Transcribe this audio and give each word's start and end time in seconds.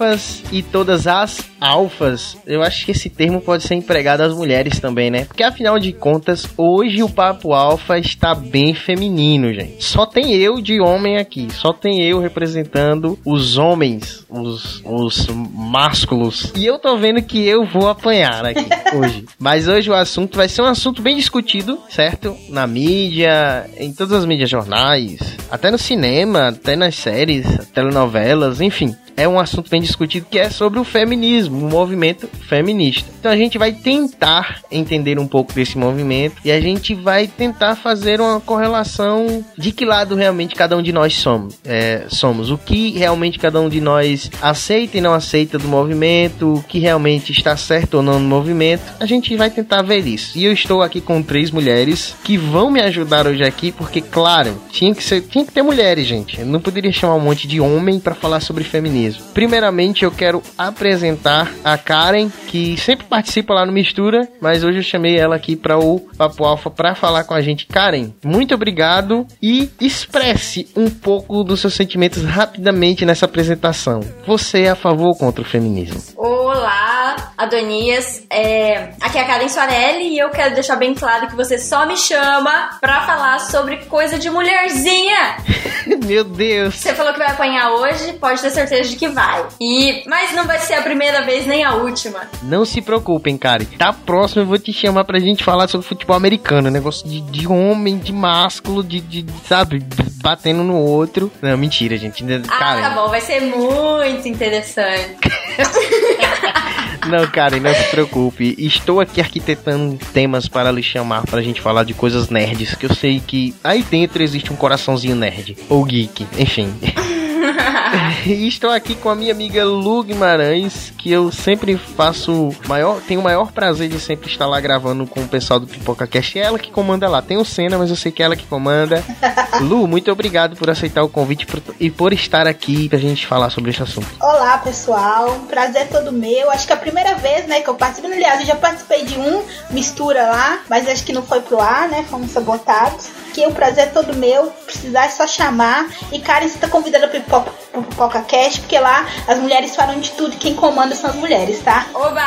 Alfas 0.00 0.42
e 0.50 0.62
todas 0.62 1.06
as 1.06 1.49
alfas, 1.60 2.36
eu 2.46 2.62
acho 2.62 2.84
que 2.84 2.92
esse 2.92 3.10
termo 3.10 3.40
pode 3.40 3.62
ser 3.64 3.74
empregado 3.74 4.22
às 4.22 4.34
mulheres 4.34 4.80
também, 4.80 5.10
né? 5.10 5.24
Porque 5.24 5.42
afinal 5.42 5.78
de 5.78 5.92
contas, 5.92 6.46
hoje 6.56 7.02
o 7.02 7.08
papo 7.08 7.52
alfa 7.52 7.98
está 7.98 8.34
bem 8.34 8.74
feminino, 8.74 9.52
gente. 9.52 9.84
Só 9.84 10.06
tem 10.06 10.34
eu 10.34 10.60
de 10.60 10.80
homem 10.80 11.18
aqui, 11.18 11.48
só 11.52 11.72
tem 11.72 12.02
eu 12.02 12.20
representando 12.20 13.18
os 13.24 13.58
homens, 13.58 14.24
os, 14.28 14.82
os 14.84 15.26
másculos. 15.28 16.52
E 16.56 16.64
eu 16.64 16.78
tô 16.78 16.96
vendo 16.96 17.22
que 17.22 17.46
eu 17.46 17.64
vou 17.64 17.88
apanhar 17.88 18.46
aqui 18.46 18.66
hoje. 18.96 19.26
Mas 19.38 19.68
hoje 19.68 19.90
o 19.90 19.94
assunto 19.94 20.36
vai 20.36 20.48
ser 20.48 20.62
um 20.62 20.66
assunto 20.66 21.02
bem 21.02 21.16
discutido, 21.16 21.78
certo? 21.88 22.36
Na 22.48 22.66
mídia, 22.66 23.68
em 23.76 23.92
todas 23.92 24.12
as 24.14 24.24
mídias 24.24 24.48
jornais, 24.48 25.18
até 25.50 25.70
no 25.70 25.78
cinema, 25.78 26.48
até 26.48 26.76
nas 26.76 26.94
séries, 26.94 27.46
telenovelas, 27.74 28.60
enfim 28.60 28.94
é 29.20 29.28
um 29.28 29.38
assunto 29.38 29.68
bem 29.68 29.82
discutido 29.82 30.26
que 30.30 30.38
é 30.38 30.48
sobre 30.48 30.78
o 30.78 30.84
feminismo, 30.84 31.49
o 31.50 31.70
movimento 31.70 32.28
feminista. 32.48 33.08
Então 33.18 33.30
a 33.30 33.36
gente 33.36 33.58
vai 33.58 33.72
tentar 33.72 34.62
entender 34.70 35.18
um 35.18 35.26
pouco 35.26 35.52
desse 35.52 35.76
movimento 35.76 36.36
e 36.44 36.50
a 36.50 36.60
gente 36.60 36.94
vai 36.94 37.26
tentar 37.26 37.76
fazer 37.76 38.20
uma 38.20 38.40
correlação 38.40 39.44
de 39.56 39.72
que 39.72 39.84
lado 39.84 40.14
realmente 40.14 40.54
cada 40.54 40.76
um 40.76 40.82
de 40.82 40.92
nós 40.92 41.14
somos. 41.14 41.58
É, 41.64 42.04
somos 42.08 42.50
o 42.50 42.56
que 42.56 42.92
realmente 42.92 43.38
cada 43.38 43.60
um 43.60 43.68
de 43.68 43.80
nós 43.80 44.30
aceita 44.40 44.96
e 44.96 45.00
não 45.00 45.12
aceita 45.12 45.58
do 45.58 45.68
movimento, 45.68 46.54
o 46.54 46.62
que 46.62 46.78
realmente 46.78 47.32
está 47.32 47.56
certo 47.56 47.94
ou 47.94 48.02
não 48.02 48.18
no 48.18 48.28
movimento. 48.28 48.82
A 48.98 49.06
gente 49.06 49.36
vai 49.36 49.50
tentar 49.50 49.82
ver 49.82 50.06
isso. 50.06 50.38
E 50.38 50.44
eu 50.44 50.52
estou 50.52 50.82
aqui 50.82 51.00
com 51.00 51.22
três 51.22 51.50
mulheres 51.50 52.14
que 52.24 52.36
vão 52.36 52.70
me 52.70 52.80
ajudar 52.80 53.26
hoje 53.26 53.44
aqui, 53.44 53.72
porque 53.72 54.00
claro, 54.00 54.56
tinha 54.70 54.94
que 54.94 55.02
ser, 55.02 55.20
tinha 55.22 55.44
que 55.44 55.52
ter 55.52 55.62
mulheres, 55.62 56.06
gente. 56.06 56.40
Eu 56.40 56.46
não 56.46 56.60
poderia 56.60 56.92
chamar 56.92 57.16
um 57.16 57.20
monte 57.20 57.46
de 57.46 57.60
homem 57.60 58.00
para 58.00 58.14
falar 58.14 58.40
sobre 58.40 58.64
feminismo 58.64 59.10
mesmo. 59.10 59.24
Primeiramente, 59.32 60.04
eu 60.04 60.10
quero 60.10 60.42
apresentar 60.56 61.39
a 61.64 61.76
Karen, 61.78 62.30
que 62.48 62.76
sempre 62.76 63.06
participa 63.06 63.54
lá 63.54 63.66
no 63.66 63.72
Mistura, 63.72 64.28
mas 64.40 64.64
hoje 64.64 64.78
eu 64.78 64.82
chamei 64.82 65.18
ela 65.18 65.36
aqui 65.36 65.56
para 65.56 65.78
o 65.78 66.00
Papo 66.16 66.44
Alfa 66.44 66.70
para 66.70 66.94
falar 66.94 67.24
com 67.24 67.34
a 67.34 67.40
gente. 67.40 67.66
Karen, 67.66 68.12
muito 68.24 68.54
obrigado 68.54 69.26
e 69.42 69.70
expresse 69.80 70.68
um 70.76 70.90
pouco 70.90 71.42
dos 71.44 71.60
seus 71.60 71.74
sentimentos 71.74 72.24
rapidamente 72.24 73.04
nessa 73.04 73.26
apresentação. 73.26 74.00
Você 74.26 74.62
é 74.62 74.70
a 74.70 74.76
favor 74.76 75.08
ou 75.08 75.16
contra 75.16 75.42
o 75.42 75.46
feminismo? 75.46 76.00
Olá, 76.16 77.32
Adonias. 77.36 78.26
É... 78.30 78.90
Aqui 79.00 79.18
é 79.18 79.22
a 79.22 79.26
Karen 79.26 79.48
Soarelli 79.48 80.14
e 80.14 80.18
eu 80.18 80.30
quero 80.30 80.54
deixar 80.54 80.76
bem 80.76 80.94
claro 80.94 81.28
que 81.28 81.36
você 81.36 81.58
só 81.58 81.86
me 81.86 81.96
chama 81.96 82.78
para 82.80 83.02
falar 83.02 83.38
sobre 83.38 83.78
coisa 83.86 84.18
de 84.18 84.30
mulherzinha. 84.30 85.36
Meu 86.04 86.24
Deus. 86.24 86.74
Você 86.76 86.94
falou 86.94 87.12
que 87.12 87.18
vai 87.18 87.30
apanhar 87.30 87.70
hoje, 87.72 88.14
pode 88.14 88.40
ter 88.40 88.50
certeza 88.50 88.88
de 88.88 88.96
que 88.96 89.08
vai. 89.08 89.46
E 89.60 90.02
mas 90.06 90.32
não 90.32 90.44
vai 90.44 90.58
ser 90.58 90.74
a 90.74 90.82
primeira 90.82 91.22
vez 91.22 91.29
nem 91.46 91.64
a 91.64 91.74
última. 91.74 92.20
Não 92.42 92.64
se 92.64 92.80
preocupem, 92.80 93.36
cara. 93.36 93.64
Tá 93.78 93.92
próximo 93.92 94.42
eu 94.42 94.46
vou 94.46 94.58
te 94.58 94.72
chamar 94.72 95.04
pra 95.04 95.18
gente 95.18 95.44
falar 95.44 95.68
sobre 95.68 95.86
futebol 95.86 96.16
americano, 96.16 96.70
negócio 96.70 97.08
de, 97.08 97.20
de 97.20 97.46
homem, 97.46 97.98
de 97.98 98.12
másculo, 98.12 98.82
de, 98.82 99.00
de 99.00 99.24
sabe, 99.46 99.84
batendo 100.22 100.62
no 100.62 100.76
outro. 100.76 101.30
Não, 101.42 101.56
mentira, 101.56 101.96
gente. 101.96 102.24
Ah, 102.48 102.80
tá 102.80 102.90
bom, 102.90 103.08
vai 103.08 103.20
ser 103.20 103.40
muito 103.40 104.28
interessante. 104.28 105.18
Não, 107.08 107.26
cara, 107.26 107.58
não 107.58 107.74
se 107.74 107.84
preocupe. 107.84 108.54
Estou 108.58 109.00
aqui 109.00 109.20
arquitetando 109.20 109.98
temas 110.12 110.46
para 110.46 110.70
lhe 110.70 110.82
chamar 110.82 111.22
para 111.22 111.40
a 111.40 111.42
gente 111.42 111.60
falar 111.60 111.84
de 111.84 111.94
coisas 111.94 112.28
nerds, 112.28 112.74
que 112.74 112.84
eu 112.84 112.94
sei 112.94 113.20
que 113.20 113.54
aí 113.64 113.82
dentro 113.82 114.22
existe 114.22 114.52
um 114.52 114.56
coraçãozinho 114.56 115.16
nerd 115.16 115.56
ou 115.68 115.82
geek, 115.84 116.26
enfim. 116.38 116.72
e 118.26 118.46
estou 118.46 118.70
aqui 118.70 118.94
com 118.94 119.08
a 119.08 119.14
minha 119.14 119.32
amiga 119.32 119.64
Lu 119.64 120.02
Guimarães, 120.02 120.92
que 120.98 121.10
eu 121.10 121.32
sempre 121.32 121.76
faço 121.76 122.54
maior, 122.66 123.00
tenho 123.00 123.20
o 123.20 123.22
maior 123.22 123.52
prazer 123.52 123.88
de 123.88 123.98
sempre 123.98 124.30
estar 124.30 124.46
lá 124.46 124.60
gravando 124.60 125.06
com 125.06 125.20
o 125.20 125.28
pessoal 125.28 125.58
do 125.58 125.66
Pipoca 125.66 126.06
Cast. 126.06 126.38
É 126.38 126.42
ela 126.42 126.58
que 126.58 126.70
comanda 126.70 127.08
lá. 127.08 127.22
Tem 127.22 127.36
o 127.36 127.44
Senna, 127.44 127.78
mas 127.78 127.90
eu 127.90 127.96
sei 127.96 128.12
que 128.12 128.22
é 128.22 128.26
ela 128.26 128.36
que 128.36 128.46
comanda. 128.46 129.02
Lu, 129.60 129.86
muito 129.86 130.10
obrigado 130.10 130.56
por 130.56 130.68
aceitar 130.68 131.02
o 131.02 131.08
convite 131.08 131.46
e 131.78 131.90
por 131.90 132.12
estar 132.12 132.46
aqui 132.46 132.88
pra 132.88 132.98
gente 132.98 133.26
falar 133.26 133.50
sobre 133.50 133.70
esse 133.70 133.82
assunto. 133.82 134.08
Olá, 134.20 134.58
pessoal. 134.58 135.40
Prazer 135.48 135.88
todo 135.88 136.12
meu. 136.12 136.50
Acho 136.50 136.66
que 136.66 136.72
é 136.72 136.76
a 136.76 136.78
primeira 136.78 137.14
vez, 137.14 137.46
né, 137.46 137.60
que 137.60 137.68
eu 137.68 137.74
participo. 137.74 138.08
Aliás, 138.08 138.40
eu 138.40 138.46
já 138.46 138.56
participei 138.56 139.04
de 139.04 139.18
um 139.18 139.42
mistura 139.70 140.22
lá, 140.24 140.60
mas 140.68 140.88
acho 140.88 141.04
que 141.04 141.12
não 141.12 141.22
foi 141.22 141.40
pro 141.40 141.60
ar, 141.60 141.88
né? 141.88 142.04
Fomos 142.08 142.30
sabotados. 142.30 143.08
Que 143.32 143.46
o 143.46 143.52
prazer 143.52 143.84
é 143.84 143.86
todo 143.86 144.14
meu. 144.14 144.46
Precisar 144.66 145.06
é 145.06 145.08
só 145.08 145.26
chamar. 145.26 145.88
E 146.12 146.18
Karen, 146.18 146.48
você 146.48 146.58
tá 146.58 146.68
convidada 146.68 147.06
pro 147.06 147.20
Pipoca, 147.20 148.09
pro 148.10 148.20
Pipoca 148.20 148.22
Cast, 148.22 148.60
porque 148.60 148.78
lá 148.78 149.06
as 149.26 149.38
mulheres 149.38 149.74
falam 149.74 150.00
de 150.00 150.10
tudo 150.12 150.34
e 150.34 150.36
quem 150.36 150.54
comanda 150.54 150.94
são 150.94 151.10
as 151.10 151.16
mulheres, 151.16 151.60
tá? 151.60 151.86
Oba! 151.94 152.20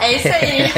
É 0.00 0.16
isso 0.16 0.28
aí! 0.28 0.70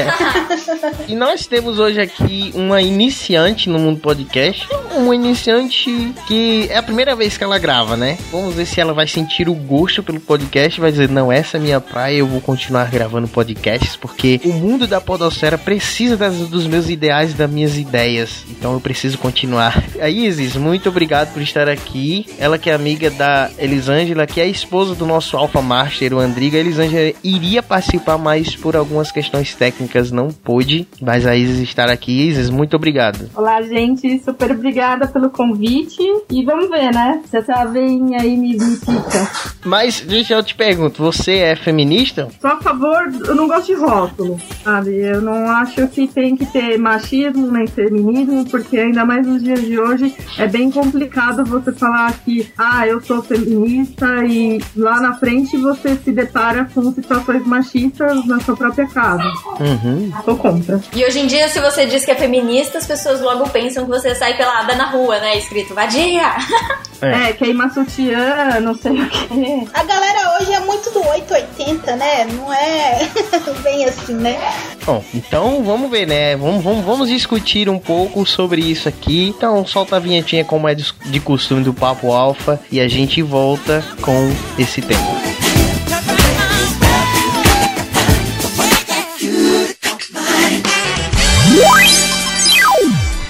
e 1.07 1.15
nós 1.15 1.45
temos 1.45 1.79
hoje 1.79 1.99
aqui 1.99 2.51
uma 2.55 2.81
iniciante 2.81 3.69
no 3.69 3.79
mundo 3.79 3.99
podcast. 3.99 4.67
Uma 4.95 5.15
iniciante 5.15 6.13
que 6.27 6.67
é 6.69 6.77
a 6.77 6.83
primeira 6.83 7.15
vez 7.15 7.37
que 7.37 7.43
ela 7.43 7.57
grava, 7.57 7.95
né? 7.95 8.17
Vamos 8.31 8.55
ver 8.55 8.65
se 8.65 8.79
ela 8.79 8.93
vai 8.93 9.07
sentir 9.07 9.49
o 9.49 9.53
gosto 9.53 10.01
pelo 10.01 10.19
podcast. 10.19 10.79
Vai 10.79 10.91
dizer, 10.91 11.09
não, 11.09 11.31
essa 11.31 11.57
é 11.57 11.59
minha 11.59 11.79
praia, 11.79 12.17
eu 12.17 12.27
vou 12.27 12.41
continuar 12.41 12.89
gravando 12.89 13.27
podcasts, 13.27 13.95
porque 13.95 14.39
o 14.43 14.53
mundo 14.53 14.87
da 14.87 14.99
podosfera 15.01 15.57
precisa 15.57 16.15
das, 16.17 16.35
dos 16.35 16.65
meus 16.65 16.89
ideais 16.89 17.31
e 17.31 17.33
das 17.35 17.49
minhas 17.49 17.77
ideias. 17.77 18.43
Então 18.49 18.73
eu 18.73 18.79
preciso 18.79 19.17
continuar. 19.17 19.83
A 19.99 20.09
Isis, 20.09 20.55
muito 20.55 20.89
obrigado 20.89 21.33
por 21.33 21.41
estar 21.41 21.67
aqui. 21.67 22.25
Ela 22.39 22.57
que 22.57 22.69
é 22.69 22.73
amiga 22.73 23.09
da 23.09 23.49
Elisângela, 23.57 24.06
que 24.27 24.39
é 24.39 24.43
a 24.43 24.47
esposa 24.47 24.95
do 24.95 25.05
nosso 25.05 25.37
Alpha 25.37 25.61
Master, 25.61 26.13
o 26.13 26.19
Andriga. 26.19 26.57
A 26.57 26.61
Elisângela 26.61 27.13
iria 27.23 27.63
participar, 27.63 28.17
mas 28.17 28.55
por 28.55 28.75
algumas 28.75 29.11
questões 29.11 29.53
técnicas 29.53 30.11
não 30.11 30.29
pôde. 30.29 30.87
Mas 31.01 31.25
a 31.25 31.35
Isis 31.35 31.59
estar 31.59 31.89
aqui. 31.89 32.27
Isis, 32.27 32.49
muito 32.49 32.75
obrigado. 32.75 33.29
Olá, 33.35 33.61
gente. 33.61 34.19
Super 34.23 34.51
obrigada 34.51 35.07
pelo 35.07 35.29
convite. 35.29 36.01
E 36.29 36.43
vamos 36.43 36.69
ver, 36.69 36.93
né? 36.93 37.21
Se 37.29 37.37
essa 37.37 37.65
veinha 37.65 38.21
aí 38.21 38.37
me, 38.37 38.57
me 38.57 38.77
pica. 38.77 39.29
Mas, 39.65 40.01
deixa 40.01 40.35
eu 40.35 40.43
te 40.43 40.55
pergunto, 40.55 41.03
você 41.03 41.37
é 41.37 41.55
feminista? 41.55 42.27
Sou 42.39 42.49
a 42.49 42.61
favor, 42.61 43.11
eu 43.25 43.35
não 43.35 43.47
gosto 43.47 43.67
de 43.67 43.73
rótulo, 43.73 44.39
sabe? 44.63 44.95
Eu 44.95 45.21
não 45.21 45.49
acho 45.49 45.87
que 45.87 46.07
tem 46.07 46.35
que 46.35 46.45
ter 46.45 46.77
machismo 46.77 47.51
nem 47.51 47.67
feminismo, 47.67 48.45
porque 48.49 48.77
ainda 48.77 49.05
mais 49.05 49.25
nos 49.25 49.43
dias 49.43 49.61
de 49.61 49.79
hoje 49.79 50.15
é 50.37 50.47
bem 50.47 50.71
complicado 50.71 51.43
você 51.45 51.71
falar 51.71 52.13
que, 52.19 52.51
ah, 52.57 52.87
eu 52.87 53.01
sou 53.01 53.21
feminista 53.21 53.96
e 54.27 54.61
lá 54.75 55.01
na 55.01 55.13
frente 55.15 55.57
você 55.57 55.95
se 55.95 56.11
depara 56.11 56.69
com 56.73 56.93
situações 56.93 57.45
machistas 57.45 58.25
na 58.25 58.39
sua 58.39 58.55
própria 58.55 58.87
casa. 58.87 59.23
Uhum. 59.59 60.11
Tô 60.23 60.35
contra. 60.35 60.79
E 60.95 61.03
hoje 61.03 61.19
em 61.19 61.27
dia, 61.27 61.47
se 61.49 61.59
você 61.59 61.85
diz 61.85 62.05
que 62.05 62.11
é 62.11 62.15
feminista, 62.15 62.77
as 62.77 62.85
pessoas 62.85 63.21
logo 63.21 63.49
pensam 63.49 63.85
que 63.85 63.89
você 63.89 64.13
sai 64.13 64.37
pelada 64.37 64.75
na 64.75 64.85
rua, 64.91 65.19
né? 65.19 65.37
Escrito 65.37 65.73
vadia. 65.73 66.35
É, 66.99 67.29
é 67.29 67.33
queima 67.33 67.69
sutiã, 67.69 68.59
não 68.59 68.73
sei 68.73 68.91
o 68.91 69.09
quê. 69.09 69.67
A 69.71 69.83
galera 69.83 70.39
hoje 70.39 70.51
é 70.51 70.59
muito 70.61 70.89
do 70.89 70.99
880, 71.07 71.95
né? 71.95 72.25
Não 72.25 72.51
é 72.51 73.07
bem 73.61 73.85
assim, 73.85 74.15
né? 74.15 74.35
Bom, 74.83 75.03
então 75.13 75.63
vamos 75.63 75.91
ver, 75.91 76.07
né? 76.07 76.35
Vamos, 76.35 76.63
vamos, 76.63 76.83
vamos 76.83 77.09
discutir 77.09 77.69
um 77.69 77.77
pouco 77.77 78.25
sobre 78.25 78.61
isso 78.61 78.89
aqui. 78.89 79.27
Então 79.27 79.63
solta 79.63 79.97
a 79.97 79.99
vinhetinha 79.99 80.43
como 80.43 80.67
é 80.67 80.73
de 80.73 81.19
costume 81.19 81.63
do 81.63 81.71
Papo 81.71 82.11
Alfa 82.11 82.59
e 82.71 82.79
a 82.79 82.87
gente 82.87 83.21
volta 83.21 83.83
com 84.01 84.31
esse 84.57 84.81
tema. 84.81 85.17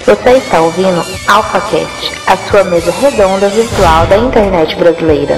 Você 0.05 0.29
está 0.37 0.61
ouvindo 0.61 1.05
AlphaCast, 1.27 2.13
a 2.27 2.37
sua 2.49 2.63
mesa 2.63 2.91
redonda 2.91 3.49
virtual 3.49 4.07
da 4.07 4.17
internet 4.17 4.73
brasileira. 4.75 5.37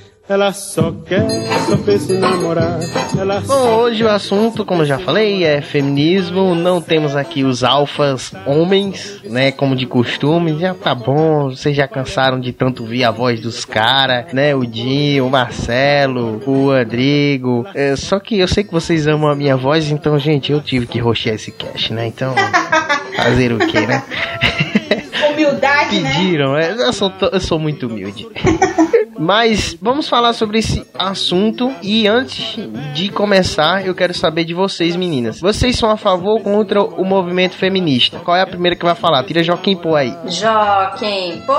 ela 0.31 0.53
só 0.53 0.93
quer, 1.05 1.27
só 1.67 1.75
pensa 1.75 2.13
em 2.13 2.17
namorar. 2.17 2.79
Ela 3.17 3.41
Bom, 3.41 3.81
hoje 3.81 4.01
o 4.01 4.09
assunto, 4.09 4.63
como 4.63 4.83
eu 4.83 4.85
já 4.85 4.97
falei, 4.97 5.43
é 5.43 5.61
feminismo. 5.61 6.55
Não 6.55 6.81
temos 6.81 7.17
aqui 7.17 7.43
os 7.43 7.65
alfas 7.65 8.31
homens, 8.45 9.19
né? 9.25 9.51
Como 9.51 9.75
de 9.75 9.85
costume. 9.85 10.57
Já 10.57 10.73
tá 10.73 10.95
bom, 10.95 11.49
vocês 11.49 11.75
já 11.75 11.85
cansaram 11.85 12.39
de 12.39 12.53
tanto 12.53 12.83
ouvir 12.83 13.03
a 13.03 13.11
voz 13.11 13.41
dos 13.41 13.65
caras, 13.65 14.31
né? 14.31 14.55
O 14.55 14.65
Dinho, 14.65 15.27
o 15.27 15.29
Marcelo, 15.29 16.41
o 16.45 16.67
Rodrigo. 16.67 17.65
É, 17.75 17.97
só 17.97 18.17
que 18.17 18.39
eu 18.39 18.47
sei 18.47 18.63
que 18.63 18.71
vocês 18.71 19.07
amam 19.07 19.29
a 19.29 19.35
minha 19.35 19.57
voz, 19.57 19.91
então, 19.91 20.17
gente, 20.17 20.53
eu 20.53 20.61
tive 20.61 20.87
que 20.87 20.97
roxear 20.97 21.35
esse 21.35 21.51
cast, 21.51 21.91
né? 21.91 22.07
Então, 22.07 22.33
fazer 23.17 23.51
o 23.51 23.57
quê, 23.57 23.81
né? 23.81 24.01
Humildade, 25.33 25.99
né? 25.99 26.13
Pediram, 26.13 26.53
né? 26.53 26.73
Eu 26.77 26.93
sou, 26.93 27.11
eu 27.33 27.39
sou 27.41 27.59
muito 27.59 27.87
humilde. 27.87 28.27
Mas 29.21 29.77
vamos 29.79 30.09
falar 30.09 30.33
sobre 30.33 30.57
esse 30.57 30.83
assunto 30.97 31.71
e 31.83 32.07
antes 32.07 32.57
de 32.95 33.09
começar, 33.09 33.85
eu 33.85 33.93
quero 33.93 34.15
saber 34.15 34.43
de 34.45 34.53
vocês, 34.55 34.95
meninas. 34.95 35.39
Vocês 35.39 35.77
são 35.77 35.91
a 35.91 35.95
favor 35.95 36.31
ou 36.31 36.39
contra 36.39 36.81
o 36.81 37.05
movimento 37.05 37.55
feminista? 37.55 38.17
Qual 38.17 38.35
é 38.35 38.41
a 38.41 38.47
primeira 38.47 38.75
que 38.75 38.83
vai 38.83 38.95
falar? 38.95 39.23
Tira 39.23 39.43
Joaquim 39.43 39.75
Pô 39.75 39.95
aí. 39.95 40.11
Joaquim 40.25 41.39
Pô. 41.45 41.53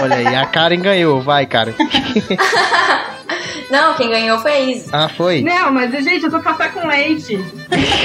Olha 0.00 0.14
aí, 0.14 0.26
a 0.28 0.46
Karen 0.46 0.78
ganhou. 0.78 1.20
Vai, 1.20 1.44
Karen. 1.44 1.74
Não, 3.70 3.94
quem 3.94 4.10
ganhou 4.10 4.38
foi 4.38 4.52
a 4.52 4.60
Isa. 4.60 4.90
Ah, 4.92 5.08
foi? 5.08 5.42
Não, 5.42 5.72
mas 5.72 5.90
gente, 5.92 6.24
eu 6.24 6.30
tô 6.30 6.40
café 6.40 6.68
com 6.68 6.86
leite. 6.86 7.38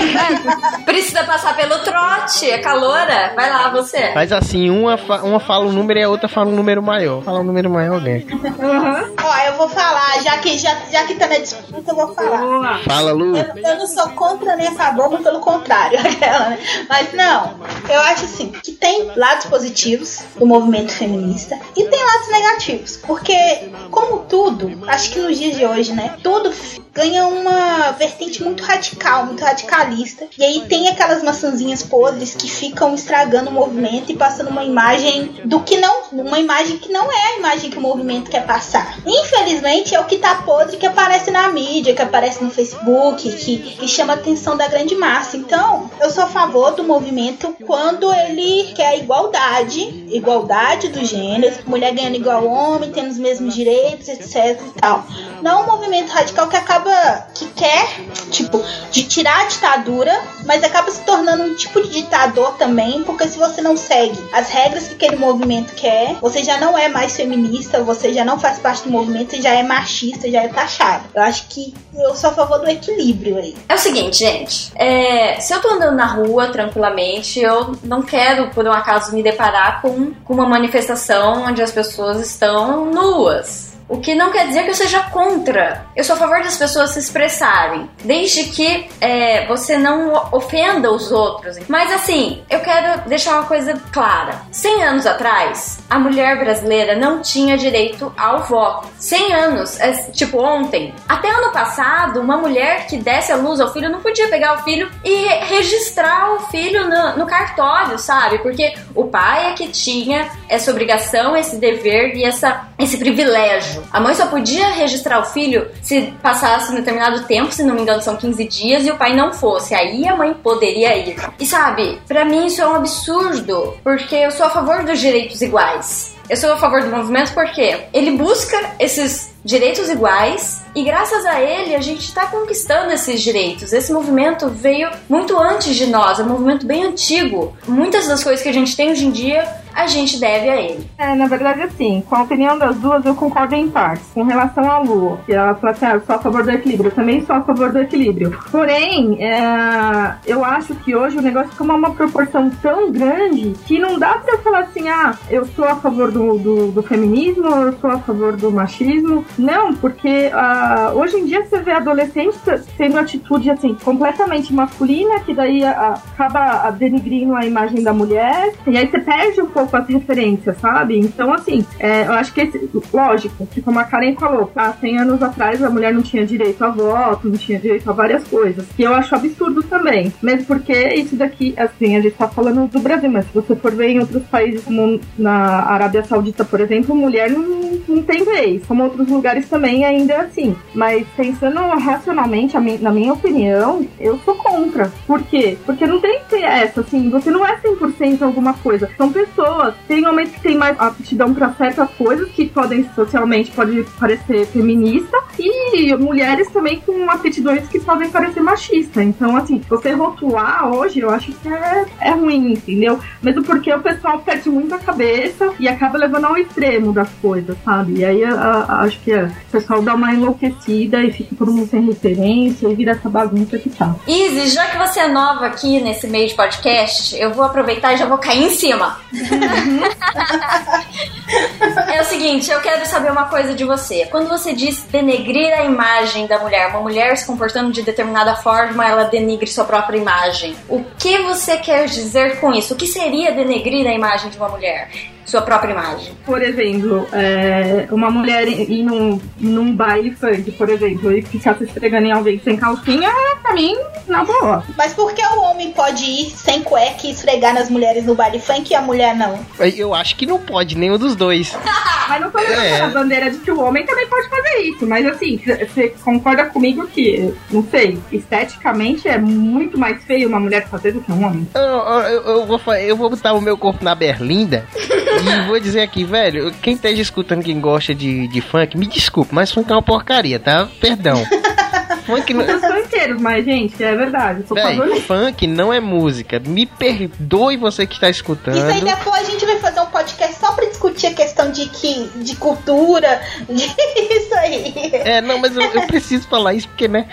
Precisa 0.86 1.24
passar 1.24 1.56
pelo 1.56 1.80
trote, 1.80 2.50
é 2.50 2.58
caloura. 2.60 3.34
Vai 3.36 3.50
lá, 3.50 3.70
você. 3.70 4.14
Faz 4.14 4.32
assim, 4.32 4.70
uma, 4.70 4.98
fa 4.98 5.24
uma 5.24 5.40
fala 5.40 5.66
um 5.66 5.72
número 5.72 6.00
e 6.00 6.04
a 6.04 6.10
outra 6.10 6.30
fala 6.30 6.50
um 6.50 6.56
número 6.56 6.82
maior. 6.82 7.22
Fala 7.22 7.40
um 7.40 7.44
número 7.44 7.70
maior, 7.70 8.00
ganha. 8.00 8.26
Uhum. 8.32 9.16
Ó, 9.22 9.38
eu 9.48 9.54
vou 9.58 9.70
falar, 9.70 10.22
já 10.24 10.38
que, 10.38 10.58
já, 10.58 10.76
já 10.92 11.06
que 11.06 11.16
tá 11.16 11.28
na 11.28 11.38
disputa, 11.38 11.92
eu 11.92 11.96
vou 11.96 12.14
falar. 12.14 12.38
Boa. 12.38 12.80
Fala, 12.86 13.12
Lu. 13.12 13.36
Eu, 13.36 13.46
eu 13.58 13.78
não 13.78 13.88
sou 13.88 14.10
contra 14.10 14.56
nem 14.56 14.68
a 14.68 14.72
favor, 14.72 15.12
mas 15.12 15.22
pelo 15.22 15.40
contrário, 15.40 16.00
aquela, 16.00 16.50
né? 16.50 16.60
Mas 16.88 17.14
não, 17.14 17.60
eu 17.90 18.00
acho 18.02 18.26
assim, 18.26 18.50
que 18.50 18.72
tem 18.72 19.12
lados 19.16 19.46
positivos 19.48 20.24
do 20.38 20.46
movimento 20.46 20.94
feminista 20.94 21.60
e 21.76 21.84
tem 21.84 22.06
lados 22.06 22.28
negativos. 22.30 22.98
Porque, 22.98 23.70
como 23.92 24.20
tudo, 24.20 24.72
acho 24.88 25.07
que 25.12 25.20
nos 25.20 25.38
dias 25.38 25.56
de 25.56 25.66
hoje, 25.66 25.94
né? 25.94 26.16
Tudo 26.24 26.52
ganha 26.98 27.28
uma 27.28 27.92
vertente 27.92 28.44
muito 28.44 28.64
radical, 28.64 29.28
muito 29.28 29.44
radicalista. 29.44 30.28
E 30.36 30.44
aí 30.44 30.66
tem 30.68 30.88
aquelas 30.88 31.22
maçãzinhas 31.22 31.84
podres 31.84 32.34
que 32.34 32.50
ficam 32.50 32.96
estragando 32.96 33.52
o 33.52 33.54
movimento 33.54 34.12
e 34.12 34.16
passando 34.16 34.50
uma 34.50 34.64
imagem 34.64 35.42
do 35.46 35.60
que 35.60 35.78
não. 35.78 36.06
Uma 36.12 36.40
imagem 36.40 36.78
que 36.80 36.92
não 36.92 37.12
é 37.12 37.34
a 37.34 37.38
imagem 37.38 37.70
que 37.70 37.78
o 37.78 37.82
movimento 37.82 38.32
quer 38.32 38.48
passar. 38.48 38.98
Infelizmente 39.06 39.94
é 39.94 40.00
o 40.00 40.06
que 40.06 40.18
tá 40.18 40.42
podre 40.42 40.78
que 40.78 40.88
aparece 40.88 41.30
na 41.30 41.48
mídia, 41.50 41.94
que 41.94 42.02
aparece 42.02 42.44
no 42.44 42.50
Facebook, 42.50 43.32
que, 43.32 43.58
que 43.58 43.88
chama 43.88 44.14
a 44.14 44.16
atenção 44.16 44.58
da 44.58 44.68
grande 44.68 44.96
massa. 44.96 45.38
Então, 45.38 45.92
eu 46.02 46.10
sou 46.10 46.24
a 46.24 46.28
favor 46.28 46.72
do 46.72 46.84
movimento 46.84 47.56
quando 47.64 48.12
ele 48.12 48.72
quer 48.74 48.98
igualdade, 48.98 49.82
igualdade 50.12 50.88
dos 50.88 51.08
gêneros, 51.08 51.64
mulher 51.66 51.94
ganhando 51.94 52.16
igual 52.16 52.48
homem, 52.48 52.92
tendo 52.92 53.12
os 53.12 53.20
mesmos 53.20 53.54
direitos, 53.54 54.08
etc 54.08 54.60
e 54.66 54.80
tal. 54.82 54.97
Não 55.42 55.64
um 55.64 55.66
movimento 55.66 56.12
radical 56.12 56.48
que 56.48 56.56
acaba, 56.56 57.28
que 57.34 57.46
quer, 57.48 57.88
tipo, 58.32 58.64
de 58.92 59.04
tirar 59.04 59.42
a 59.42 59.46
ditadura, 59.46 60.20
mas 60.46 60.64
acaba 60.64 60.90
se 60.92 61.02
tornando 61.02 61.44
um 61.44 61.56
tipo 61.56 61.82
de 61.82 61.90
ditador 61.90 62.54
também, 62.58 63.04
porque 63.04 63.28
se 63.28 63.38
você 63.38 63.62
não 63.62 63.78
segue 63.78 64.18
as 64.34 64.50
regras 64.50 64.88
que 64.88 64.96
aquele 64.96 65.16
movimento 65.18 65.74
quer, 65.76 66.16
você 66.22 66.44
já 66.44 66.58
não 66.58 66.78
é 66.78 66.88
mais 66.88 67.16
feminista, 67.16 67.84
você 67.84 68.14
já 68.14 68.26
não 68.26 68.40
faz 68.40 68.60
parte 68.60 68.84
do 68.84 68.90
movimento, 68.90 69.32
você 69.32 69.42
já 69.42 69.52
é 69.52 69.64
machista, 69.64 70.30
já 70.30 70.44
é 70.44 70.48
taxado. 70.48 71.06
Eu 71.14 71.22
acho 71.22 71.48
que 71.48 71.74
eu 71.96 72.16
sou 72.16 72.30
a 72.30 72.34
favor 72.34 72.60
do 72.60 72.70
equilíbrio 72.70 73.38
aí. 73.38 73.56
É 73.68 73.76
o 73.76 73.78
seguinte, 73.78 74.20
gente. 74.20 74.72
é, 74.76 75.40
se 75.40 75.54
eu 75.54 75.62
tô 75.62 75.70
andando 75.70 75.96
na 75.96 76.06
rua 76.06 76.48
tranquilamente, 76.48 77.40
eu 77.40 77.76
não 77.84 78.02
quero, 78.02 78.50
por 78.50 78.66
um 78.66 78.72
acaso, 78.72 79.14
me 79.14 79.24
deparar 79.24 79.82
com, 79.82 80.14
com 80.24 80.34
uma 80.34 80.48
manifestação 80.48 81.44
onde 81.44 81.62
as 81.62 81.72
pessoas 81.72 82.20
estão 82.20 82.86
nuas. 82.86 83.67
O 83.90 84.00
que 84.00 84.14
não 84.14 84.32
quer 84.32 84.48
dizer 84.48 84.64
que 84.64 84.70
eu 84.72 84.76
seja 84.76 85.00
contra. 85.04 85.86
Eu 85.96 86.04
sou 86.04 86.16
a 86.16 86.20
favor 86.20 86.44
das 86.44 86.58
pessoas 86.58 86.92
se 86.92 87.00
expressarem, 87.00 87.90
desde 88.04 88.46
que 88.46 88.90
é, 89.00 89.46
você 89.48 89.78
não 89.78 90.28
ofenda 90.32 90.92
os 90.92 91.10
outros. 91.10 91.58
Mas 91.70 91.92
assim, 91.94 92.44
eu 92.50 92.60
quero 92.60 93.08
deixar 93.08 93.34
uma 93.34 93.46
coisa 93.46 93.82
clara: 93.94 94.42
100 94.52 94.84
anos 94.84 95.06
atrás, 95.06 95.80
a 95.90 95.98
mulher 95.98 96.38
brasileira 96.38 96.98
não 96.98 97.22
tinha 97.22 97.58
direito 97.58 98.12
ao 98.18 98.44
voto. 98.44 98.90
100 99.00 99.34
anos, 99.34 99.80
é, 99.80 99.94
tipo 100.12 100.38
ontem. 100.38 100.94
Até 101.08 101.30
ano 101.30 101.52
passado, 101.52 102.20
uma 102.20 102.38
mulher 102.38 102.88
que 102.88 102.98
desse 102.98 103.32
a 103.32 103.38
luz 103.38 103.62
ao 103.62 103.72
filho 103.72 103.90
não 103.90 104.02
podia 104.02 104.28
pegar 104.28 104.56
o 104.56 104.64
filho 104.64 104.92
e 105.04 105.28
registrar 105.46 106.34
o 106.34 106.40
filho 106.48 106.90
no, 106.90 107.18
no 107.18 107.26
cartório, 107.26 107.98
sabe? 107.98 108.40
Porque 108.40 108.74
o 108.94 109.06
pai 109.06 109.52
é 109.52 109.54
que 109.54 109.70
tinha 109.70 110.30
essa 110.50 110.72
obrigação, 110.72 111.38
esse 111.38 111.56
dever 111.56 112.16
e 112.16 112.26
essa, 112.26 112.68
esse 112.78 112.98
privilégio. 112.98 113.77
A 113.92 114.00
mãe 114.00 114.14
só 114.14 114.28
podia 114.28 114.70
registrar 114.70 115.20
o 115.20 115.26
filho 115.26 115.70
se 115.82 116.14
passasse 116.22 116.72
um 116.72 116.76
determinado 116.76 117.24
tempo, 117.24 117.52
se 117.52 117.64
não 117.64 117.76
me 117.76 117.82
engano 117.82 118.02
são 118.02 118.16
15 118.16 118.44
dias, 118.46 118.86
e 118.86 118.92
o 118.92 118.98
pai 118.98 119.16
não 119.16 119.34
fosse. 119.34 119.74
Aí 119.74 120.08
a 120.08 120.16
mãe 120.16 120.34
poderia 120.34 120.96
ir. 120.98 121.16
E 121.40 121.46
sabe, 121.46 122.00
pra 122.08 122.26
mim 122.26 122.46
isso 122.48 122.62
é 122.62 122.68
um 122.68 122.76
absurdo, 122.76 123.78
porque 123.84 124.16
eu 124.16 124.32
sou 124.32 124.46
a 124.46 124.50
favor 124.50 124.84
dos 124.84 125.00
direitos 125.00 125.42
iguais. 125.42 126.17
Eu 126.30 126.36
sou 126.36 126.52
a 126.52 126.58
favor 126.58 126.84
do 126.84 126.90
movimento 126.90 127.34
porque 127.34 127.86
ele 127.94 128.18
busca 128.18 128.58
esses 128.80 129.34
direitos 129.46 129.90
iguais 129.90 130.62
e 130.76 130.84
graças 130.84 131.26
a 131.26 131.42
ele 131.42 131.74
a 131.74 131.80
gente 131.80 132.02
está 132.02 132.26
conquistando 132.26 132.92
esses 132.92 133.22
direitos. 133.22 133.72
Esse 133.72 133.94
movimento 133.94 134.50
veio 134.50 134.90
muito 135.08 135.40
antes 135.40 135.74
de 135.74 135.88
nós, 135.88 136.20
é 136.20 136.24
um 136.24 136.28
movimento 136.28 136.68
bem 136.68 136.84
antigo. 136.84 137.56
Muitas 137.66 138.08
das 138.08 138.22
coisas 138.22 138.44
que 138.44 138.50
a 138.50 138.54
gente 138.54 138.76
tem 138.76 138.92
hoje 138.92 139.06
em 139.06 139.12
dia 139.12 139.48
a 139.78 139.86
gente 139.86 140.20
deve 140.20 140.50
a 140.50 140.60
ele. 140.60 140.90
É, 140.98 141.14
na 141.14 141.28
verdade, 141.28 141.62
assim, 141.62 142.04
com 142.10 142.16
a 142.16 142.24
opinião 142.24 142.58
das 142.58 142.76
duas, 142.78 143.06
eu 143.06 143.14
concordo 143.14 143.54
em 143.54 143.70
partes. 143.70 144.08
Com 144.12 144.24
relação 144.24 144.70
à 144.72 144.80
Lua, 144.80 145.20
que 145.24 145.32
ela 145.32 145.54
fala 145.54 145.72
assim, 145.72 145.86
ah, 145.86 146.02
sou 146.04 146.16
a 146.16 146.18
favor 146.18 146.44
do 146.44 146.50
equilíbrio. 146.50 146.88
Eu 146.88 146.96
também 146.96 147.24
sou 147.24 147.36
a 147.36 147.44
favor 147.44 147.72
do 147.72 147.78
equilíbrio. 147.78 148.36
Porém, 148.50 149.24
é, 149.24 150.16
eu 150.26 150.44
acho 150.44 150.74
que 150.74 150.96
hoje 150.96 151.20
o 151.20 151.22
negócio 151.22 151.52
toma 151.56 151.76
uma 151.76 151.92
proporção 151.92 152.50
tão 152.60 152.92
grande 152.92 153.54
que 153.68 153.78
não 153.78 154.00
dá 154.00 154.16
pra 154.16 154.34
eu 154.34 154.40
falar 154.40 154.62
assim, 154.62 154.90
ah, 154.90 155.16
eu 155.30 155.46
sou 155.46 155.66
a 155.66 155.76
favor 155.76 156.12
do, 156.12 156.17
do, 156.18 156.72
do 156.72 156.84
feminismo, 156.84 157.48
eu 157.48 157.74
sou 157.80 157.90
a 157.90 158.00
favor 158.00 158.36
do 158.36 158.52
machismo. 158.52 159.26
Não, 159.38 159.74
porque 159.74 160.30
ah, 160.34 160.92
hoje 160.96 161.18
em 161.18 161.26
dia 161.26 161.46
você 161.46 161.60
vê 161.60 161.72
adolescentes 161.72 162.40
tendo 162.78 162.98
atitude, 162.98 163.50
assim, 163.50 163.76
completamente 163.76 164.54
masculina, 164.54 165.20
que 165.20 165.34
daí 165.34 165.64
acaba 165.64 166.70
denigrindo 166.72 167.36
a 167.36 167.46
imagem 167.46 167.84
da 167.84 167.94
mulher, 167.94 168.54
e 168.66 168.78
aí 168.78 168.88
você 168.88 169.00
perde 169.00 169.42
um 169.42 169.48
pouco 169.48 169.76
as 169.76 169.88
referências, 169.88 170.58
sabe? 170.58 170.98
Então, 170.98 171.34
assim, 171.34 171.66
é, 171.80 172.08
eu 172.08 172.14
acho 172.14 172.34
que, 172.34 172.42
esse, 172.42 172.70
lógico, 172.94 173.46
que 173.48 173.62
como 173.62 173.80
a 173.80 173.84
Karen 173.84 174.16
falou, 174.16 174.52
há 174.56 174.74
100 174.74 175.00
anos 175.00 175.24
atrás 175.24 175.62
a 175.64 175.70
mulher 175.70 175.94
não 175.94 176.02
tinha 176.02 176.26
direito 176.26 176.64
a 176.64 176.70
voto, 176.70 177.30
não 177.30 177.38
tinha 177.38 177.60
direito 177.60 177.90
a 177.90 177.94
várias 177.94 178.24
coisas, 178.28 178.66
que 178.76 178.84
eu 178.84 178.94
acho 178.94 179.16
absurdo 179.16 179.64
também. 179.64 180.14
Mesmo 180.22 180.46
porque 180.46 180.74
isso 180.96 181.16
daqui, 181.16 181.54
assim, 181.58 181.96
a 181.96 182.02
gente 182.02 182.16
tá 182.16 182.28
falando 182.28 182.70
do 182.70 182.80
Brasil, 182.80 183.10
mas 183.10 183.26
se 183.26 183.34
você 183.34 183.56
for 183.56 183.74
ver 183.74 183.90
em 183.90 184.00
outros 184.00 184.24
países, 184.24 184.64
como 184.64 185.00
na 185.18 185.64
Arábia 185.64 186.04
Saudita, 186.08 186.44
por 186.46 186.60
exemplo, 186.62 186.96
mulher 186.96 187.30
não, 187.30 187.42
não 187.88 188.04
tem 188.04 188.24
vez, 188.24 188.66
como 188.66 188.84
outros 188.84 189.08
lugares 189.08 189.48
também 189.50 189.86
ainda 189.86 190.14
é 190.14 190.20
assim. 190.22 190.56
Mas 190.74 191.06
pensando 191.16 191.60
racionalmente, 191.80 192.58
mi- 192.60 192.78
na 192.78 192.92
minha 192.92 193.14
opinião, 193.14 193.86
eu 194.00 194.20
sou 194.26 194.36
contra. 194.36 194.92
Por 195.06 195.22
quê? 195.24 195.58
Porque 195.66 195.86
não 195.86 196.00
tem 196.00 196.20
que 196.20 196.30
ter 196.30 196.44
essa, 196.44 196.82
assim, 196.82 197.10
você 197.10 197.30
não 197.32 197.46
é 197.46 197.58
100% 197.58 198.22
alguma 198.22 198.54
coisa. 198.54 198.90
São 198.98 199.12
pessoas, 199.12 199.74
tem 199.88 200.06
homens 200.08 200.32
que 200.32 200.42
têm 200.42 200.58
mais 200.58 200.80
aptidão 200.80 201.34
para 201.34 201.54
certas 201.54 201.90
coisas, 201.92 202.30
que 202.30 202.46
podem 202.48 202.88
socialmente 202.96 203.52
pode 203.52 203.84
parecer 204.00 204.46
feminista, 204.48 205.18
e 205.40 205.96
mulheres 205.98 206.50
também 206.50 206.82
com 206.86 207.10
aptidões 207.10 207.68
que 207.68 207.80
podem 207.80 208.10
parecer 208.10 208.42
machista. 208.42 209.04
Então, 209.04 209.36
assim, 209.36 209.62
você 209.70 209.92
rotular 209.92 210.74
hoje, 210.74 211.00
eu 211.00 211.10
acho 211.10 211.32
que 211.32 211.48
é, 211.48 211.86
é 212.02 212.12
ruim, 212.12 212.54
entendeu? 212.54 213.00
Mesmo 213.22 213.44
porque 213.44 213.72
o 213.74 213.80
pessoal 213.82 214.20
perde 214.20 214.50
muito 214.50 214.74
a 214.74 214.80
cabeça 214.80 215.54
e 215.60 215.68
acaba 215.68 215.97
levando 215.98 216.26
ao 216.26 216.38
extremo 216.38 216.94
das 216.94 217.10
coisas, 217.22 217.58
sabe? 217.66 218.00
E 218.00 218.06
aí 218.06 218.24
a- 218.24 218.34
a- 218.68 218.82
acho 218.82 219.00
que 219.02 219.12
é, 219.12 219.24
o 219.26 219.32
pessoal 219.52 219.82
dá 219.82 219.96
uma 219.96 220.14
enlouquecida 220.14 221.04
e 221.04 221.12
fica 221.12 221.36
todo 221.38 221.52
mundo 221.52 221.70
sem 221.70 221.86
referência 221.86 222.68
e 222.68 222.76
vira 222.76 222.92
essa 222.92 223.10
bagunça 223.10 223.58
que 223.58 223.70
tá. 223.70 223.96
Izzy, 224.08 224.50
já 224.50 224.66
que 224.68 224.78
você 224.78 225.00
é 225.02 225.08
nova 225.08 225.46
aqui 225.48 225.80
nesse 225.82 226.08
meio 226.08 226.28
de 226.28 226.36
podcast, 226.36 227.16
eu 227.18 227.34
vou 227.34 227.44
aproveitar 227.46 227.94
e 227.94 227.98
já 227.98 228.06
vou 228.06 228.18
cair 228.18 228.44
em 228.44 228.50
cima. 228.50 229.00
é 231.94 232.02
o 232.02 232.06
seguinte, 232.06 232.50
eu 232.52 232.60
quero 232.62 232.86
saber 232.86 233.12
uma 233.12 233.26
coisa 233.26 233.54
de 233.54 233.64
você. 233.64 234.06
Quando 234.10 234.28
você 234.30 234.54
diz 234.54 234.84
denegrir 234.92 235.54
a 235.54 235.64
imagem 235.64 236.28
da 236.28 236.40
mulher, 236.40 236.68
uma 236.70 236.82
mulher 236.82 237.18
se 237.18 237.26
comportando 237.26 237.72
de 237.72 237.82
determinada 237.82 238.36
forma, 238.36 238.86
ela 238.88 239.04
denigre 239.06 239.48
sua 239.48 239.66
própria 239.66 239.98
imagem. 239.98 240.56
O 240.70 240.84
que 240.98 241.18
você 241.20 241.58
quer 241.58 241.86
dizer 241.88 242.40
com 242.40 242.54
isso? 242.54 242.74
O 242.74 242.78
que 242.78 242.88
seria 242.88 243.32
denegrir 243.32 243.88
a 243.88 243.94
imagem 243.94 244.30
de 244.30 244.38
uma 244.38 244.50
mulher? 244.50 244.90
Sua 245.28 245.42
própria 245.42 245.72
imagem. 245.74 246.14
Por 246.26 246.42
exemplo, 246.42 247.06
é, 247.12 247.86
uma 247.92 248.10
mulher 248.10 248.48
ir 248.48 248.82
num, 248.82 249.20
num 249.38 249.76
baile 249.76 250.12
funk, 250.12 250.52
por 250.54 250.70
exemplo, 250.70 251.12
e 251.12 251.22
ficar 251.22 251.56
se 251.58 251.66
esfregando 251.66 252.08
em 252.08 252.12
alguém 252.14 252.40
sem 252.42 252.56
calcinha, 252.56 253.10
pra 253.44 253.54
mim, 253.54 253.76
na 254.08 254.24
boa. 254.24 254.64
Mas 254.78 254.94
por 254.94 255.14
que 255.14 255.22
o 255.22 255.42
homem 255.42 255.74
pode 255.74 256.02
ir 256.04 256.30
sem 256.32 256.64
cueca 256.64 257.06
e 257.06 257.12
esfregar 257.12 257.54
nas 257.54 257.70
mulheres 257.70 258.06
no 258.06 258.16
baile 258.16 258.40
funk 258.40 258.72
e 258.72 258.76
a 258.76 258.82
mulher 258.82 259.16
não? 259.18 259.38
Eu 259.60 259.94
acho 259.94 260.16
que 260.16 260.26
não 260.26 260.40
pode, 260.40 260.78
nenhum 260.78 260.98
dos 260.98 261.14
dois. 261.14 261.54
Mas 262.08 262.22
não 262.22 262.32
tô 262.32 262.40
É. 262.40 262.80
a 262.80 262.88
bandeira 262.88 263.30
de 263.30 263.38
que 263.40 263.52
o 263.52 263.60
homem 263.60 263.86
também 263.86 264.08
pode 264.08 264.30
fazer 264.30 264.58
isso. 264.62 264.88
Mas 264.88 265.06
assim, 265.06 265.38
você 265.46 265.90
concorda 266.06 266.46
comigo 266.46 266.88
que, 266.88 267.34
não 267.52 267.62
sei, 267.70 267.98
esteticamente 268.10 269.10
é 269.10 269.18
muito 269.18 269.78
mais 269.78 270.02
feio 270.06 270.30
uma 270.30 270.40
mulher 270.40 270.68
fazer 270.70 270.94
do 270.94 271.02
que 271.02 271.12
um 271.12 271.26
homem? 271.26 271.46
Eu, 271.54 271.62
eu, 271.62 272.22
eu 272.24 272.46
vou, 272.46 272.62
eu 272.76 272.96
vou 272.96 273.10
botar 273.10 273.34
o 273.34 273.42
meu 273.42 273.58
corpo 273.58 273.84
na 273.84 273.94
berlinda 273.94 274.66
e 275.20 275.48
vou 275.48 275.60
dizer 275.60 275.82
aqui, 275.82 276.04
velho, 276.04 276.52
quem 276.62 276.74
esteja 276.74 277.02
escutando 277.02 277.44
quem 277.44 277.60
gosta 277.60 277.94
de, 277.94 278.28
de 278.28 278.42
funk, 278.42 278.78
me 278.78 278.88
desculpe, 278.88 279.34
mas 279.34 279.52
funk 279.52 279.72
é 279.72 279.76
uma 279.76 279.82
porcaria, 279.82 280.40
tá? 280.40 280.68
Perdão. 280.80 281.24
Funk 281.96 282.34
não, 282.34 282.44
Eu 282.44 282.60
sou 282.60 282.78
inteiro, 282.78 283.18
mas, 283.20 283.46
gente, 283.46 283.82
é 283.84 283.96
verdade. 283.96 284.46
Sou 284.48 284.56
Véi, 284.56 285.00
funk 285.02 285.48
não 285.48 285.72
é 285.72 285.80
música. 285.80 286.40
Me 286.40 286.66
perdoe 286.66 287.58
você 287.58 287.86
que 287.88 287.94
está 287.96 288.10
escutando. 288.10 288.58
Isso 288.58 288.66
aí 288.66 288.82
depois 288.82 289.28
a 289.28 289.32
gente 289.32 289.46
vai 289.46 289.58
fazer 289.60 289.80
um 289.82 289.86
podcast 289.88 290.36
só 290.40 290.52
pra 290.54 290.66
discutir 290.66 291.08
a 291.08 291.14
questão 291.14 291.52
de 291.52 291.68
que 291.70 292.10
de 292.16 292.36
cultura, 292.36 293.22
de 293.50 293.64
isso 293.64 294.34
aí. 294.36 294.74
É, 294.94 295.22
não, 295.22 295.38
mas 295.40 295.56
eu, 295.56 295.62
eu 295.62 295.88
preciso 295.88 296.28
falar 296.28 296.54
isso 296.54 296.68
porque, 296.70 296.88
né? 296.88 297.08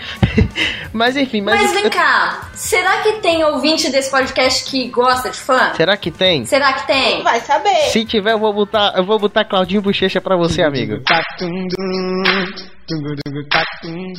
mas 0.91 1.15
enfim, 1.15 1.41
mas. 1.41 1.61
Mas 1.61 1.71
vem 1.73 1.83
eu- 1.85 1.91
cá, 1.91 2.49
será 2.53 3.01
que 3.01 3.13
tem 3.13 3.43
ouvinte 3.43 3.89
desse 3.89 4.09
podcast 4.09 4.63
que 4.65 4.87
gosta 4.89 5.29
de 5.29 5.37
fã? 5.37 5.73
Será 5.75 5.97
que 5.97 6.11
tem? 6.11 6.45
Será 6.45 6.73
que 6.73 6.87
tem? 6.87 7.23
Vai 7.23 7.39
saber. 7.41 7.89
Se 7.91 8.05
tiver, 8.05 8.33
eu 8.33 8.39
vou 8.39 8.53
botar, 8.53 8.93
eu 8.95 9.05
vou 9.05 9.19
botar 9.19 9.45
Claudinho 9.45 9.81
Bochecha 9.81 10.19
pra 10.21 10.35
você, 10.35 10.61
amigo. 10.61 11.01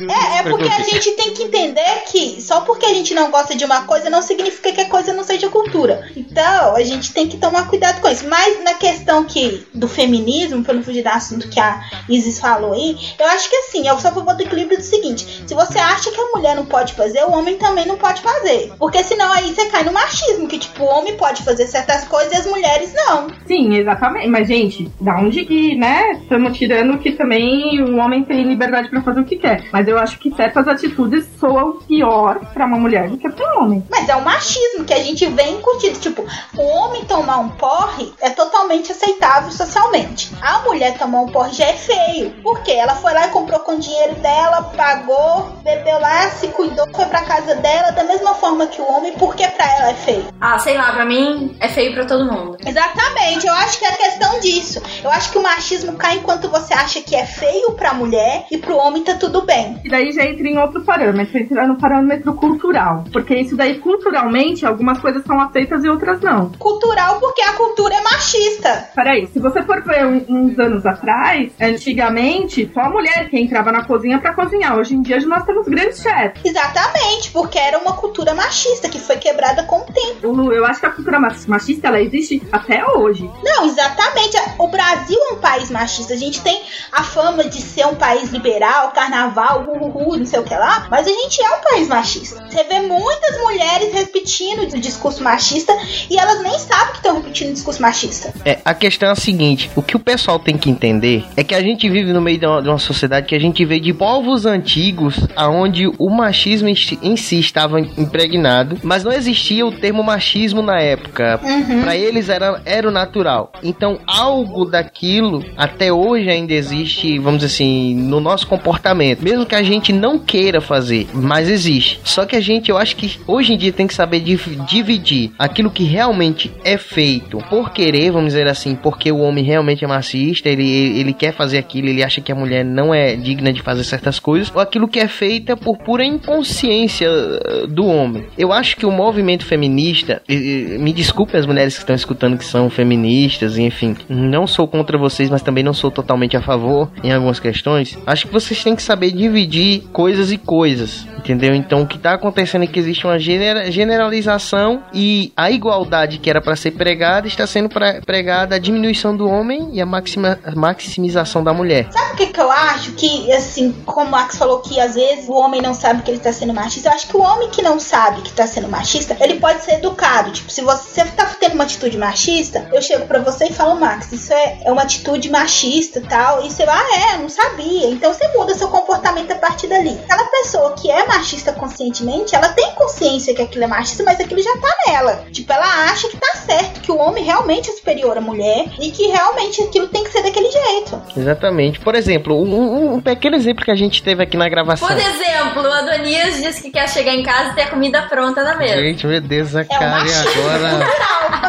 É, 0.09 0.39
é 0.39 0.43
porque 0.43 0.69
a 0.69 0.83
gente 0.83 1.11
tem 1.11 1.33
que 1.33 1.43
entender 1.43 2.03
que 2.11 2.41
só 2.41 2.61
porque 2.61 2.85
a 2.85 2.93
gente 2.93 3.13
não 3.13 3.31
gosta 3.31 3.55
de 3.55 3.65
uma 3.65 3.83
coisa 3.83 4.09
não 4.09 4.21
significa 4.21 4.71
que 4.71 4.81
a 4.81 4.89
coisa 4.89 5.13
não 5.13 5.23
seja 5.23 5.49
cultura. 5.49 6.09
Então, 6.15 6.75
a 6.75 6.83
gente 6.83 7.13
tem 7.13 7.27
que 7.27 7.37
tomar 7.37 7.67
cuidado 7.67 8.01
com 8.01 8.09
isso. 8.09 8.27
Mas 8.27 8.63
na 8.63 8.73
questão 8.73 9.23
que 9.23 9.65
do 9.73 9.87
feminismo, 9.87 10.63
pra 10.63 10.73
não 10.73 10.83
fugir 10.83 11.03
do 11.03 11.09
assunto 11.09 11.49
que 11.49 11.59
a 11.59 11.81
Isis 12.09 12.39
falou 12.39 12.73
aí, 12.73 12.97
eu 13.19 13.25
acho 13.27 13.49
que 13.49 13.55
assim, 13.55 13.87
eu 13.87 13.97
só 13.99 14.11
vou 14.11 14.23
do 14.35 14.43
equilíbrio 14.43 14.77
do 14.77 14.83
seguinte: 14.83 15.43
se 15.45 15.53
você 15.53 15.79
acha 15.79 16.11
que 16.11 16.19
a 16.19 16.31
mulher 16.35 16.55
não 16.55 16.65
pode 16.65 16.93
fazer, 16.93 17.23
o 17.23 17.31
homem 17.31 17.57
também 17.57 17.85
não 17.85 17.97
pode 17.97 18.21
fazer. 18.21 18.73
Porque 18.77 19.03
senão 19.03 19.31
aí 19.31 19.53
você 19.53 19.65
cai 19.67 19.83
no 19.83 19.93
machismo, 19.93 20.47
que 20.47 20.59
tipo, 20.59 20.83
o 20.83 20.87
homem 20.87 21.15
pode 21.15 21.43
fazer 21.43 21.67
certas 21.67 22.05
coisas 22.05 22.33
e 22.33 22.35
as 22.37 22.45
mulheres 22.45 22.93
não. 22.93 23.27
Sim, 23.45 23.75
exatamente. 23.75 24.27
Mas, 24.27 24.47
gente, 24.47 24.91
da 24.99 25.17
onde 25.17 25.45
que, 25.45 25.75
né? 25.75 26.11
Estamos 26.21 26.57
tirando 26.57 26.97
que 26.99 27.11
também 27.13 27.81
o 27.81 27.97
homem 27.97 28.23
tem 28.23 28.56
liberdade 28.57 28.89
pra 28.89 29.01
fazer 29.01 29.21
o 29.21 29.25
que 29.25 29.37
quer. 29.37 29.69
Mas 29.71 29.87
eu 29.87 29.99
acho 29.99 30.17
que 30.17 30.33
certas 30.35 30.67
atitudes 30.67 31.25
soam 31.39 31.79
pior 31.87 32.39
pra 32.53 32.65
uma 32.65 32.77
mulher 32.77 33.07
do 33.09 33.17
que 33.17 33.29
pra 33.29 33.55
um 33.55 33.63
homem. 33.63 33.85
Mas 33.89 34.09
é 34.09 34.15
o 34.15 34.23
machismo 34.23 34.83
que 34.83 34.93
a 34.93 35.03
gente 35.03 35.25
vem 35.27 35.55
incutido. 35.55 35.99
Tipo, 35.99 36.25
o 36.57 36.61
homem 36.61 37.05
tomar 37.05 37.37
um 37.37 37.49
porre 37.49 38.11
é 38.19 38.31
totalmente 38.31 38.91
aceitável 38.91 39.51
socialmente. 39.51 40.31
A 40.41 40.59
mulher 40.59 40.97
tomar 40.97 41.21
um 41.21 41.27
porre 41.27 41.53
já 41.53 41.65
é 41.65 41.73
feio. 41.73 42.31
Por 42.41 42.61
quê? 42.63 42.71
Ela 42.71 42.95
foi 42.95 43.13
lá 43.13 43.27
e 43.27 43.29
comprou 43.29 43.59
com 43.59 43.73
o 43.73 43.79
dinheiro 43.79 44.15
dela, 44.15 44.63
pagou, 44.75 45.51
bebeu 45.63 45.99
lá, 45.99 46.29
se 46.31 46.47
cuidou, 46.47 46.87
foi 46.93 47.05
pra 47.05 47.21
casa 47.21 47.55
dela 47.55 47.91
da 47.91 48.03
mesma 48.03 48.33
forma 48.35 48.67
que 48.67 48.81
o 48.81 48.91
homem, 48.91 49.13
porque 49.13 49.47
pra 49.47 49.65
ela 49.77 49.91
é 49.91 49.93
feio. 49.93 50.25
Ah, 50.41 50.57
sei 50.57 50.77
lá, 50.77 50.91
pra 50.91 51.05
mim 51.05 51.55
é 51.59 51.67
feio 51.67 51.93
pra 51.93 52.05
todo 52.05 52.25
mundo. 52.25 52.57
Exatamente, 52.65 53.45
eu 53.45 53.53
acho 53.53 53.77
que 53.79 53.85
é 53.85 53.91
questão 53.91 54.39
disso. 54.39 54.81
Eu 55.03 55.11
acho 55.11 55.31
que 55.31 55.37
o 55.37 55.43
machismo 55.43 55.93
cai 55.93 56.15
enquanto 56.15 56.49
você 56.49 56.73
acha 56.73 57.01
que 57.01 57.15
é 57.15 57.25
feio 57.25 57.73
pra 57.73 57.93
mulher 57.93 58.46
e 58.51 58.57
pro 58.57 58.77
homem 58.77 59.03
tá 59.03 59.15
tudo 59.15 59.41
bem. 59.45 59.79
E 59.83 59.89
daí 59.89 60.11
já 60.11 60.23
entra 60.25 60.47
em 60.47 60.57
outro 60.57 60.81
parâmetro, 60.83 61.37
entra 61.37 61.67
no 61.67 61.77
parâmetro 61.77 62.33
cultural. 62.33 63.03
Porque 63.11 63.35
isso 63.35 63.55
daí, 63.55 63.79
culturalmente, 63.79 64.65
algumas 64.65 64.99
coisas 64.99 65.23
são 65.25 65.39
aceitas 65.39 65.83
e 65.83 65.89
outras 65.89 66.21
não. 66.21 66.49
Cultural 66.57 67.19
porque 67.19 67.41
a 67.41 67.53
cultura 67.53 67.95
é 67.95 68.01
machista. 68.01 68.89
Peraí, 68.95 69.27
se 69.27 69.39
você 69.39 69.61
for 69.63 69.81
ver 69.83 70.05
uns 70.29 70.57
anos 70.59 70.85
atrás, 70.85 71.51
antigamente, 71.97 72.69
só 72.73 72.81
a 72.81 72.89
mulher 72.89 73.29
que 73.29 73.39
entrava 73.39 73.71
na 73.71 73.85
cozinha 73.85 74.19
pra 74.19 74.33
cozinhar. 74.33 74.77
Hoje 74.77 74.95
em 74.95 75.01
dia 75.01 75.17
nós 75.27 75.43
temos 75.45 75.67
grandes 75.67 76.01
chefes. 76.01 76.43
Exatamente, 76.45 77.31
porque 77.31 77.57
era 77.57 77.77
uma 77.79 77.93
cultura 77.93 78.33
machista 78.33 78.87
que 78.89 78.99
foi 78.99 79.17
quebrada 79.17 79.63
com 79.63 79.77
o 79.79 79.85
tempo. 79.85 80.27
Lu, 80.31 80.53
eu 80.53 80.65
acho 80.65 80.79
que 80.79 80.85
a 80.85 80.91
cultura 80.91 81.19
mach- 81.19 81.45
machista 81.47 81.87
ela 81.87 81.99
existe 82.01 82.41
até 82.51 82.85
hoje. 82.85 83.29
Não, 83.43 83.65
exatamente. 83.65 84.37
O 84.59 84.67
Brasil 84.67 85.17
é 85.31 85.33
um 85.33 85.37
país 85.37 85.69
machista. 85.71 86.13
A 86.13 86.17
gente 86.17 86.41
tem 86.41 86.61
a 86.91 87.03
fama 87.03 87.43
de 87.43 87.61
ser 87.61 87.85
um 87.87 87.95
país 87.95 88.31
liberal, 88.37 88.91
carnaval, 88.91 89.65
uhuhu, 89.67 90.17
não 90.17 90.25
sei 90.25 90.39
o 90.39 90.43
que 90.43 90.53
lá, 90.55 90.87
mas 90.89 91.07
a 91.07 91.09
gente 91.09 91.41
é 91.41 91.49
um 91.57 91.61
país 91.61 91.87
machista. 91.87 92.43
Você 92.49 92.63
vê 92.63 92.79
muitas 92.81 93.37
mulheres 93.41 93.93
repetindo 93.93 94.61
o 94.63 94.79
discurso 94.79 95.23
machista 95.23 95.73
e 96.09 96.17
elas 96.17 96.41
nem 96.41 96.57
sabem 96.59 96.91
que 96.91 96.97
estão 96.97 97.15
repetindo 97.15 97.49
o 97.49 97.53
discurso 97.53 97.81
machista. 97.81 98.33
É, 98.45 98.59
a 98.63 98.73
questão 98.73 99.09
é 99.09 99.11
a 99.11 99.15
seguinte: 99.15 99.69
o 99.75 99.81
que 99.81 99.95
o 99.95 99.99
pessoal 99.99 100.39
tem 100.39 100.57
que 100.57 100.69
entender 100.69 101.25
é 101.35 101.43
que 101.43 101.55
a 101.55 101.61
gente 101.61 101.89
vive 101.89 102.13
no 102.13 102.21
meio 102.21 102.37
de 102.39 102.45
uma, 102.45 102.61
de 102.61 102.69
uma 102.69 102.77
sociedade 102.77 103.27
que 103.27 103.35
a 103.35 103.39
gente 103.39 103.63
vê 103.65 103.79
de 103.79 103.93
povos 103.93 104.45
antigos, 104.45 105.15
aonde 105.35 105.87
o 105.97 106.09
machismo 106.09 106.67
em 106.67 106.75
si- 106.75 107.39
estava 107.39 107.79
impregnado, 107.79 108.77
mas 108.83 109.03
não 109.03 109.11
existia 109.11 109.65
o 109.65 109.71
termo 109.71 110.03
machismo 110.03 110.61
na 110.61 110.79
época. 110.79 111.39
Pra 111.83 111.95
eles 111.95 112.29
era, 112.29 112.61
era 112.65 112.87
o 112.87 112.91
natural. 112.91 113.51
Então, 113.63 113.99
algo 114.07 114.65
daquilo 114.65 115.43
até 115.55 115.91
hoje 115.91 116.29
ainda 116.29 116.53
existe, 116.53 117.17
vamos 117.19 117.39
dizer 117.41 117.53
assim, 117.53 117.95
no 117.95 118.19
nosso 118.27 118.47
comportamento. 118.47 119.21
Mesmo 119.21 119.45
que 119.45 119.55
a 119.55 119.63
gente 119.63 119.91
não 119.91 120.19
queira 120.19 120.61
fazer, 120.61 121.07
mas 121.13 121.49
existe. 121.49 121.99
Só 122.03 122.25
que 122.25 122.35
a 122.35 122.41
gente, 122.41 122.69
eu 122.69 122.77
acho 122.77 122.95
que 122.95 123.19
hoje 123.25 123.53
em 123.53 123.57
dia 123.57 123.71
tem 123.71 123.87
que 123.87 123.93
saber 123.93 124.19
dividir 124.19 125.31
aquilo 125.37 125.71
que 125.71 125.83
realmente 125.83 126.51
é 126.63 126.77
feito 126.77 127.37
por 127.49 127.71
querer, 127.71 128.11
vamos 128.11 128.33
dizer 128.33 128.47
assim, 128.47 128.75
porque 128.75 129.11
o 129.11 129.19
homem 129.19 129.43
realmente 129.43 129.83
é 129.83 129.87
machista, 129.87 130.49
ele, 130.49 130.99
ele, 130.99 131.13
quer 131.13 131.33
fazer 131.33 131.57
aquilo, 131.57 131.87
ele 131.87 132.03
acha 132.03 132.21
que 132.21 132.31
a 132.31 132.35
mulher 132.35 132.63
não 132.63 132.93
é 132.93 133.15
digna 133.15 133.51
de 133.51 133.61
fazer 133.61 133.83
certas 133.83 134.19
coisas, 134.19 134.51
ou 134.53 134.61
aquilo 134.61 134.87
que 134.87 134.99
é 134.99 135.07
feita 135.07 135.55
por 135.55 135.77
pura 135.77 136.05
inconsciência 136.05 137.07
eh, 137.07 137.67
do 137.67 137.85
homem. 137.85 138.25
Eu 138.37 138.51
acho 138.51 138.75
que 138.75 138.85
o 138.85 138.91
movimento 138.91 139.45
feminista, 139.45 140.21
me 140.27 140.93
desculpem 140.93 141.39
as 141.39 141.45
mulheres 141.45 141.75
que 141.75 141.79
estão 141.81 141.95
escutando 141.95 142.37
que 142.37 142.45
são 142.45 142.69
feministas, 142.69 143.57
enfim, 143.57 143.95
não 144.09 144.45
sou 144.45 144.67
contra 144.67 144.97
vocês, 144.97 145.29
mas 145.29 145.41
também 145.41 145.63
não 145.63 145.73
sou 145.73 145.89
totalmente 145.89 146.35
a 146.35 146.41
favor 146.41 146.89
em 147.03 147.11
algumas 147.11 147.39
questões. 147.39 147.97
Acho 148.05 148.16
que 148.25 148.33
vocês 148.33 148.63
têm 148.63 148.75
que 148.75 148.81
saber 148.83 149.11
dividir 149.11 149.83
coisas 149.93 150.31
e 150.31 150.37
coisas, 150.37 151.05
entendeu? 151.17 151.53
Então 151.53 151.81
o 151.81 151.87
que 151.87 151.97
tá 151.97 152.13
acontecendo 152.13 152.63
é 152.63 152.67
que 152.67 152.79
existe 152.79 153.05
uma 153.05 153.19
genera- 153.19 153.69
generalização 153.71 154.83
e 154.93 155.31
a 155.35 155.51
igualdade 155.51 156.17
que 156.17 156.29
era 156.29 156.41
para 156.41 156.55
ser 156.55 156.71
pregada 156.71 157.27
está 157.27 157.45
sendo 157.45 157.69
pre- 157.69 158.01
pregada 158.01 158.55
a 158.55 158.59
diminuição 158.59 159.15
do 159.15 159.27
homem 159.29 159.69
e 159.73 159.81
a 159.81 159.85
maxima- 159.85 160.39
maximização 160.55 161.43
da 161.43 161.53
mulher. 161.53 161.87
Sabe 161.91 162.13
o 162.13 162.15
que, 162.15 162.27
que 162.27 162.39
eu 162.39 162.51
acho? 162.51 162.91
Que, 162.93 163.31
assim, 163.33 163.71
como 163.85 164.07
o 164.07 164.11
Max 164.11 164.37
falou 164.37 164.59
que 164.59 164.79
às 164.79 164.95
vezes 164.95 165.27
o 165.27 165.33
homem 165.33 165.61
não 165.61 165.73
sabe 165.73 166.01
que 166.03 166.11
ele 166.11 166.19
tá 166.19 166.31
sendo 166.31 166.53
machista, 166.53 166.89
eu 166.89 166.93
acho 166.93 167.07
que 167.07 167.17
o 167.17 167.21
homem 167.21 167.49
que 167.49 167.61
não 167.61 167.79
sabe 167.79 168.21
que 168.21 168.31
tá 168.31 168.47
sendo 168.47 168.67
machista, 168.69 169.17
ele 169.19 169.35
pode 169.39 169.63
ser 169.63 169.73
educado. 169.75 170.31
Tipo, 170.31 170.49
se 170.51 170.61
você 170.61 171.03
tá 171.05 171.25
tendo 171.39 171.53
uma 171.55 171.63
atitude 171.65 171.97
machista, 171.97 172.67
eu 172.73 172.81
chego 172.81 173.05
pra 173.05 173.19
você 173.19 173.45
e 173.47 173.53
falo, 173.53 173.79
Max, 173.79 174.11
isso 174.11 174.31
é, 174.33 174.59
é 174.63 174.71
uma 174.71 174.83
atitude 174.83 175.29
machista 175.29 176.01
tal. 176.07 176.45
E 176.45 176.49
você 176.51 176.65
vai, 176.65 176.77
ah, 176.77 177.13
é, 177.13 177.17
não 177.17 177.29
sabia. 177.29 177.89
Então 177.89 178.06
você 178.13 178.27
muda 178.29 178.53
seu 178.55 178.67
comportamento 178.67 179.31
a 179.31 179.35
partir 179.35 179.67
dali. 179.67 179.97
Aquela 180.03 180.25
pessoa 180.29 180.73
que 180.73 180.89
é 180.89 181.05
machista 181.07 181.51
conscientemente, 181.53 182.35
ela 182.35 182.49
tem 182.49 182.71
consciência 182.71 183.33
que 183.33 183.41
aquilo 183.41 183.63
é 183.63 183.67
machista, 183.67 184.03
mas 184.03 184.19
aquilo 184.19 184.41
já 184.41 184.55
tá 184.57 184.69
nela. 184.87 185.23
Tipo, 185.31 185.51
ela 185.53 185.65
acha 185.91 186.07
que 186.09 186.17
tá 186.17 186.35
certo, 186.35 186.81
que 186.81 186.91
o 186.91 186.97
homem 186.97 187.23
realmente 187.23 187.69
é 187.69 187.73
superior 187.73 188.17
à 188.17 188.21
mulher 188.21 188.65
e 188.79 188.91
que 188.91 189.07
realmente 189.07 189.61
aquilo 189.63 189.87
tem 189.87 190.03
que 190.03 190.11
ser 190.11 190.21
daquele 190.23 190.49
jeito. 190.49 191.01
Exatamente. 191.15 191.79
Por 191.79 191.95
exemplo, 191.95 192.35
um, 192.41 192.55
um- 192.55 192.93
um 192.95 193.01
pequeno 193.01 193.35
exemplo 193.35 193.63
que 193.63 193.71
a 193.71 193.75
gente 193.75 194.01
teve 194.03 194.23
aqui 194.23 194.37
na 194.37 194.47
gravação. 194.49 194.87
Por 194.87 194.97
exemplo, 194.97 195.61
o 195.63 195.71
Adonias 195.71 196.41
disse 196.41 196.61
que 196.61 196.71
quer 196.71 196.87
chegar 196.89 197.13
em 197.13 197.23
casa 197.23 197.51
e 197.51 197.55
ter 197.55 197.63
a 197.63 197.67
comida 197.69 198.01
pronta 198.03 198.43
na 198.43 198.55
mesa. 198.55 198.77
Gente, 198.81 199.05
meu 199.07 199.21
Deus, 199.21 199.55
a 199.55 199.61
É 199.61 199.65
cara 199.65 200.05
e 200.07 200.13
agora. 200.13 200.87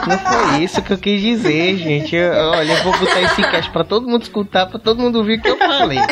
Não 0.06 0.18
foi 0.18 0.64
isso 0.64 0.80
que 0.82 0.92
eu 0.92 0.98
quis 0.98 1.20
dizer, 1.20 1.76
gente. 1.76 2.14
Eu, 2.16 2.32
olha, 2.50 2.72
eu 2.72 2.82
vou 2.84 2.92
botar 2.98 3.20
esse 3.20 3.42
cast 3.42 3.70
pra 3.70 3.84
todo 3.84 4.08
mundo 4.08 4.22
escutar, 4.22 4.66
pra 4.66 4.78
todo 4.78 5.00
mundo 5.00 5.18
ouvir 5.18 5.38
o 5.38 5.42
que 5.42 5.48
eu 5.48 5.58
falei. 5.58 5.98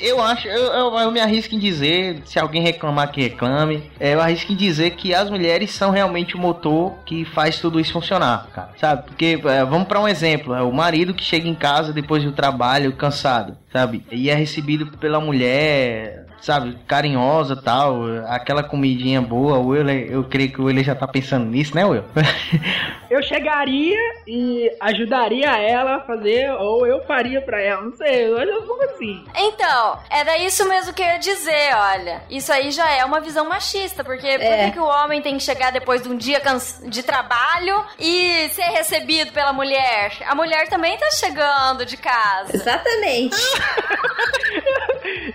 Eu 0.00 0.20
acho, 0.20 0.48
eu, 0.48 0.72
eu, 0.72 0.98
eu, 0.98 1.10
me 1.10 1.20
arrisco 1.20 1.54
em 1.54 1.58
dizer, 1.58 2.22
se 2.24 2.38
alguém 2.38 2.62
reclamar 2.62 3.10
que 3.10 3.22
reclame, 3.22 3.90
é, 3.98 4.14
eu 4.14 4.20
arrisco 4.20 4.52
em 4.52 4.56
dizer 4.56 4.90
que 4.90 5.14
as 5.14 5.30
mulheres 5.30 5.70
são 5.70 5.90
realmente 5.90 6.36
o 6.36 6.38
motor 6.38 6.94
que 7.04 7.24
faz 7.24 7.58
tudo 7.58 7.80
isso 7.80 7.92
funcionar, 7.92 8.48
cara. 8.52 8.70
Sabe? 8.76 9.04
Porque, 9.04 9.40
é, 9.44 9.64
vamos 9.64 9.88
para 9.88 10.00
um 10.00 10.08
exemplo, 10.08 10.54
é 10.54 10.62
o 10.62 10.72
marido 10.72 11.14
que 11.14 11.24
chega 11.24 11.48
em 11.48 11.54
casa 11.54 11.92
depois 11.92 12.22
do 12.22 12.32
trabalho 12.32 12.92
cansado, 12.92 13.56
sabe? 13.72 14.04
E 14.10 14.28
é 14.28 14.34
recebido 14.34 14.86
pela 14.98 15.20
mulher, 15.20 16.19
sabe, 16.40 16.76
carinhosa 16.86 17.56
tal, 17.56 18.02
aquela 18.28 18.62
comidinha 18.62 19.20
boa. 19.20 19.58
O 19.58 19.68
Will, 19.68 19.88
eu 19.88 20.24
creio 20.24 20.52
que 20.52 20.60
o 20.60 20.64
Will 20.64 20.82
já 20.82 20.94
tá 20.94 21.06
pensando 21.06 21.46
nisso, 21.46 21.74
né, 21.74 21.84
Will? 21.84 22.04
eu 23.10 23.22
chegaria 23.22 23.98
e 24.26 24.70
ajudaria 24.80 25.50
ela 25.58 25.96
a 25.96 26.00
fazer, 26.00 26.50
ou 26.52 26.86
eu 26.86 27.04
faria 27.06 27.40
pra 27.40 27.60
ela, 27.60 27.82
não 27.82 27.92
sei, 27.96 28.26
eu 28.26 28.66
sou 28.66 28.82
assim. 28.82 29.24
Então, 29.36 29.98
era 30.10 30.38
isso 30.38 30.68
mesmo 30.68 30.92
que 30.92 31.02
eu 31.02 31.06
ia 31.06 31.18
dizer, 31.18 31.74
olha. 31.74 32.22
Isso 32.30 32.52
aí 32.52 32.70
já 32.70 32.90
é 32.90 33.04
uma 33.04 33.20
visão 33.20 33.48
machista, 33.48 34.04
porque 34.04 34.26
é. 34.26 34.38
por 34.38 34.64
que, 34.64 34.72
que 34.72 34.80
o 34.80 34.84
homem 34.84 35.20
tem 35.20 35.36
que 35.36 35.42
chegar 35.42 35.72
depois 35.72 36.02
de 36.02 36.08
um 36.08 36.16
dia 36.16 36.40
de 36.88 37.02
trabalho 37.02 37.84
e 37.98 38.48
ser 38.50 38.70
recebido 38.70 39.32
pela 39.32 39.52
mulher? 39.52 40.12
A 40.26 40.34
mulher 40.34 40.68
também 40.68 40.96
tá 40.96 41.10
chegando 41.10 41.84
de 41.84 41.96
casa. 41.96 42.54
Exatamente. 42.54 43.36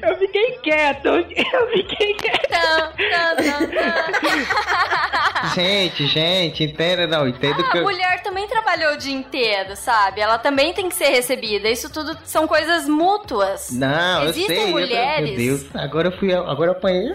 Eu 0.09 0.17
fiquei 0.17 0.51
quieta 0.59 0.75
quieto. 0.75 1.07
Eu 1.07 1.71
fiquei 1.71 2.13
quieto. 2.15 2.45
gente, 5.55 6.07
gente, 6.07 6.63
entenda, 6.63 7.07
não, 7.07 7.27
entendo 7.27 7.61
ah, 7.61 7.71
que. 7.71 7.79
A 7.79 7.81
mulher 7.81 8.21
também 8.23 8.47
trabalhou 8.47 8.93
o 8.93 8.97
dia 8.97 9.13
inteiro, 9.13 9.75
sabe? 9.75 10.21
Ela 10.21 10.37
também 10.37 10.73
tem 10.73 10.89
que 10.89 10.95
ser 10.95 11.09
recebida. 11.09 11.69
Isso 11.69 11.91
tudo 11.91 12.17
são 12.23 12.47
coisas 12.47 12.87
mútuas. 12.87 13.71
Não, 13.71 14.25
Existem 14.25 14.57
eu 14.57 14.63
sei. 14.63 14.71
mulheres. 14.71 15.31
Eu, 15.31 15.35
meu 15.35 15.57
Deus, 15.57 15.65
agora 15.75 16.07
eu 16.09 16.17
fui. 16.17 16.33
Agora 16.33 16.71
eu 16.71 16.75
apanhei. 16.75 17.13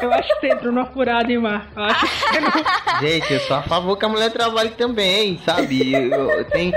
Eu 0.00 0.12
acho 0.12 0.28
que 0.28 0.40
você 0.40 0.48
entrou 0.48 0.72
numa 0.72 0.86
furada, 0.86 1.30
hein, 1.30 1.38
Mar? 1.38 1.68
Eu 1.74 1.82
acho 1.82 2.30
que 2.30 2.40
não... 2.40 2.52
Gente, 3.00 3.32
eu 3.32 3.40
sou 3.40 3.56
a 3.56 3.62
favor 3.62 3.96
que 3.96 4.04
a 4.04 4.08
mulher 4.08 4.30
trabalhe 4.30 4.70
também, 4.70 5.40
sabe? 5.44 5.92
Eu, 5.92 6.30
eu 6.30 6.44
tenho. 6.44 6.72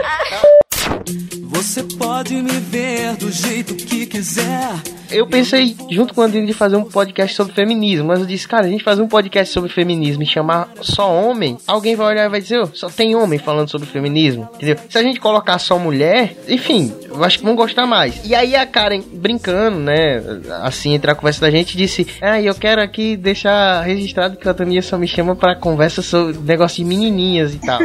Você 1.49 1.83
pode 1.97 2.35
me 2.35 2.59
ver 2.59 3.15
do 3.17 3.31
jeito 3.31 3.75
que 3.75 4.05
quiser. 4.05 4.98
Eu 5.11 5.25
pensei, 5.25 5.75
junto 5.89 6.13
com 6.13 6.21
o 6.21 6.23
Andrino, 6.23 6.45
de 6.45 6.53
fazer 6.53 6.75
um 6.75 6.83
podcast 6.83 7.35
sobre 7.35 7.53
feminismo, 7.53 8.07
mas 8.07 8.19
eu 8.19 8.25
disse, 8.25 8.47
cara, 8.47 8.65
a 8.65 8.69
gente 8.69 8.83
fazer 8.83 9.01
um 9.01 9.07
podcast 9.07 9.51
sobre 9.51 9.69
feminismo 9.69 10.21
e 10.21 10.25
chamar 10.25 10.69
só 10.81 11.11
homem, 11.11 11.57
alguém 11.65 11.95
vai 11.95 12.07
olhar 12.07 12.25
e 12.25 12.29
vai 12.29 12.39
dizer, 12.39 12.59
oh, 12.59 12.69
só 12.73 12.89
tem 12.89 13.15
homem 13.15 13.39
falando 13.39 13.69
sobre 13.69 13.87
feminismo, 13.87 14.47
entendeu? 14.55 14.77
Se 14.87 14.97
a 14.97 15.03
gente 15.03 15.19
colocar 15.19 15.57
só 15.57 15.79
mulher, 15.79 16.35
enfim, 16.47 16.93
eu 17.07 17.23
acho 17.23 17.39
que 17.39 17.45
vão 17.45 17.55
gostar 17.55 17.87
mais. 17.87 18.21
E 18.23 18.35
aí 18.35 18.55
a 18.55 18.65
Karen, 18.65 19.01
brincando, 19.13 19.79
né, 19.79 20.21
assim, 20.61 20.93
entre 20.93 21.09
a 21.09 21.15
conversa 21.15 21.41
da 21.41 21.49
gente, 21.49 21.75
disse, 21.75 22.05
ah, 22.21 22.39
eu 22.39 22.53
quero 22.53 22.81
aqui 22.81 23.17
deixar 23.17 23.81
registrado 23.81 24.37
que 24.37 24.47
a 24.47 24.53
Tania 24.53 24.81
só 24.81 24.97
me 24.97 25.07
chama 25.07 25.35
para 25.35 25.55
conversa 25.55 26.03
sobre 26.03 26.37
negócio 26.37 26.83
de 26.83 26.85
menininhas 26.85 27.55
e 27.55 27.59
tal. 27.59 27.79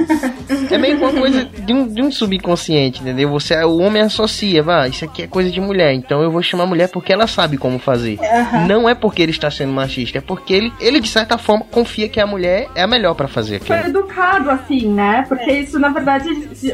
é 0.71 0.77
meio 0.77 0.99
uma 0.99 1.13
coisa 1.13 1.45
de 1.45 1.73
um, 1.73 1.87
de 1.87 2.03
um 2.03 2.13
subconsciente, 2.13 3.01
entendeu? 3.01 3.31
Você, 3.31 3.57
o 3.65 3.79
homem 3.79 4.03
associa, 4.03 4.63
vá, 4.63 4.87
isso 4.87 5.05
aqui 5.05 5.23
é 5.23 5.27
coisa 5.27 5.51
de 5.51 5.61
mulher, 5.61 5.95
então 5.95 6.23
eu 6.23 6.31
vou 6.31 6.43
chamar 6.43 6.67
mulher 6.67 6.89
porque 6.89 7.14
ela 7.15 7.27
sabe 7.27 7.57
como 7.57 7.79
fazer. 7.79 8.19
Uhum. 8.19 8.67
Não 8.67 8.89
é 8.89 8.95
porque 8.95 9.23
ele 9.23 9.33
está 9.33 9.51
sendo 9.51 9.73
machista, 9.73 10.19
é 10.19 10.21
porque 10.21 10.53
ele, 10.53 10.73
ele 10.81 11.01
de 11.01 11.09
certa 11.09 11.39
forma 11.39 11.65
confia 11.71 12.09
que 12.09 12.21
a 12.21 12.27
mulher 12.27 12.69
é 12.75 12.83
a 12.83 12.87
melhor 12.87 13.15
para 13.15 13.29
fazer 13.29 13.57
aquilo. 13.57 13.79
Foi 13.79 13.89
educado 13.89 14.51
assim, 14.51 14.89
né? 14.89 15.25
Porque 15.29 15.51
é. 15.51 15.61
isso 15.61 15.79
na 15.79 15.89
verdade 15.89 16.29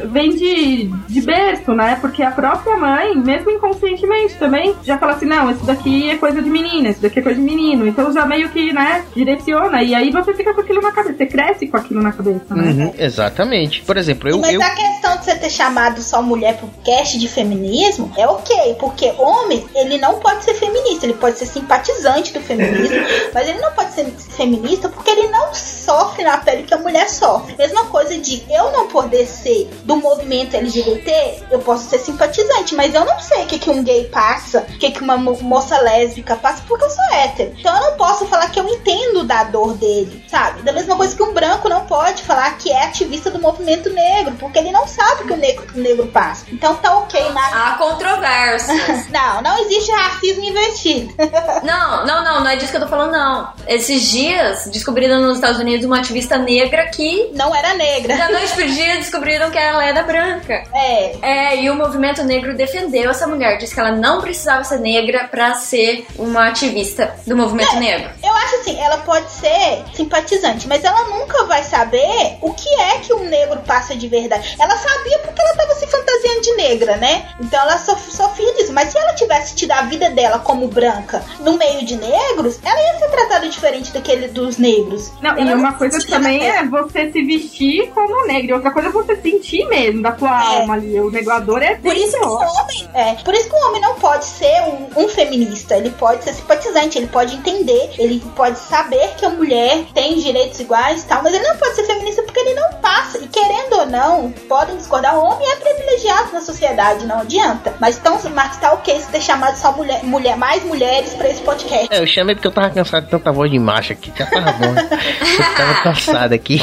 vem 0.05 0.31
de, 0.31 0.91
de 1.07 1.21
berço, 1.21 1.73
né? 1.73 1.97
Porque 2.01 2.23
a 2.23 2.31
própria 2.31 2.75
mãe, 2.77 3.15
mesmo 3.15 3.51
inconscientemente 3.51 4.35
também, 4.35 4.75
já 4.83 4.97
fala 4.97 5.13
assim: 5.13 5.25
não, 5.25 5.51
isso 5.51 5.65
daqui 5.65 6.09
é 6.09 6.17
coisa 6.17 6.41
de 6.41 6.49
menina, 6.49 6.89
isso 6.89 7.01
daqui 7.01 7.19
é 7.19 7.21
coisa 7.21 7.39
de 7.39 7.45
menino. 7.45 7.87
Então 7.87 8.11
já 8.11 8.25
meio 8.25 8.49
que, 8.49 8.73
né, 8.73 9.05
direciona. 9.15 9.83
E 9.83 9.93
aí 9.93 10.11
você 10.11 10.33
fica 10.33 10.53
com 10.53 10.61
aquilo 10.61 10.81
na 10.81 10.91
cabeça, 10.91 11.17
você 11.17 11.25
cresce 11.25 11.67
com 11.67 11.77
aquilo 11.77 12.01
na 12.01 12.11
cabeça, 12.11 12.55
né? 12.55 12.71
Uhum, 12.71 12.93
exatamente. 12.97 13.81
Por 13.81 13.97
exemplo, 13.97 14.29
eu. 14.29 14.39
Mas 14.39 14.53
eu... 14.53 14.61
a 14.61 14.69
questão 14.69 15.17
de 15.17 15.25
você 15.25 15.35
ter 15.35 15.49
chamado 15.49 16.01
só 16.01 16.21
mulher 16.21 16.57
pro 16.57 16.69
cast 16.83 17.19
de 17.19 17.27
feminismo 17.27 18.11
é 18.17 18.27
ok, 18.27 18.75
porque 18.79 19.13
homem, 19.17 19.63
ele 19.75 19.97
não 19.97 20.19
pode 20.19 20.30
pode 20.31 20.45
ser 20.45 20.53
feminista, 20.53 21.05
ele 21.05 21.13
pode 21.13 21.37
ser 21.37 21.45
simpatizante 21.45 22.33
do 22.33 22.41
feminismo, 22.41 22.97
mas 23.33 23.47
ele 23.47 23.59
não 23.59 23.71
pode 23.73 23.93
ser 23.93 24.05
feminista 24.05 24.87
porque 24.87 25.09
ele 25.09 25.27
não 25.27 25.53
sofre 25.91 26.23
na 26.23 26.37
pele 26.37 26.63
que 26.63 26.73
a 26.73 26.77
mulher 26.77 27.09
sofre. 27.09 27.55
Mesma 27.57 27.85
coisa 27.87 28.17
de 28.17 28.43
eu 28.49 28.71
não 28.71 28.87
poder 28.87 29.25
ser 29.25 29.69
do 29.83 29.97
movimento 29.97 30.55
LGBT, 30.55 31.43
eu 31.51 31.59
posso 31.59 31.89
ser 31.89 31.99
simpatizante, 31.99 32.75
mas 32.75 32.93
eu 32.93 33.03
não 33.03 33.19
sei 33.19 33.43
o 33.43 33.47
que, 33.47 33.59
que 33.59 33.69
um 33.69 33.83
gay 33.83 34.05
passa, 34.05 34.65
o 34.69 34.77
que, 34.77 34.91
que 34.91 35.01
uma 35.01 35.17
moça 35.17 35.79
lésbica 35.81 36.35
passa, 36.35 36.63
porque 36.67 36.85
eu 36.85 36.89
sou 36.89 37.03
hétero. 37.13 37.53
Então 37.57 37.75
eu 37.75 37.91
não 37.91 37.97
posso 37.97 38.25
falar 38.27 38.49
que 38.49 38.59
eu 38.59 38.67
entendo 38.67 39.23
da 39.23 39.43
dor 39.43 39.73
dele, 39.73 40.23
sabe? 40.27 40.61
Da 40.61 40.71
mesma 40.71 40.95
coisa 40.95 41.15
que 41.15 41.23
um 41.23 41.33
branco 41.33 41.67
não 41.67 41.85
pode 41.85 42.23
falar 42.23 42.57
que 42.57 42.71
é 42.71 42.85
ativista 42.85 43.29
do 43.29 43.41
movimento 43.41 43.89
negro, 43.89 44.35
porque 44.39 44.59
ele 44.59 44.71
não 44.71 44.87
sabe 44.87 45.23
o 45.23 45.27
que 45.27 45.33
o 45.33 45.37
negro, 45.37 45.67
o 45.75 45.79
negro 45.79 46.07
passa. 46.07 46.45
Então 46.51 46.75
tá 46.75 46.97
ok, 46.97 47.31
na... 47.31 47.41
Há 47.41 47.77
controvérsias. 47.77 49.09
não, 49.11 49.41
não 49.41 49.59
existe 49.59 49.91
racismo 49.91 50.21
racismo 50.21 50.43
invertido. 50.43 51.13
não, 51.63 52.05
não, 52.05 52.23
não, 52.23 52.39
não 52.41 52.47
é 52.47 52.55
disso 52.55 52.71
que 52.71 52.77
eu 52.77 52.81
tô 52.81 52.87
falando, 52.87 53.11
não. 53.11 53.53
Esses 53.67 54.09
dias 54.09 54.69
descobriram 54.71 55.19
nos 55.21 55.35
Estados 55.35 55.59
Unidos 55.59 55.80
uma 55.85 55.99
ativista 55.99 56.37
negra 56.37 56.87
que. 56.87 57.31
Não 57.33 57.53
era 57.55 57.73
negra. 57.73 58.17
Da 58.17 58.29
noite 58.29 58.53
pro 58.53 58.67
dia 58.67 58.97
descobriram 58.97 59.49
que 59.49 59.57
ela 59.57 59.85
era 59.85 60.03
branca. 60.03 60.63
É. 60.73 61.15
É, 61.21 61.63
e 61.63 61.69
o 61.69 61.75
movimento 61.75 62.23
negro 62.23 62.55
defendeu 62.55 63.09
essa 63.11 63.27
mulher. 63.27 63.57
Disse 63.57 63.73
que 63.73 63.79
ela 63.79 63.91
não 63.91 64.21
precisava 64.21 64.63
ser 64.63 64.79
negra 64.79 65.27
pra 65.29 65.53
ser 65.55 66.05
uma 66.17 66.47
ativista 66.47 67.15
do 67.25 67.35
movimento 67.35 67.75
é, 67.75 67.79
negro. 67.79 68.09
Eu 68.23 68.33
acho 68.33 68.55
assim, 68.57 68.79
ela 68.79 68.97
pode 68.97 69.29
ser 69.31 69.83
simpatizante, 69.93 70.67
mas 70.67 70.83
ela 70.83 71.03
nunca 71.05 71.45
vai 71.45 71.63
saber 71.63 72.37
o 72.41 72.53
que 72.53 72.69
é 72.81 72.99
que 72.99 73.13
um 73.13 73.25
negro 73.25 73.59
passa 73.65 73.95
de 73.95 74.07
verdade. 74.07 74.55
Ela 74.59 74.75
sabia 74.77 75.19
porque 75.19 75.41
ela 75.41 75.55
tava 75.55 75.75
se 75.75 75.87
fantasiando 75.87 76.41
de 76.41 76.55
negra, 76.55 76.97
né? 76.97 77.25
Então 77.39 77.61
ela 77.61 77.77
sofria 77.77 78.53
disso. 78.55 78.73
Mas 78.73 78.89
se 78.89 78.97
ela 78.97 79.13
tivesse 79.13 79.55
tido 79.55 79.71
a 79.71 79.83
vida 79.83 80.09
dela 80.09 80.39
como 80.39 80.67
branca 80.67 81.23
no 81.39 81.57
meio 81.57 81.85
de 81.85 81.95
negros, 81.95 82.59
ela 82.63 82.81
ia 82.81 82.99
ser 82.99 83.09
tratada 83.09 83.49
diferente 83.49 83.91
daquele 83.91 84.27
dos 84.27 84.57
negros. 84.57 85.11
Não, 85.21 85.31
ela 85.31 85.51
e 85.51 85.53
uma 85.53 85.70
coisa 85.71 86.05
também 86.07 86.45
é 86.45 86.65
você 86.65 87.11
se 87.11 87.23
vestir 87.23 87.89
como 87.93 88.27
negro. 88.27 88.55
Outra 88.55 88.71
coisa 88.71 88.89
é 88.89 88.91
você 88.91 89.15
sentir 89.17 89.65
mesmo 89.67 90.01
da 90.01 90.11
tua 90.11 90.29
é. 90.29 90.59
alma 90.59 90.73
ali. 90.75 90.99
O 90.99 91.09
negoador 91.09 91.61
é 91.61 91.75
por 91.75 91.95
isso 91.95 92.17
que 92.17 92.25
o 92.25 92.33
homem, 92.33 92.89
é, 92.93 93.13
Por 93.15 93.33
isso 93.33 93.49
que 93.49 93.55
o 93.55 93.69
homem 93.69 93.81
não 93.81 93.95
pode 93.95 94.25
ser 94.25 94.61
um, 94.63 95.03
um 95.03 95.07
feminista. 95.07 95.77
Ele 95.77 95.89
pode 95.91 96.23
ser 96.23 96.33
simpatizante, 96.33 96.97
ele 96.97 97.07
pode 97.07 97.35
entender, 97.35 97.91
ele 97.97 98.21
pode 98.35 98.59
saber 98.59 99.15
que 99.17 99.25
a 99.25 99.29
mulher 99.29 99.85
tem 99.93 100.19
direitos 100.19 100.59
iguais 100.59 101.03
e 101.03 101.07
tal, 101.07 101.23
mas 101.23 101.33
ele 101.33 101.47
não 101.47 101.57
pode 101.57 101.75
ser 101.75 101.83
feminista 101.85 102.23
porque 102.23 102.39
ele 102.39 102.53
não 102.53 102.73
passa. 102.81 103.17
E 103.17 103.27
querendo 103.27 103.73
ou 103.73 103.85
não, 103.85 104.31
podem 104.47 104.75
discordar, 104.77 105.17
o 105.17 105.23
homem 105.23 105.49
é 105.49 105.55
privilegiado 105.55 106.33
na 106.33 106.41
sociedade, 106.41 107.05
não 107.05 107.19
adianta. 107.19 107.73
Mas 107.79 107.97
então, 107.97 108.19
Marcos, 108.33 108.57
tá 108.57 108.73
ok 108.73 108.99
se 108.99 109.07
ter 109.07 109.21
chamado 109.21 109.57
só 109.57 109.71
mulher 109.71 110.01
mulher, 110.03 110.37
mais 110.37 110.63
mulheres 110.63 111.13
pra 111.13 111.29
esse 111.29 111.41
podcast. 111.41 111.87
É, 111.91 111.99
eu 111.99 112.07
chamei 112.07 112.35
porque 112.35 112.47
eu 112.47 112.51
tava 112.51 112.69
cansado 112.69 113.05
de 113.05 113.09
tanta 113.09 113.31
voz 113.31 113.49
de 113.49 113.59
macho 113.59 113.93
aqui. 113.93 114.11
Já 114.15 114.25
tava 114.25 114.51
bom. 114.53 114.73
tava 115.61 115.73
cansado 115.83 116.33
aqui. 116.33 116.59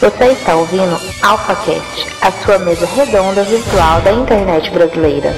Você 0.00 0.24
está 0.26 0.54
ouvindo 0.54 1.00
AlphaCast, 1.22 2.06
a 2.20 2.30
sua 2.44 2.58
mesa 2.58 2.86
redonda 2.86 3.42
virtual 3.44 4.00
da 4.02 4.12
internet 4.12 4.70
brasileira. 4.70 5.34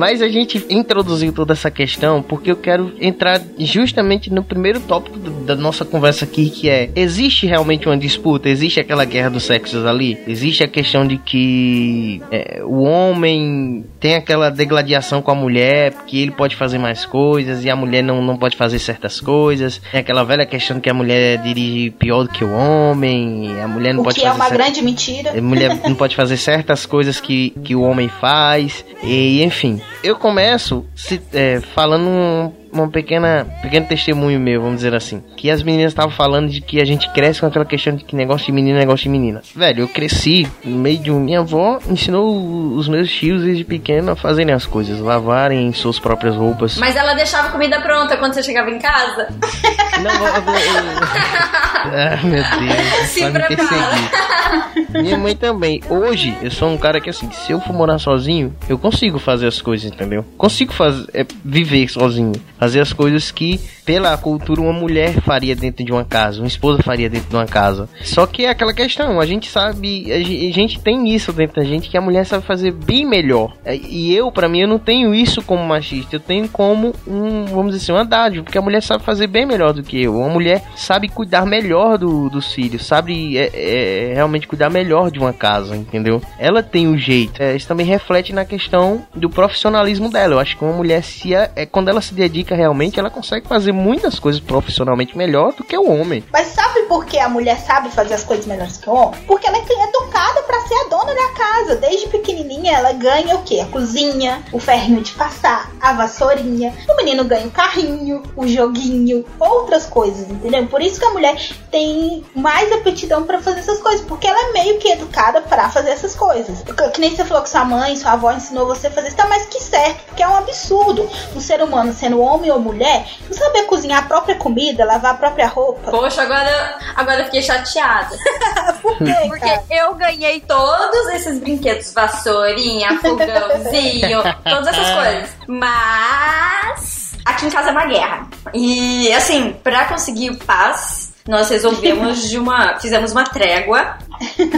Mas 0.00 0.22
a 0.22 0.28
gente 0.28 0.64
introduziu 0.70 1.30
toda 1.30 1.52
essa 1.52 1.70
questão 1.70 2.22
porque 2.22 2.50
eu 2.50 2.56
quero 2.56 2.90
entrar 2.98 3.38
justamente 3.58 4.32
no 4.32 4.42
primeiro 4.42 4.80
tópico 4.80 5.18
da 5.56 5.62
nossa 5.62 5.84
conversa 5.84 6.24
aqui, 6.24 6.50
que 6.50 6.68
é: 6.68 6.90
existe 6.94 7.46
realmente 7.46 7.86
uma 7.86 7.96
disputa? 7.96 8.48
Existe 8.48 8.80
aquela 8.80 9.04
guerra 9.04 9.30
dos 9.30 9.44
sexos 9.44 9.84
ali? 9.86 10.18
Existe 10.26 10.62
a 10.62 10.68
questão 10.68 11.06
de 11.06 11.16
que 11.18 12.20
é, 12.30 12.62
o 12.64 12.82
homem 12.82 13.84
tem 13.98 14.14
aquela 14.14 14.50
degladiação 14.50 15.22
com 15.22 15.30
a 15.30 15.34
mulher, 15.34 15.92
porque 15.92 16.18
ele 16.18 16.30
pode 16.30 16.56
fazer 16.56 16.78
mais 16.78 17.04
coisas 17.04 17.64
e 17.64 17.70
a 17.70 17.76
mulher 17.76 18.02
não, 18.02 18.22
não 18.22 18.36
pode 18.36 18.56
fazer 18.56 18.78
certas 18.78 19.20
coisas. 19.20 19.80
Tem 19.90 20.00
aquela 20.00 20.24
velha 20.24 20.46
questão 20.46 20.76
de 20.76 20.82
que 20.82 20.90
a 20.90 20.94
mulher 20.94 21.38
dirige 21.42 21.90
pior 21.90 22.24
do 22.24 22.28
que 22.28 22.44
o 22.44 22.52
homem, 22.52 23.60
a 23.60 23.68
mulher 23.68 23.94
não 23.94 24.00
o 24.00 24.04
pode 24.04 24.16
que 24.16 24.22
fazer. 24.22 24.34
é 24.34 24.42
uma 24.42 24.50
grande 24.50 24.82
mentira. 24.82 25.38
A 25.38 25.42
mulher 25.42 25.80
não 25.84 25.94
pode 25.94 26.16
fazer 26.16 26.36
certas 26.36 26.86
coisas 26.86 27.20
que, 27.20 27.50
que 27.64 27.74
o 27.74 27.82
homem 27.82 28.08
faz, 28.08 28.84
e 29.02 29.42
enfim 29.42 29.80
eu 30.02 30.16
começo 30.16 30.84
se, 30.94 31.20
é, 31.32 31.60
falando 31.60 32.52
uma 32.72 32.88
pequena, 32.88 33.46
pequeno 33.62 33.86
testemunho 33.86 34.38
meu, 34.38 34.60
vamos 34.60 34.76
dizer 34.76 34.94
assim. 34.94 35.22
Que 35.36 35.50
as 35.50 35.62
meninas 35.62 35.92
estavam 35.92 36.10
falando 36.10 36.48
de 36.48 36.60
que 36.60 36.80
a 36.80 36.84
gente 36.84 37.08
cresce 37.10 37.40
com 37.40 37.46
aquela 37.46 37.64
questão 37.64 37.94
de 37.94 38.04
que 38.04 38.14
negócio 38.14 38.46
de 38.46 38.52
menina 38.52 38.78
é 38.78 38.80
negócio 38.80 39.04
de 39.04 39.08
menina. 39.08 39.42
Velho, 39.54 39.82
eu 39.82 39.88
cresci 39.88 40.48
no 40.64 40.78
meio 40.78 40.98
de 40.98 41.10
um. 41.10 41.20
Minha 41.20 41.40
avó 41.40 41.78
ensinou 41.88 42.74
os 42.74 42.88
meus 42.88 43.10
tios 43.10 43.42
desde 43.42 43.64
pequeno 43.64 44.12
a 44.12 44.16
fazerem 44.16 44.54
as 44.54 44.66
coisas, 44.66 44.98
lavarem 45.00 45.72
suas 45.72 45.98
próprias 45.98 46.36
roupas. 46.36 46.78
Mas 46.78 46.96
ela 46.96 47.14
deixava 47.14 47.48
a 47.48 47.50
comida 47.50 47.80
pronta 47.80 48.16
quando 48.16 48.34
você 48.34 48.42
chegava 48.42 48.70
em 48.70 48.78
casa? 48.78 49.28
Não, 50.00 50.26
eu, 50.26 50.34
eu. 50.34 51.60
Ah, 51.82 52.18
meu 52.22 52.42
Deus. 52.42 53.06
Se 53.10 53.20
vai 53.20 53.32
me 53.32 53.56
perseguir. 53.56 55.02
Minha 55.02 55.18
mãe 55.18 55.36
também. 55.36 55.82
Hoje, 55.88 56.36
eu 56.42 56.50
sou 56.50 56.68
um 56.68 56.76
cara 56.76 57.00
que, 57.00 57.08
assim, 57.08 57.30
se 57.30 57.52
eu 57.52 57.60
for 57.60 57.72
morar 57.72 57.98
sozinho, 57.98 58.54
eu 58.68 58.78
consigo 58.78 59.18
fazer 59.18 59.46
as 59.46 59.60
coisas, 59.60 59.90
entendeu? 59.90 60.24
Consigo 60.36 60.72
fazer, 60.72 61.06
é, 61.14 61.26
viver 61.44 61.88
sozinho. 61.88 62.32
Fazer 62.60 62.80
as 62.80 62.92
coisas 62.92 63.30
que, 63.30 63.58
pela 63.86 64.16
cultura, 64.18 64.60
uma 64.60 64.72
mulher 64.72 65.14
faria 65.22 65.56
dentro 65.56 65.82
de 65.84 65.90
uma 65.90 66.04
casa, 66.04 66.40
uma 66.40 66.46
esposa 66.46 66.82
faria 66.82 67.08
dentro 67.08 67.30
de 67.30 67.34
uma 67.34 67.46
casa. 67.46 67.88
Só 68.02 68.26
que 68.26 68.44
é 68.44 68.50
aquela 68.50 68.74
questão, 68.74 69.18
a 69.18 69.24
gente 69.24 69.48
sabe, 69.50 70.12
a 70.12 70.20
ge- 70.20 70.46
a 70.48 70.52
gente 70.52 70.78
tem 70.78 71.08
isso 71.14 71.32
dentro 71.32 71.56
da 71.56 71.64
gente, 71.66 71.88
que 71.88 71.96
a 71.96 72.00
mulher 72.02 72.26
sabe 72.26 72.44
fazer 72.46 72.70
bem 72.72 73.06
melhor. 73.06 73.54
É, 73.64 73.74
E 73.74 74.14
eu, 74.14 74.30
pra 74.30 74.46
mim, 74.48 74.60
eu 74.60 74.68
não 74.68 74.78
tenho 74.78 75.14
isso 75.14 75.40
como 75.42 75.64
machista, 75.64 76.16
eu 76.16 76.20
tenho 76.20 76.46
como 76.50 76.94
um, 77.08 77.46
vamos 77.46 77.72
dizer 77.72 77.84
assim, 77.84 77.92
uma 77.92 78.04
dádiva, 78.04 78.44
porque 78.44 78.58
a 78.58 78.62
mulher 78.62 78.82
sabe 78.82 79.02
fazer 79.04 79.26
bem 79.26 79.46
melhor 79.46 79.72
do 79.72 79.82
que 79.82 80.02
eu. 80.02 80.14
Uma 80.18 80.28
mulher 80.28 80.62
sabe 80.76 81.08
cuidar 81.08 81.46
melhor 81.46 81.96
do, 81.96 82.28
dos 82.28 82.52
filhos, 82.52 82.84
sabe 82.86 83.38
é, 83.38 83.50
é, 83.54 84.12
realmente 84.14 84.46
cuidar 84.46 84.68
melhor 84.68 85.10
de 85.10 85.18
uma 85.18 85.32
casa, 85.32 85.74
entendeu? 85.74 86.20
Ela 86.38 86.62
tem 86.62 86.86
o 86.88 86.98
jeito. 86.98 87.42
É, 87.42 87.56
isso 87.56 87.66
também 87.66 87.86
reflete 87.86 88.34
na 88.34 88.44
questão 88.44 89.02
do 89.14 89.30
profissionalismo 89.30 90.10
dela. 90.10 90.34
Eu 90.34 90.38
acho 90.38 90.56
que 90.58 90.64
uma 90.64 90.74
mulher, 90.74 91.02
se 91.02 91.34
é 91.34 91.66
quando 91.66 91.88
ela 91.88 92.00
se 92.02 92.12
dedica 92.12 92.49
realmente, 92.54 92.98
ela 92.98 93.10
consegue 93.10 93.46
fazer 93.46 93.72
muitas 93.72 94.18
coisas 94.18 94.40
profissionalmente 94.40 95.16
melhor 95.16 95.52
do 95.52 95.64
que 95.64 95.76
o 95.76 95.88
homem. 95.88 96.24
Mas 96.32 96.48
sabe 96.48 96.82
por 96.82 97.04
que 97.04 97.18
a 97.18 97.28
mulher 97.28 97.58
sabe 97.58 97.90
fazer 97.90 98.14
as 98.14 98.24
coisas 98.24 98.46
melhores 98.46 98.76
que 98.76 98.88
o 98.88 98.94
homem? 98.94 99.20
Porque 99.26 99.46
ela 99.46 99.56
é 99.56 99.60
educada 99.60 100.42
pra 100.42 100.60
ser 100.62 100.74
a 100.74 100.88
dona 100.88 101.14
da 101.14 101.28
casa. 101.34 101.76
Desde 101.76 102.08
pequenininha 102.08 102.72
ela 102.72 102.92
ganha 102.92 103.36
o 103.36 103.42
quê? 103.42 103.60
A 103.60 103.66
cozinha, 103.66 104.42
o 104.52 104.58
ferrinho 104.58 105.02
de 105.02 105.12
passar, 105.12 105.70
a 105.80 105.92
vassourinha. 105.92 106.74
O 106.88 106.96
menino 106.96 107.24
ganha 107.24 107.46
o 107.46 107.50
carrinho, 107.50 108.22
o 108.36 108.46
joguinho, 108.46 109.24
outras 109.38 109.86
coisas, 109.86 110.28
entendeu? 110.30 110.66
Por 110.66 110.80
isso 110.80 110.98
que 110.98 111.06
a 111.06 111.10
mulher 111.10 111.36
tem 111.70 112.24
mais 112.34 112.72
aptidão 112.72 113.24
pra 113.24 113.40
fazer 113.40 113.60
essas 113.60 113.78
coisas, 113.78 114.00
porque 114.02 114.26
ela 114.26 114.48
é 114.48 114.52
meio 114.52 114.78
que 114.78 114.88
educada 114.88 115.40
pra 115.40 115.68
fazer 115.68 115.90
essas 115.90 116.14
coisas. 116.14 116.62
Que 116.92 117.00
nem 117.00 117.14
você 117.14 117.24
falou 117.24 117.42
que 117.42 117.50
sua 117.50 117.64
mãe, 117.64 117.96
sua 117.96 118.12
avó 118.12 118.32
ensinou 118.32 118.66
você 118.66 118.88
a 118.88 118.90
fazer 118.90 119.08
isso, 119.08 119.16
tá 119.16 119.26
mais 119.26 119.46
que 119.46 119.60
certo, 119.62 120.04
porque 120.06 120.22
é 120.22 120.28
um 120.28 120.36
absurdo 120.36 121.08
um 121.34 121.40
ser 121.40 121.62
humano, 121.62 121.92
sendo 121.92 122.20
homem 122.20 122.39
ou 122.48 122.60
mulher, 122.60 123.04
não 123.28 123.36
saber 123.36 123.64
cozinhar 123.64 124.04
a 124.04 124.06
própria 124.06 124.36
comida, 124.36 124.84
lavar 124.84 125.14
a 125.14 125.16
própria 125.16 125.48
roupa. 125.48 125.90
Poxa, 125.90 126.22
agora, 126.22 126.78
agora 126.94 127.20
eu 127.20 127.24
fiquei 127.24 127.42
chateada. 127.42 128.16
Por 128.80 128.96
quê, 128.98 129.14
Porque 129.26 129.40
cara? 129.40 129.64
eu 129.68 129.94
ganhei 129.94 130.40
todos 130.40 131.08
esses 131.08 131.40
brinquedos, 131.40 131.92
vassourinha, 131.92 132.98
fogãozinho, 133.00 134.22
todas 134.44 134.68
essas 134.68 134.90
coisas. 134.94 135.30
Mas 135.48 137.12
aqui 137.24 137.46
em 137.46 137.50
casa 137.50 137.68
é 137.68 137.72
uma 137.72 137.86
guerra. 137.86 138.28
E 138.54 139.12
assim, 139.12 139.52
pra 139.62 139.86
conseguir 139.86 140.36
paz, 140.44 141.09
nós 141.30 141.48
resolvemos 141.48 142.28
de 142.28 142.36
uma. 142.36 142.76
Fizemos 142.80 143.12
uma 143.12 143.24
trégua. 143.24 143.96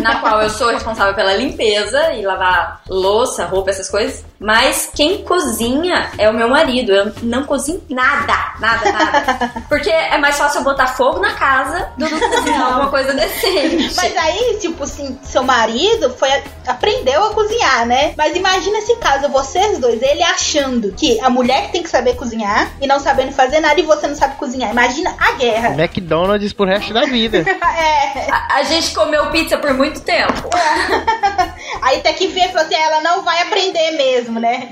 Na 0.00 0.16
qual 0.16 0.42
eu 0.42 0.50
sou 0.50 0.70
responsável 0.70 1.14
pela 1.14 1.34
limpeza 1.34 2.14
e 2.14 2.22
lavar 2.22 2.82
louça, 2.88 3.44
roupa, 3.44 3.70
essas 3.70 3.88
coisas. 3.88 4.24
Mas 4.40 4.90
quem 4.92 5.22
cozinha 5.22 6.10
é 6.18 6.28
o 6.28 6.34
meu 6.34 6.48
marido. 6.48 6.90
Eu 6.90 7.12
não 7.22 7.44
cozinho 7.44 7.80
nada, 7.88 8.34
nada, 8.58 8.90
nada. 8.90 9.52
Porque 9.68 9.88
é 9.88 10.18
mais 10.18 10.36
fácil 10.36 10.60
eu 10.60 10.64
botar 10.64 10.88
fogo 10.88 11.20
na 11.20 11.34
casa 11.34 11.90
do 11.96 12.06
que 12.06 12.18
cozinhar 12.18 12.66
alguma 12.66 12.88
coisa 12.88 13.12
decente. 13.12 13.94
Mas 13.94 14.16
aí, 14.16 14.58
tipo 14.60 14.82
assim, 14.82 15.16
seu 15.22 15.44
marido 15.44 16.10
foi 16.10 16.28
aprendeu 16.66 17.22
a 17.24 17.34
cozinhar, 17.34 17.86
né? 17.86 18.14
Mas 18.16 18.34
imagina 18.34 18.78
esse 18.78 18.96
caso, 18.96 19.28
vocês 19.28 19.78
dois, 19.78 20.02
ele 20.02 20.22
achando 20.22 20.92
que 20.92 21.20
a 21.20 21.30
mulher 21.30 21.66
que 21.66 21.72
tem 21.72 21.82
que 21.82 21.90
saber 21.90 22.16
cozinhar 22.16 22.72
e 22.80 22.86
não 22.86 22.98
sabendo 22.98 23.32
fazer 23.32 23.60
nada 23.60 23.78
e 23.78 23.84
você 23.84 24.08
não 24.08 24.16
sabe 24.16 24.36
cozinhar. 24.36 24.70
Imagina 24.72 25.14
a 25.18 25.32
guerra. 25.32 25.68
McDonald's 25.80 26.52
pro 26.62 26.70
resto 26.70 26.94
da 26.94 27.04
vida. 27.04 27.44
É. 27.72 28.30
A, 28.30 28.58
a 28.58 28.62
gente 28.62 28.94
comeu 28.94 29.30
pizza 29.30 29.56
por 29.56 29.72
muito 29.74 30.00
tempo. 30.02 30.50
Aí 31.80 32.00
tem 32.00 32.14
que 32.14 32.26
ver, 32.28 32.48
falou 32.48 32.62
assim, 32.62 32.74
ela 32.74 33.00
não 33.00 33.22
vai 33.22 33.40
aprender 33.42 33.92
mesmo, 33.92 34.38
né? 34.38 34.68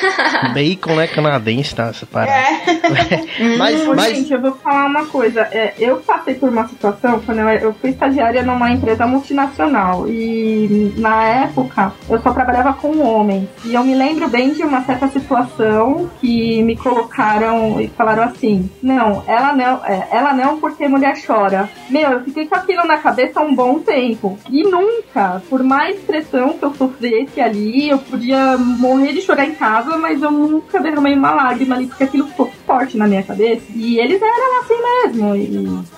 Bacon, 0.54 0.94
né? 0.94 1.06
Canadense, 1.06 1.74
tá? 1.74 1.88
Essa 1.88 2.06
parada. 2.06 2.32
É. 2.32 3.56
mas, 3.58 3.86
Ô, 3.86 3.94
mas 3.94 4.16
Gente, 4.16 4.32
eu 4.32 4.40
vou 4.40 4.52
falar 4.52 4.86
uma 4.86 5.06
coisa. 5.06 5.40
É, 5.52 5.74
eu 5.78 5.96
passei 5.98 6.34
por 6.34 6.48
uma 6.48 6.66
situação 6.68 7.20
quando 7.20 7.40
eu, 7.40 7.48
eu 7.48 7.74
fui 7.74 7.90
estagiária 7.90 8.42
numa 8.42 8.70
empresa 8.70 9.06
multinacional 9.06 10.08
e 10.08 10.94
na 10.96 11.24
época 11.24 11.92
eu 12.08 12.20
só 12.22 12.32
trabalhava 12.32 12.72
com 12.74 13.00
homens. 13.00 13.48
E 13.64 13.74
eu 13.74 13.82
me 13.82 13.94
lembro 13.94 14.28
bem 14.28 14.52
de 14.52 14.62
uma 14.62 14.84
certa 14.84 15.08
situação 15.08 16.10
que 16.20 16.62
me 16.62 16.76
colocaram 16.76 17.80
e 17.80 17.88
falaram 17.88 18.22
assim: 18.22 18.70
não, 18.82 19.22
ela 19.26 19.52
não, 19.52 19.84
é, 19.84 20.08
ela 20.10 20.32
não 20.32 20.58
porque 20.58 20.88
mulher 20.88 21.15
chora. 21.24 21.68
Meu, 21.88 22.10
eu 22.10 22.24
fiquei 22.24 22.46
com 22.46 22.54
aquilo 22.54 22.84
na 22.86 22.98
cabeça 22.98 23.40
há 23.40 23.42
um 23.42 23.54
bom 23.54 23.78
tempo. 23.80 24.38
E 24.50 24.62
nunca, 24.62 25.42
por 25.48 25.62
mais 25.62 25.98
pressão 26.00 26.54
que 26.54 26.64
eu 26.64 26.74
sofresse 26.74 27.40
ali, 27.40 27.88
eu 27.88 27.98
podia 27.98 28.56
morrer 28.56 29.12
de 29.12 29.22
chorar 29.22 29.46
em 29.46 29.54
casa, 29.54 29.96
mas 29.96 30.22
eu 30.22 30.30
nunca 30.30 30.80
derramei 30.80 31.14
uma 31.14 31.32
lágrima 31.32 31.76
ali, 31.76 31.86
porque 31.86 32.04
aquilo 32.04 32.28
ficou 32.28 32.50
forte 32.66 32.96
na 32.96 33.06
minha 33.06 33.22
cabeça. 33.22 33.64
E 33.74 33.98
eles 33.98 34.20
eram 34.20 34.60
assim 34.60 34.82
mesmo. 34.82 35.36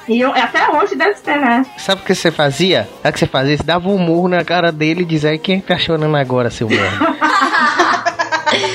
E, 0.07 0.15
e 0.15 0.21
eu, 0.21 0.33
até 0.33 0.69
hoje 0.71 0.95
deve 0.95 1.15
ser, 1.15 1.39
né? 1.39 1.65
sabe 1.89 2.03
o 2.03 2.05
que 2.05 2.15
você 2.15 2.31
fazia? 2.31 2.89
Sabe 3.03 3.09
o 3.09 3.13
que 3.13 3.19
você 3.19 3.27
fazia? 3.27 3.57
Você 3.57 3.63
dava 3.63 3.89
um 3.89 3.99
murro 3.99 4.29
na 4.29 4.45
cara 4.45 4.71
dele 4.71 5.03
e 5.03 5.07
dizia: 5.07 5.37
Quem 5.39 5.61
tá 5.61 5.79
chorando 5.79 6.17
agora, 6.17 6.51
seu 6.51 6.69
merda? 6.69 7.17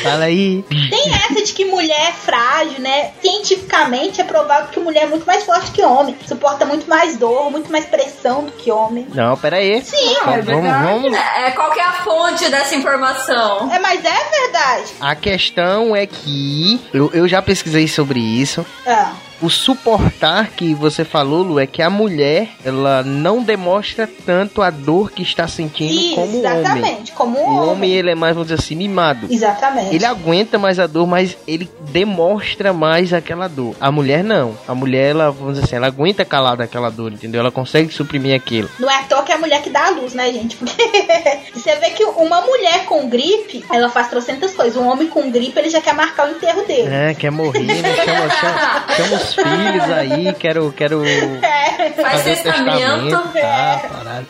Fala 0.02 0.26
aí. 0.26 0.64
Tem 0.90 1.14
essa 1.14 1.44
de 1.44 1.54
que 1.54 1.66
mulher 1.66 2.10
é 2.10 2.12
frágil, 2.12 2.80
né? 2.80 3.12
Cientificamente 3.22 4.22
é 4.22 4.24
provável 4.24 4.68
que 4.70 4.80
mulher 4.80 5.04
é 5.04 5.08
muito 5.08 5.26
mais 5.26 5.44
forte 5.44 5.72
que 5.72 5.82
homem. 5.84 6.16
Suporta 6.28 6.66
muito 6.66 6.88
mais 6.90 7.18
dor, 7.18 7.52
muito 7.52 7.72
mais 7.72 7.86
pressão 7.86 8.44
do 8.44 8.52
que 8.52 8.72
homem. 8.72 9.08
Não, 9.14 9.36
pera 9.38 9.58
aí. 9.58 9.82
Sim, 9.84 10.16
é 10.18 10.24
vamos, 10.24 10.46
verdade. 10.46 10.84
vamos. 10.84 11.18
É, 11.18 11.52
qual 11.52 11.72
que 11.72 11.80
é 11.80 11.84
a 11.84 11.94
fonte 11.94 12.50
dessa 12.50 12.76
informação? 12.76 13.72
É, 13.74 13.80
mas 13.80 14.04
é 14.04 14.42
verdade. 14.42 14.92
A 15.00 15.16
questão 15.16 15.96
é 15.96 16.06
que 16.06 16.80
eu, 16.94 17.12
eu 17.14 17.28
já 17.28 17.42
pesquisei 17.42 17.88
sobre 17.88 18.20
isso. 18.20 18.66
Ah, 18.86 19.14
O 19.42 19.50
suportar 19.50 20.52
que 20.52 20.74
você 20.74 21.04
falou, 21.04 21.44
Lu, 21.44 21.60
é 21.60 21.68
que 21.68 21.82
a 21.82 21.90
mulher 21.90 22.50
ela 22.64 23.04
não 23.04 23.44
demonstra 23.44 24.10
tanto 24.26 24.62
a 24.62 24.70
dor 24.70 25.12
que 25.12 25.22
está 25.22 25.48
sentindo 25.48 26.16
como 26.16 26.28
o 26.38 26.40
homem. 26.40 26.40
exatamente, 26.40 27.12
como 27.12 27.38
O 27.40 27.44
homem 27.44 27.70
homem. 27.70 27.92
ele 27.92 28.12
é 28.12 28.16
mais, 28.16 28.34
vamos 28.36 28.48
dizer 28.50 28.62
assim, 28.62 28.76
mimado. 28.76 29.28
Exatamente. 29.30 29.94
Ele 29.96 30.06
aguenta 30.06 30.58
mais 30.58 30.80
a 30.80 30.88
dor, 30.88 31.06
mas 31.08 31.36
ele 31.46 31.70
demonstra 31.90 32.72
mais 32.72 33.12
aquela 33.14 33.48
dor. 33.48 33.76
A 33.82 33.92
mulher 33.92 34.24
não. 34.24 34.58
A 34.68 34.74
mulher, 34.74 35.12
ela, 35.12 35.30
vamos 35.32 35.54
dizer 35.56 35.66
assim, 35.66 35.76
ela 35.76 35.88
aguenta 35.88 36.24
calada 36.24 36.64
aquela 36.64 36.90
dor, 36.90 37.12
entendeu? 37.12 37.42
Ela 37.42 37.52
consegue 37.52 37.94
suprimir 37.94 38.36
aquilo. 38.36 38.70
Não 38.80 38.90
é 38.90 39.00
à 39.00 39.04
toa 39.04 39.24
que 39.24 39.32
é 39.32 39.36
a 39.36 39.40
mulher 39.40 39.62
que 39.62 39.70
dá 39.70 39.88
a 39.88 39.90
luz, 39.90 40.14
né, 40.14 40.32
gente? 40.32 40.56
Porque 40.56 40.82
você 41.54 41.76
vê 41.76 41.90
que 41.90 42.04
uma 42.06 42.42
mulher 42.42 42.86
com 42.86 43.10
gripe, 43.10 43.64
ela 43.72 43.90
faz 43.90 44.08
trocentas 44.10 44.54
coisas. 44.54 44.78
Um 44.78 44.88
homem 44.88 45.08
com 45.08 45.30
gripe, 45.30 45.60
ele 45.60 45.70
já 45.70 45.82
quer 45.82 45.94
marcar 45.94 46.28
o 46.28 46.32
enterro 46.32 46.66
dele. 46.66 46.88
É, 46.90 47.14
quer 47.14 47.32
morrer, 47.32 47.64
né? 47.64 47.76
Chama, 47.96 48.30
chama, 48.30 48.86
chama 48.96 49.20
os 49.24 49.36
filhos 49.36 49.90
aí, 49.92 50.34
quero, 50.34 50.72
quero 50.74 51.04
É. 51.06 51.92
Faz 51.92 52.18
fazer 52.18 52.36
testamento. 52.44 53.30
tá, 53.34 53.82
parado. 53.92 54.28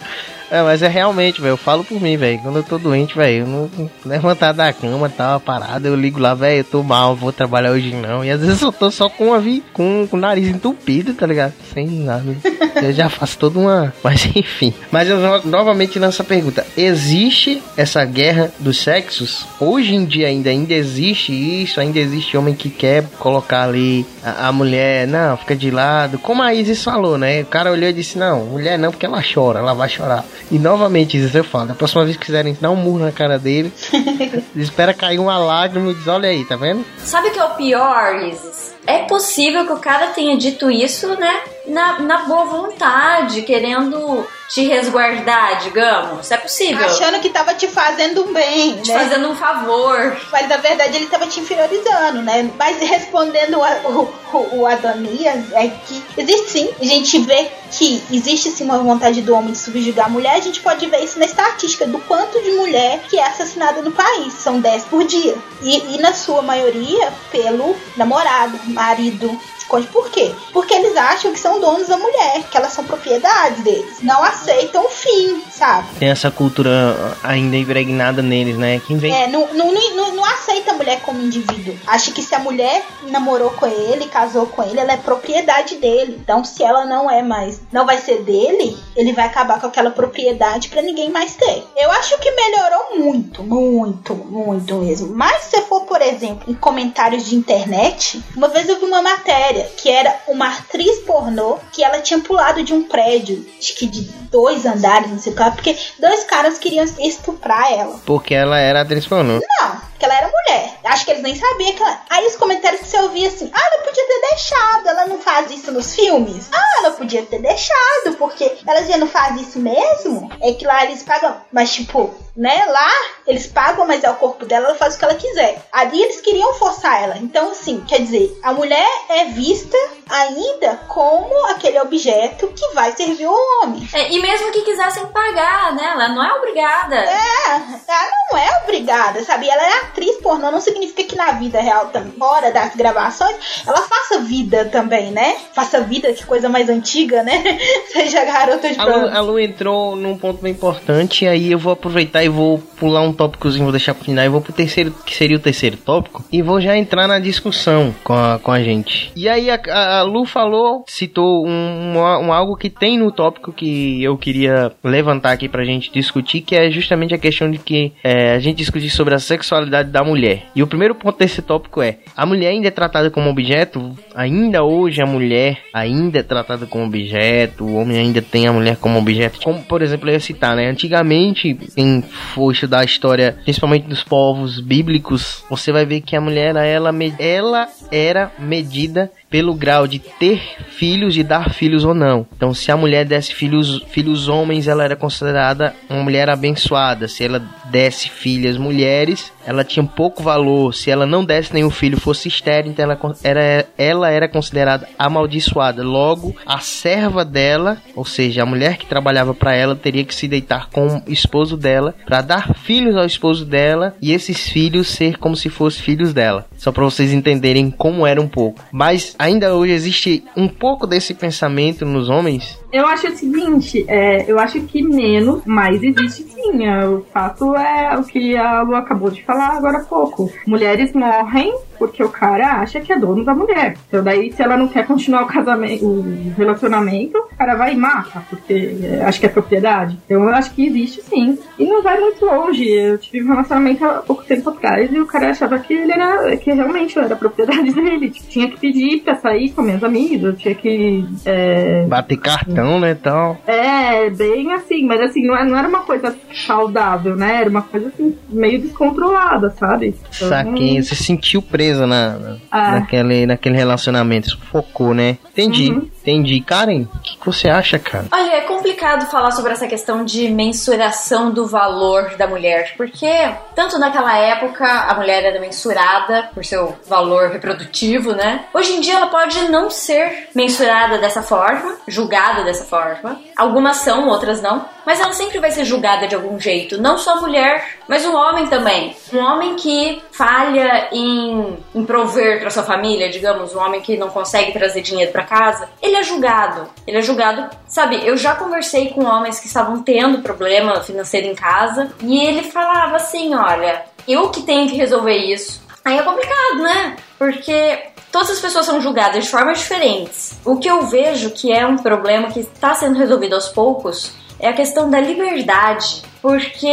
É, 0.53 0.61
mas 0.61 0.83
é 0.83 0.87
realmente, 0.87 1.41
velho, 1.41 1.53
eu 1.53 1.57
falo 1.57 1.83
por 1.83 1.99
mim, 1.99 2.15
velho. 2.15 2.37
Quando 2.39 2.57
eu 2.57 2.63
tô 2.63 2.77
doente, 2.77 3.15
velho, 3.15 3.39
eu 3.39 3.47
não 3.47 3.89
levantar 4.05 4.51
da 4.51 4.71
cama, 4.71 5.09
tá 5.09 5.39
parada, 5.39 5.87
eu 5.87 5.95
ligo 5.95 6.19
lá, 6.19 6.33
velho, 6.35 6.59
eu 6.59 6.63
tô 6.63 6.83
mal, 6.83 7.15
vou 7.15 7.31
trabalhar 7.31 7.71
hoje 7.71 7.93
não. 7.95 8.23
E 8.23 8.29
às 8.29 8.39
vezes 8.39 8.61
eu 8.61 8.71
tô 8.71 8.91
só 8.91 9.09
com 9.09 9.33
a 9.33 9.39
vi, 9.39 9.63
com, 9.73 10.07
com 10.09 10.15
o 10.15 10.19
nariz 10.19 10.47
entupido, 10.47 11.13
tá 11.15 11.25
ligado? 11.25 11.53
Sem 11.73 11.87
nada. 11.87 12.35
Eu 12.75 12.93
já 12.93 13.09
faço 13.09 13.37
toda 13.39 13.57
uma. 13.57 13.93
Mas 14.03 14.25
enfim. 14.35 14.73
Mas 14.91 15.09
eu 15.09 15.17
no- 15.19 15.49
novamente 15.49 15.97
lanço 15.97 16.21
a 16.21 16.25
pergunta: 16.25 16.65
existe 16.77 17.61
essa 17.75 18.03
guerra 18.05 18.51
dos 18.59 18.77
sexos? 18.77 19.45
Hoje 19.59 19.95
em 19.95 20.05
dia 20.05 20.27
ainda, 20.27 20.49
ainda 20.51 20.73
existe 20.73 21.31
isso? 21.33 21.79
Ainda 21.79 21.97
existe 21.99 22.37
homem 22.37 22.53
que 22.53 22.69
quer 22.69 23.03
colocar 23.17 23.63
ali 23.63 24.05
a, 24.23 24.49
a 24.49 24.51
mulher, 24.51 25.07
não, 25.07 25.35
fica 25.37 25.55
de 25.55 25.71
lado. 25.71 26.19
Como 26.19 26.43
a 26.43 26.53
Isis 26.53 26.83
falou, 26.83 27.17
né? 27.17 27.41
O 27.41 27.45
cara 27.45 27.71
olhou 27.71 27.89
e 27.89 27.93
disse: 27.93 28.17
não, 28.19 28.45
mulher 28.45 28.77
não, 28.77 28.91
porque 28.91 29.05
ela 29.05 29.21
chora, 29.23 29.59
ela 29.59 29.73
vai 29.73 29.89
chorar. 29.89 30.23
E 30.51 30.60
novamente, 30.60 31.17
Isis, 31.17 31.34
eu 31.36 31.43
falo: 31.43 31.67
da 31.67 31.75
próxima 31.75 32.06
vez 32.06 32.17
que 32.17 32.25
quiserem 32.25 32.58
dar 32.60 32.71
um 32.71 32.75
murro 32.75 32.99
na 32.99 33.12
cara 33.12 33.39
dele, 33.39 33.71
espera 34.56 34.93
cair 34.93 35.19
uma 35.19 35.38
lágrima 35.38 35.91
e 35.91 35.95
diz: 35.95 36.08
olha 36.08 36.29
aí, 36.29 36.45
tá 36.45 36.56
vendo? 36.56 36.86
Sabe 36.97 37.29
o 37.29 37.32
que 37.32 37.39
é 37.39 37.43
o 37.43 37.56
pior, 37.56 38.23
Isis? 38.23 38.73
É 38.86 38.99
possível 38.99 39.65
que 39.65 39.73
o 39.73 39.79
cara 39.79 40.08
tenha 40.08 40.38
dito 40.38 40.69
isso, 40.69 41.08
né? 41.19 41.41
Na, 41.65 41.99
na 41.99 42.17
boa 42.26 42.45
vontade, 42.45 43.41
querendo 43.43 44.26
te 44.54 44.65
resguardar, 44.67 45.63
digamos. 45.63 46.30
É 46.30 46.38
possível. 46.38 46.86
Achando 46.86 47.19
que 47.19 47.30
tava 47.30 47.54
te 47.56 47.67
fazendo 47.67 48.23
um 48.23 48.34
bem, 48.34 48.78
Te 48.78 48.91
né? 48.91 48.99
fazendo 48.99 49.30
um 49.30 49.36
favor. 49.36 50.15
Mas 50.32 50.47
na 50.47 50.58
verdade 50.58 50.95
ele 50.95 51.08
tava 51.08 51.26
te 51.26 51.39
inferiorizando, 51.39 52.21
né? 52.21 52.52
Mas 52.58 52.78
respondendo 52.80 53.58
o, 53.58 54.02
o, 54.34 54.60
o, 54.60 54.67
Adonias, 54.67 55.52
é 55.54 55.69
que 55.69 56.04
existe 56.17 56.52
sim. 56.52 56.69
A 56.80 56.86
gente 56.86 57.17
vê 57.19 57.49
que 57.71 58.04
existe 58.12 58.52
sim 58.52 58.65
uma 58.65 58.78
vontade 58.78 59.21
do 59.21 59.34
homem 59.34 59.54
de 59.54 59.58
subjugar 59.58 60.06
a 60.06 60.10
mulher. 60.10 60.36
A 60.36 60.41
gente 60.41 60.62
pode 60.62 60.86
ver 60.86 61.04
isso 61.04 61.17
na 61.17 61.26
estatística 61.26 61.88
do 61.88 61.97
quanto 61.99 62.41
de 62.43 62.52
mulher 62.52 63.02
que 63.10 63.17
é 63.17 63.26
assassinada 63.26 63.82
no 63.82 63.91
país. 63.91 64.34
São 64.34 64.60
10 64.60 64.86
por 64.86 65.04
dia. 65.06 65.36
E, 65.62 65.95
e 65.95 65.97
na 65.99 66.13
sua 66.13 66.41
maioria 66.41 67.12
pelo 67.32 67.76
namorado, 67.97 68.60
marido. 68.67 69.39
Cônjuge. 69.73 69.91
Por 69.91 70.09
quê? 70.09 70.33
Porque 70.51 70.73
eles 70.73 70.95
acham 70.95 71.31
que 71.31 71.39
são 71.39 71.59
donos 71.59 71.88
da 71.88 71.97
mulher, 71.97 72.43
que 72.49 72.57
elas 72.57 72.73
são 72.73 72.83
propriedades 72.83 73.63
deles. 73.63 73.97
Não 74.01 74.23
aceitam 74.23 74.86
o 74.86 74.89
fim, 74.89 75.41
sabe? 75.51 75.88
Tem 75.99 76.09
essa 76.09 76.29
cultura 76.29 77.17
ainda 77.23 77.57
impregnada 77.57 78.21
neles, 78.21 78.57
né? 78.57 78.81
Quem 78.86 78.97
vem. 78.97 79.13
É, 79.13 79.27
não, 79.27 79.51
não, 79.53 79.73
não, 79.95 80.15
não 80.15 80.25
aceita 80.25 80.71
a 80.71 80.75
mulher 80.75 81.01
como 81.01 81.21
indivíduo. 81.21 81.75
Acha 81.88 82.12
que 82.12 82.21
se 82.21 82.36
a 82.36 82.39
mulher 82.39 82.86
namorou 83.03 83.49
com 83.51 83.65
ele, 83.65 84.05
casou 84.05 84.45
com 84.45 84.63
ele, 84.63 84.79
ela 84.79 84.93
é 84.93 84.97
propriedade 84.97 85.75
dele. 85.77 86.19
Então, 86.21 86.43
se 86.43 86.63
ela 86.63 86.86
não 86.86 87.09
é 87.09 87.23
mais, 87.23 87.62
não 87.71 87.86
vai 87.86 87.97
ser 87.97 88.21
dele, 88.21 88.77
ele 88.95 89.13
vai 89.13 89.25
acabar 89.25 89.59
com 89.59 89.67
aquela 89.67 89.89
propriedade 89.89 90.69
pra 90.69 90.81
ninguém 90.81 91.09
mais 91.09 91.36
ter. 91.36 91.63
Eu 91.75 91.91
acho 91.91 92.17
que 92.19 92.31
melhorou 92.31 92.97
muito, 92.97 93.43
muito, 93.43 94.13
muito 94.13 94.75
mesmo. 94.75 95.15
Mas 95.15 95.43
se 95.43 95.62
for, 95.63 95.81
por 95.81 96.01
exemplo, 96.01 96.51
em 96.51 96.53
comentários 96.55 97.25
de 97.25 97.36
internet, 97.36 98.23
uma 98.36 98.47
vez 98.47 98.67
eu 98.69 98.79
vi 98.79 98.86
uma 98.86 99.01
matéria 99.01 99.62
que 99.78 99.89
era 99.89 100.15
uma 100.28 100.47
atriz 100.47 100.99
pornô 100.99 101.58
que 101.71 101.84
ela 101.84 101.99
tinha 102.02 102.19
pulado 102.19 102.63
de 102.63 102.73
um 102.73 102.84
prédio, 102.84 103.45
acho 103.58 103.76
que 103.76 103.88
de 103.88 104.02
dois 104.32 104.65
andares, 104.65 105.10
não 105.10 105.19
sei 105.19 105.34
o 105.34 105.36
que, 105.36 105.52
porque 105.52 105.78
dois 105.99 106.23
caras 106.23 106.58
queriam 106.58 106.86
estuprar 106.99 107.71
ela. 107.71 107.99
Porque 108.06 108.34
ela 108.34 108.60
era 108.60 108.82
atriz 108.82 109.06
pornô. 109.06 109.39
Não, 109.39 109.82
porque 110.03 110.05
ela 110.05 110.15
era 110.15 110.31
mulher. 110.31 110.79
Acho 110.83 111.05
que 111.05 111.11
eles 111.11 111.23
nem 111.23 111.35
sabiam 111.35 111.73
que 111.73 111.81
ela. 111.81 112.01
Aí 112.09 112.25
os 112.27 112.35
comentários 112.35 112.81
que 112.81 112.87
você 112.87 112.99
ouvia 112.99 113.27
assim: 113.27 113.49
ah, 113.53 113.69
ela 113.73 113.83
podia 113.83 114.05
ter 114.05 114.21
deixado, 114.29 114.87
ela 114.87 115.07
não 115.07 115.19
faz 115.19 115.51
isso 115.51 115.71
nos 115.71 115.95
filmes. 115.95 116.49
Ah, 116.51 116.79
ela 116.79 116.91
podia 116.91 117.23
ter 117.23 117.39
deixado, 117.39 118.17
porque 118.17 118.57
ela 118.67 118.83
já 118.83 118.97
não 118.97 119.07
faz 119.07 119.39
isso 119.39 119.59
mesmo. 119.59 120.29
É 120.41 120.53
que 120.53 120.65
lá 120.65 120.83
eles 120.83 121.03
pagam, 121.03 121.35
mas 121.51 121.73
tipo, 121.73 122.13
né, 122.35 122.65
lá 122.65 122.89
eles 123.27 123.47
pagam, 123.47 123.85
mas 123.85 124.03
é 124.03 124.09
o 124.09 124.15
corpo 124.15 124.45
dela, 124.45 124.69
ela 124.69 124.75
faz 124.75 124.95
o 124.95 124.99
que 124.99 125.05
ela 125.05 125.15
quiser. 125.15 125.61
Ali 125.71 126.01
eles 126.01 126.19
queriam 126.19 126.53
forçar 126.55 127.01
ela. 127.01 127.17
Então, 127.17 127.51
assim, 127.51 127.81
quer 127.87 128.01
dizer, 128.01 128.37
a 128.43 128.51
mulher 128.53 128.87
é 129.09 129.25
vista 129.25 129.77
ainda 130.09 130.77
como 130.87 131.45
aquele 131.47 131.79
objeto 131.79 132.47
que 132.49 132.67
vai 132.73 132.91
servir 132.95 133.27
o 133.27 133.61
homem. 133.61 133.87
É, 133.93 134.11
e 134.11 134.19
mesmo 134.19 134.51
que 134.51 134.61
quisessem 134.61 135.05
pagar, 135.07 135.73
né? 135.75 135.85
Ela 135.85 136.09
não 136.09 136.23
é 136.23 136.33
obrigada. 136.33 136.95
É, 136.95 137.51
ela 137.87 138.11
não 138.31 138.37
é 138.37 138.61
obrigada, 138.63 139.23
sabe? 139.23 139.49
Ela 139.49 139.63
é 139.63 139.79
atriz 139.93 140.17
pornô, 140.17 140.49
não 140.51 140.60
significa 140.60 141.03
que 141.03 141.15
na 141.15 141.34
vida 141.34 141.62
real, 141.62 141.91
fora 142.17 142.51
das 142.51 142.75
gravações, 142.75 143.36
ela 143.65 143.77
faça 143.82 144.19
vida 144.21 144.65
também, 144.65 145.12
né? 145.12 145.36
Faça 145.53 145.82
vida, 145.82 146.12
que 146.13 146.25
coisa 146.25 146.49
mais 146.49 146.67
antiga, 146.67 147.21
né? 147.23 147.43
Seja 147.93 148.25
garota 148.25 148.69
de 148.73 148.79
A 148.79 148.84
Lu, 148.86 148.91
programa. 148.91 149.17
a 149.17 149.21
Lu 149.21 149.39
entrou 149.39 149.95
num 149.95 150.17
ponto 150.17 150.41
bem 150.41 150.51
importante, 150.51 151.25
e 151.25 151.27
aí 151.27 151.51
eu 151.51 151.60
vou 151.60 151.73
aproveitar 151.73 152.23
e 152.23 152.29
vou 152.29 152.58
pular 152.58 153.01
um 153.01 153.13
tópicozinho, 153.13 153.63
vou 153.65 153.71
deixar 153.71 153.93
pro 153.93 154.03
final, 154.06 154.25
e 154.25 154.29
vou 154.29 154.41
pro 154.41 154.51
terceiro, 154.51 154.91
que 155.06 155.15
seria 155.15 155.38
o 155.38 155.39
terceiro 155.39 155.77
tópico, 155.77 156.23
e 156.32 156.41
vou 156.41 156.60
já 156.60 156.75
entrar 156.75 157.08
na 157.08 157.19
discussão 157.19 157.93
com 158.03 158.13
a, 158.13 158.39
com 158.41 158.51
a 158.51 158.62
gente. 158.63 159.12
E 159.15 159.29
aí 159.29 159.49
a, 159.51 159.60
a- 159.69 159.99
a 159.99 160.03
Lu 160.03 160.25
falou, 160.25 160.84
citou 160.88 161.45
um, 161.45 161.49
um, 161.49 161.97
um 161.97 162.34
algo 162.34 162.56
que 162.58 162.69
tem 162.69 162.97
no 162.97 163.12
tópico 163.12 163.53
que 163.53 164.01
eu 164.03 164.17
queria 164.17 164.71
levantar 164.84 165.32
aqui 165.34 165.47
pra 165.47 165.63
gente 165.63 165.91
discutir, 165.91 166.41
que 166.41 166.56
é 166.56 166.71
justamente 166.71 167.13
a 167.13 167.17
questão 167.17 167.49
de 167.51 167.58
que 167.60 167.93
é, 168.03 168.34
a 168.34 168.39
gente 168.39 168.58
discutir 168.58 168.89
sobre 168.89 169.13
a 169.13 169.19
sexualidade 169.19 169.83
da 169.84 170.04
mulher. 170.04 170.46
E 170.56 170.63
o 170.63 170.67
primeiro 170.67 170.96
ponto 170.96 171.17
desse 171.17 171.41
tópico 171.41 171.82
é, 171.82 172.00
a 172.15 172.26
mulher 172.26 172.50
ainda 172.50 172.67
é 172.67 172.72
tratada 172.72 173.10
como 173.10 173.30
objeto? 173.30 173.98
Ainda 174.15 174.63
hoje 174.63 175.02
a 175.02 175.06
mulher 175.06 175.60
ainda 175.74 176.19
é 176.19 176.24
tratada 176.24 176.65
como 176.65 176.86
objeto, 176.86 177.63
o 177.63 177.76
homem 177.76 177.98
ainda 177.98 178.22
tem 178.22 178.48
a 178.48 178.54
mulher 178.54 178.78
como 178.78 179.00
objeto. 179.00 179.39
Como, 179.43 179.63
por 179.63 179.82
exemplo, 179.82 180.10
eu 180.10 180.13
ia 180.13 180.19
citar, 180.19 180.56
né? 180.56 180.67
Antigamente, 180.67 181.54
quem 181.76 182.02
for 182.02 182.52
estudar 182.52 182.82
a 182.82 182.86
história, 182.86 183.38
principalmente 183.43 183.88
dos 183.88 184.04
povos 184.04 184.60
bíblicos, 184.60 185.43
você 185.50 185.72
vai 185.72 185.86
ver 185.86 186.02
que 186.02 186.15
a 186.15 186.22
mulher, 186.22 186.56
ela, 186.56 186.91
ela 187.19 187.67
era 187.91 188.32
medida 188.39 189.12
pelo 189.34 189.56
grau 189.56 189.88
de 189.88 189.98
ter 189.98 190.43
filhos 190.67 191.17
e 191.17 191.24
dar 191.24 191.50
filhos 191.50 191.84
ou 191.84 191.96
não. 191.96 192.28
Então, 192.38 192.54
se 192.54 192.72
a 192.72 192.78
mulher 192.78 193.04
desse 193.04 193.34
filhos, 193.34 193.84
filhos 193.89 194.28
homens, 194.28 194.67
ela 194.67 194.84
era 194.84 194.96
considerada 194.96 195.74
uma 195.89 196.04
mulher 196.04 196.30
abençoada. 196.30 197.08
Se 197.08 197.24
ela 197.24 197.41
desse 197.65 198.10
filhas 198.10 198.60
mulheres, 198.60 199.34
ela 199.43 199.63
tinha 199.63 199.84
pouco 199.84 200.22
valor. 200.22 200.72
Se 200.76 200.91
ela 200.91 201.08
não 201.08 201.26
desse 201.26 201.52
nenhum 201.52 201.72
filho, 201.72 202.00
fosse 202.00 202.28
estéril, 202.28 202.69
então 202.69 202.84
ela 202.84 203.00
era, 203.24 203.65
ela 203.76 204.12
era 204.12 204.28
considerada 204.28 204.88
amaldiçoada. 205.00 205.82
Logo, 205.82 206.36
a 206.46 206.60
serva 206.60 207.26
dela, 207.26 207.80
ou 207.96 208.06
seja, 208.06 208.43
a 208.43 208.46
mulher 208.46 208.78
que 208.78 208.86
trabalhava 208.86 209.34
para 209.34 209.56
ela, 209.56 209.76
teria 209.76 210.06
que 210.06 210.13
se 210.13 210.28
deitar 210.28 210.69
com 210.69 210.98
o 210.98 211.04
esposo 211.08 211.58
dela 211.58 211.96
para 212.06 212.22
dar 212.22 212.54
filhos 212.54 212.96
ao 212.96 213.06
esposo 213.06 213.46
dela 213.46 213.96
e 214.00 214.12
esses 214.12 214.48
filhos 214.48 214.89
ser 214.89 215.17
como 215.17 215.36
se 215.36 215.50
fossem 215.50 215.82
filhos 215.82 216.13
dela. 216.13 216.46
Só 216.56 216.72
para 216.72 216.84
vocês 216.84 217.12
entenderem 217.12 217.72
como 217.72 218.06
era 218.06 218.22
um 218.22 218.28
pouco. 218.28 218.63
Mas 218.72 219.15
ainda 219.23 219.55
hoje 219.55 219.71
existe 219.71 220.23
um 220.36 220.47
pouco 220.47 220.86
desse 220.86 221.13
pensamento 221.13 221.86
nos 221.86 222.09
homens. 222.09 222.59
Eu 222.71 222.86
acho 222.86 223.07
o 223.07 223.15
seguinte, 223.15 223.86
é, 223.88 224.29
eu 224.29 224.38
acho 224.38 224.59
que 224.62 224.81
menos, 224.81 225.41
mas 225.45 225.81
existe 225.81 226.23
sim. 226.23 226.65
é, 226.65 226.86
o 226.86 227.05
fato 227.13 227.55
é 227.55 227.97
o 227.97 228.03
que 228.03 228.36
a 228.36 228.62
Lu 228.63 228.75
acabou 228.75 229.09
de 229.09 229.23
falar 229.23 229.57
agora 229.57 229.77
há 229.77 229.83
pouco. 229.86 230.31
Mulheres 230.45 230.91
morrem 230.93 231.53
porque 231.84 232.02
o 232.04 232.08
cara 232.10 232.62
acha 232.62 232.80
que 232.80 232.93
é 232.93 232.98
dono 232.98 233.26
da 233.26 233.36
mulher. 233.36 233.76
Então 233.89 234.02
daí, 234.02 234.32
se 234.32 234.41
ela 234.41 234.56
não 234.56 234.69
quer 234.69 234.88
continuar 234.88 235.24
o 235.24 235.28
casamento, 235.28 235.86
o 235.86 236.34
relacionamento, 236.38 237.17
o 237.17 237.36
cara 237.38 237.56
vai 237.56 237.74
e 237.74 237.76
mata, 237.78 238.24
porque 238.30 238.78
é, 238.84 239.04
acha 239.04 239.19
que 239.19 239.26
é 239.26 239.30
propriedade. 239.30 239.98
Então 240.06 240.24
eu 240.24 240.30
acho 240.30 240.54
que 240.54 240.65
existe 240.65 241.02
sim. 241.04 241.38
E 241.60 241.65
não 241.65 241.84
vai 241.84 242.00
muito 242.00 242.26
longe. 242.26 242.67
Eu 242.69 242.98
tive 242.98 243.26
um 243.26 243.30
relacionamento 243.32 243.84
há 243.84 243.96
pouco 243.96 244.24
tempo 244.24 244.50
atrás 244.50 244.89
e 244.93 245.00
o 245.00 245.06
cara 245.06 245.30
achava 245.32 245.60
que 245.60 245.74
ele 245.74 245.91
era, 245.91 246.38
que 246.38 246.52
realmente 246.54 246.96
eu 246.96 247.04
era 247.04 247.15
propriedade 247.17 247.72
dele. 247.76 248.10
Tipo, 248.10 248.28
tinha 248.30 248.50
que 248.50 248.58
pedir 248.60 249.02
pra 249.02 249.15
sair 249.15 249.50
com 249.52 249.62
minhas 249.62 249.84
amigas, 249.84 250.24
eu 250.24 250.36
tinha 250.36 250.56
que. 250.56 251.06
é, 251.26 251.86
Bater 251.88 252.17
cartão, 252.17 252.80
né, 252.80 252.96
tal. 252.96 253.38
é, 253.46 254.10
bem 254.10 254.54
assim, 254.54 254.86
mas 254.86 255.02
assim, 255.02 255.26
não, 255.26 255.36
é- 255.36 255.43
não 255.46 255.58
era 255.58 255.67
uma 255.67 255.82
coisa 255.82 256.15
saudável, 256.34 257.15
né? 257.15 257.41
Era 257.41 257.50
uma 257.50 257.62
coisa 257.62 257.88
assim, 257.88 258.15
meio 258.30 258.62
descontrolada, 258.62 259.50
sabe? 259.52 259.96
Então, 260.15 260.30
Saquei, 260.30 260.82
você 260.82 260.96
se 260.96 261.04
sentiu 261.04 261.41
presa 261.73 261.88
na, 261.88 262.09
na- 262.12 262.36
Ah. 262.51 262.71
naquele, 262.79 263.25
naquele 263.25 263.57
relacionamento, 263.57 264.29
sufocou, 264.29 264.93
né? 264.93 265.17
Entendi, 265.31 265.71
Uhum. 265.71 265.89
entendi. 266.01 266.39
Karen, 266.41 266.83
o 266.93 266.99
que, 266.99 267.17
que 267.17 267.25
você 267.25 267.49
acha, 267.49 267.79
cara? 267.79 268.05
Olha, 268.12 268.33
é 268.33 268.41
complicado 268.41 269.09
falar 269.09 269.31
sobre 269.31 269.51
essa 269.53 269.67
questão 269.67 270.05
de 270.05 270.29
mensuração 270.29 271.31
do 271.31 271.47
valor 271.47 272.15
da 272.17 272.27
mulher, 272.27 272.73
porque 272.77 273.09
tanto 273.55 273.79
naquela 273.79 274.15
época 274.17 274.65
a 274.65 274.93
mulher 274.95 275.23
era 275.23 275.39
mensurada 275.39 276.29
por 276.33 276.45
seu 276.45 276.77
valor 276.88 277.31
reprodutivo, 277.31 278.13
né? 278.13 278.45
Hoje 278.53 278.73
em 278.73 278.81
dia 278.81 278.95
ela 278.95 279.07
pode 279.07 279.39
não 279.49 279.69
ser 279.69 280.29
mensurada 280.36 280.97
dessa 280.99 281.21
forma, 281.23 281.75
julgada 281.88 282.43
dessa 282.43 282.63
forma. 282.65 283.19
Algumas 283.36 283.77
são, 283.77 284.07
outras 284.07 284.41
não, 284.41 284.65
mas 284.86 285.00
ela 285.00 285.13
sempre 285.13 285.39
vai 285.39 285.52
ser 285.52 285.65
julgada 285.65 286.08
de 286.08 286.15
algum 286.15 286.39
jeito, 286.39 286.82
não 286.82 286.98
só 286.98 287.13
a 287.13 287.22
mulher, 287.22 287.78
mas 287.88 288.06
o 288.06 288.15
homem 288.15 288.48
também. 288.48 288.96
Um 289.12 289.19
homem 289.19 289.56
que 289.56 290.02
falha 290.12 290.89
em, 290.91 291.58
em 291.74 291.86
prover 291.86 292.39
para 292.39 292.50
sua 292.50 292.63
família, 292.63 293.10
digamos, 293.10 293.56
um 293.56 293.60
homem 293.60 293.82
que 293.82 293.98
não 293.98 294.10
consegue 294.10 294.52
trazer 294.52 294.82
dinheiro 294.82 295.12
para 295.12 295.24
casa, 295.24 295.69
ele 295.82 295.96
é 295.96 296.04
julgado. 296.04 296.67
Ele 296.86 296.98
é 296.98 297.02
julgado, 297.02 297.50
sabe? 297.67 298.06
Eu 298.06 298.17
já 298.17 298.36
conversei 298.36 298.89
com 298.89 299.06
homens 299.06 299.39
que 299.39 299.48
estavam 299.48 299.82
tendo 299.82 300.22
problema 300.22 300.82
financeiro 300.82 301.28
em 301.28 301.36
casa 301.36 301.91
e 302.02 302.19
ele 302.26 302.43
falava 302.43 302.98
assim: 302.98 303.34
olha, 303.34 303.84
eu 304.08 304.30
que 304.30 304.41
tenho 304.41 304.69
que 304.69 304.76
resolver 304.76 305.17
isso. 305.17 305.62
Aí 305.86 305.98
é 305.98 306.02
complicado, 306.02 306.62
né? 306.62 306.96
Porque 307.17 307.80
todas 308.12 308.32
as 308.32 308.39
pessoas 308.39 308.65
são 308.65 308.80
julgadas 308.80 309.26
de 309.26 309.30
formas 309.30 309.60
diferentes. 309.60 310.39
O 310.46 310.58
que 310.58 310.69
eu 310.69 310.84
vejo 310.84 311.32
que 311.32 311.52
é 311.52 311.65
um 311.65 311.78
problema 311.78 312.32
que 312.32 312.39
está 312.39 312.74
sendo 312.74 312.98
resolvido 312.98 313.34
aos 313.34 313.50
poucos 313.50 314.13
é 314.43 314.49
a 314.49 314.53
questão 314.53 314.89
da 314.89 314.99
liberdade. 314.99 316.03
Porque 316.21 316.67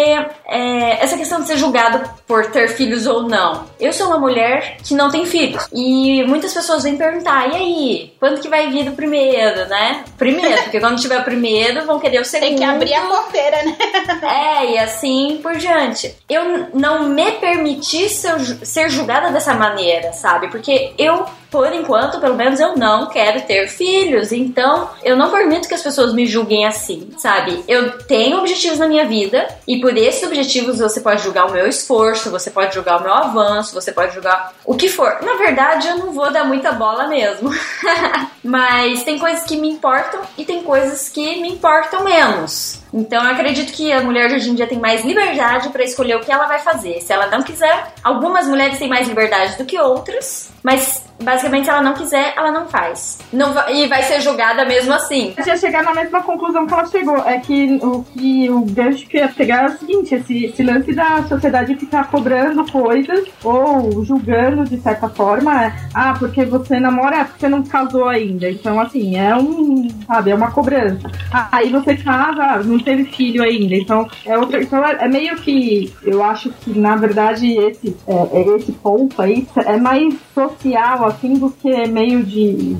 é, 0.46 1.02
essa 1.02 1.16
questão 1.16 1.40
de 1.40 1.48
ser 1.48 1.56
julgado 1.56 2.08
por 2.24 2.46
ter 2.52 2.68
filhos 2.68 3.04
ou 3.08 3.24
não. 3.24 3.66
Eu 3.80 3.92
sou 3.92 4.06
uma 4.06 4.18
mulher 4.18 4.76
que 4.76 4.94
não 4.94 5.10
tem 5.10 5.26
filhos. 5.26 5.66
E 5.72 6.22
muitas 6.22 6.54
pessoas 6.54 6.84
vêm 6.84 6.96
perguntar: 6.96 7.48
e 7.50 7.56
aí? 7.56 8.12
Quando 8.20 8.40
que 8.40 8.48
vai 8.48 8.70
vir 8.70 8.88
o 8.88 8.92
primeiro, 8.92 9.68
né? 9.68 10.04
Primeiro, 10.16 10.62
porque 10.62 10.78
quando 10.78 11.00
tiver 11.00 11.18
o 11.18 11.24
primeiro, 11.24 11.84
vão 11.84 11.98
querer 11.98 12.20
o 12.20 12.24
segundo. 12.24 12.46
Tem 12.50 12.58
que 12.58 12.64
abrir 12.64 12.94
a 12.94 13.00
porteira, 13.00 13.62
né? 13.64 13.76
É, 14.22 14.72
e 14.72 14.78
assim 14.78 15.40
por 15.42 15.56
diante. 15.56 16.14
Eu 16.28 16.68
não 16.72 17.08
me 17.08 17.32
permiti 17.32 18.08
ser, 18.08 18.38
ser 18.64 18.88
julgada 18.88 19.30
dessa 19.30 19.54
maneira, 19.54 20.12
sabe? 20.12 20.48
Porque 20.48 20.92
eu 20.96 21.26
por 21.50 21.72
enquanto, 21.72 22.20
pelo 22.20 22.36
menos 22.36 22.60
eu 22.60 22.76
não 22.76 23.08
quero 23.08 23.40
ter 23.42 23.66
filhos, 23.68 24.30
então 24.30 24.88
eu 25.02 25.16
não 25.16 25.30
permito 25.30 25.66
que 25.66 25.74
as 25.74 25.82
pessoas 25.82 26.14
me 26.14 26.24
julguem 26.24 26.64
assim, 26.64 27.10
sabe? 27.18 27.59
Eu 27.66 27.98
tenho 27.98 28.38
objetivos 28.38 28.78
na 28.78 28.88
minha 28.88 29.06
vida 29.06 29.46
e 29.66 29.80
por 29.80 29.96
esses 29.96 30.22
objetivos 30.22 30.78
você 30.78 31.00
pode 31.00 31.22
julgar 31.22 31.46
o 31.46 31.52
meu 31.52 31.66
esforço, 31.66 32.30
você 32.30 32.50
pode 32.50 32.74
julgar 32.74 32.98
o 32.98 33.02
meu 33.02 33.12
avanço, 33.12 33.74
você 33.74 33.92
pode 33.92 34.14
julgar 34.14 34.54
o 34.64 34.74
que 34.74 34.88
for. 34.88 35.18
Na 35.22 35.34
verdade, 35.34 35.88
eu 35.88 35.98
não 35.98 36.12
vou 36.12 36.32
dar 36.32 36.44
muita 36.44 36.72
bola 36.72 37.06
mesmo. 37.06 37.50
Mas 38.42 39.04
tem 39.04 39.18
coisas 39.18 39.44
que 39.44 39.56
me 39.56 39.68
importam 39.68 40.20
e 40.36 40.44
tem 40.44 40.62
coisas 40.62 41.08
que 41.08 41.40
me 41.40 41.50
importam 41.50 42.04
menos. 42.04 42.79
Então 42.92 43.22
eu 43.24 43.30
acredito 43.30 43.72
que 43.72 43.92
a 43.92 44.02
mulher 44.02 44.32
hoje 44.32 44.50
em 44.50 44.54
dia 44.54 44.66
tem 44.66 44.78
mais 44.78 45.04
liberdade 45.04 45.68
para 45.68 45.84
escolher 45.84 46.16
o 46.16 46.20
que 46.20 46.30
ela 46.30 46.46
vai 46.46 46.58
fazer. 46.58 47.00
Se 47.00 47.12
ela 47.12 47.26
não 47.26 47.42
quiser, 47.42 47.92
algumas 48.02 48.46
mulheres 48.46 48.78
têm 48.78 48.88
mais 48.88 49.08
liberdade 49.08 49.56
do 49.56 49.64
que 49.64 49.78
outras, 49.78 50.50
mas 50.62 51.04
basicamente 51.22 51.64
se 51.64 51.70
ela 51.70 51.82
não 51.82 51.94
quiser, 51.94 52.34
ela 52.36 52.50
não 52.50 52.66
faz. 52.66 53.18
Não 53.32 53.52
vai, 53.52 53.76
e 53.76 53.86
vai 53.86 54.02
ser 54.02 54.20
julgada 54.20 54.64
mesmo 54.64 54.92
assim. 54.92 55.34
Eu 55.36 55.46
ia 55.46 55.56
chegar 55.56 55.82
na 55.82 55.94
mesma 55.94 56.22
conclusão 56.22 56.66
que 56.66 56.72
ela 56.72 56.86
chegou. 56.86 57.16
É 57.18 57.38
que 57.38 57.78
o 57.82 58.02
que 58.02 58.50
o 58.50 58.60
gancho 58.62 59.06
que 59.06 59.18
ia 59.18 59.28
pegar 59.28 59.64
é 59.64 59.66
o 59.66 59.78
seguinte: 59.78 60.14
esse, 60.14 60.46
esse 60.46 60.62
lance 60.62 60.92
da 60.92 61.22
sociedade 61.24 61.76
ficar 61.76 62.10
cobrando 62.10 62.70
coisas 62.70 63.28
ou 63.44 64.04
julgando 64.04 64.64
de 64.64 64.80
certa 64.80 65.08
forma 65.08 65.64
é, 65.64 65.72
ah, 65.94 66.14
porque 66.18 66.44
você 66.44 66.80
namora, 66.80 67.18
é 67.18 67.24
porque 67.24 67.40
você 67.40 67.48
não 67.48 67.62
casou 67.62 68.08
ainda. 68.08 68.50
Então, 68.50 68.80
assim, 68.80 69.16
é 69.16 69.34
um, 69.36 69.88
sabe, 70.06 70.30
é 70.30 70.34
uma 70.34 70.50
cobrança. 70.50 71.10
Ah, 71.32 71.48
aí 71.52 71.70
você 71.70 71.96
casa, 71.96 72.62
não 72.64 72.79
teve 72.82 73.04
filho 73.04 73.42
ainda. 73.42 73.74
Então, 73.74 74.08
é 74.24 74.36
outra. 74.38 74.62
Então, 74.62 74.84
é, 74.84 75.04
é 75.04 75.08
meio 75.08 75.36
que. 75.36 75.92
Eu 76.02 76.22
acho 76.22 76.50
que, 76.50 76.78
na 76.78 76.96
verdade, 76.96 77.52
esse, 77.58 77.96
é, 78.06 78.38
é 78.40 78.56
esse 78.56 78.72
ponto 78.72 79.20
aí 79.20 79.46
é 79.64 79.76
mais 79.76 80.14
social, 80.34 81.06
assim, 81.06 81.34
do 81.34 81.50
que 81.50 81.88
meio 81.88 82.22
de 82.22 82.76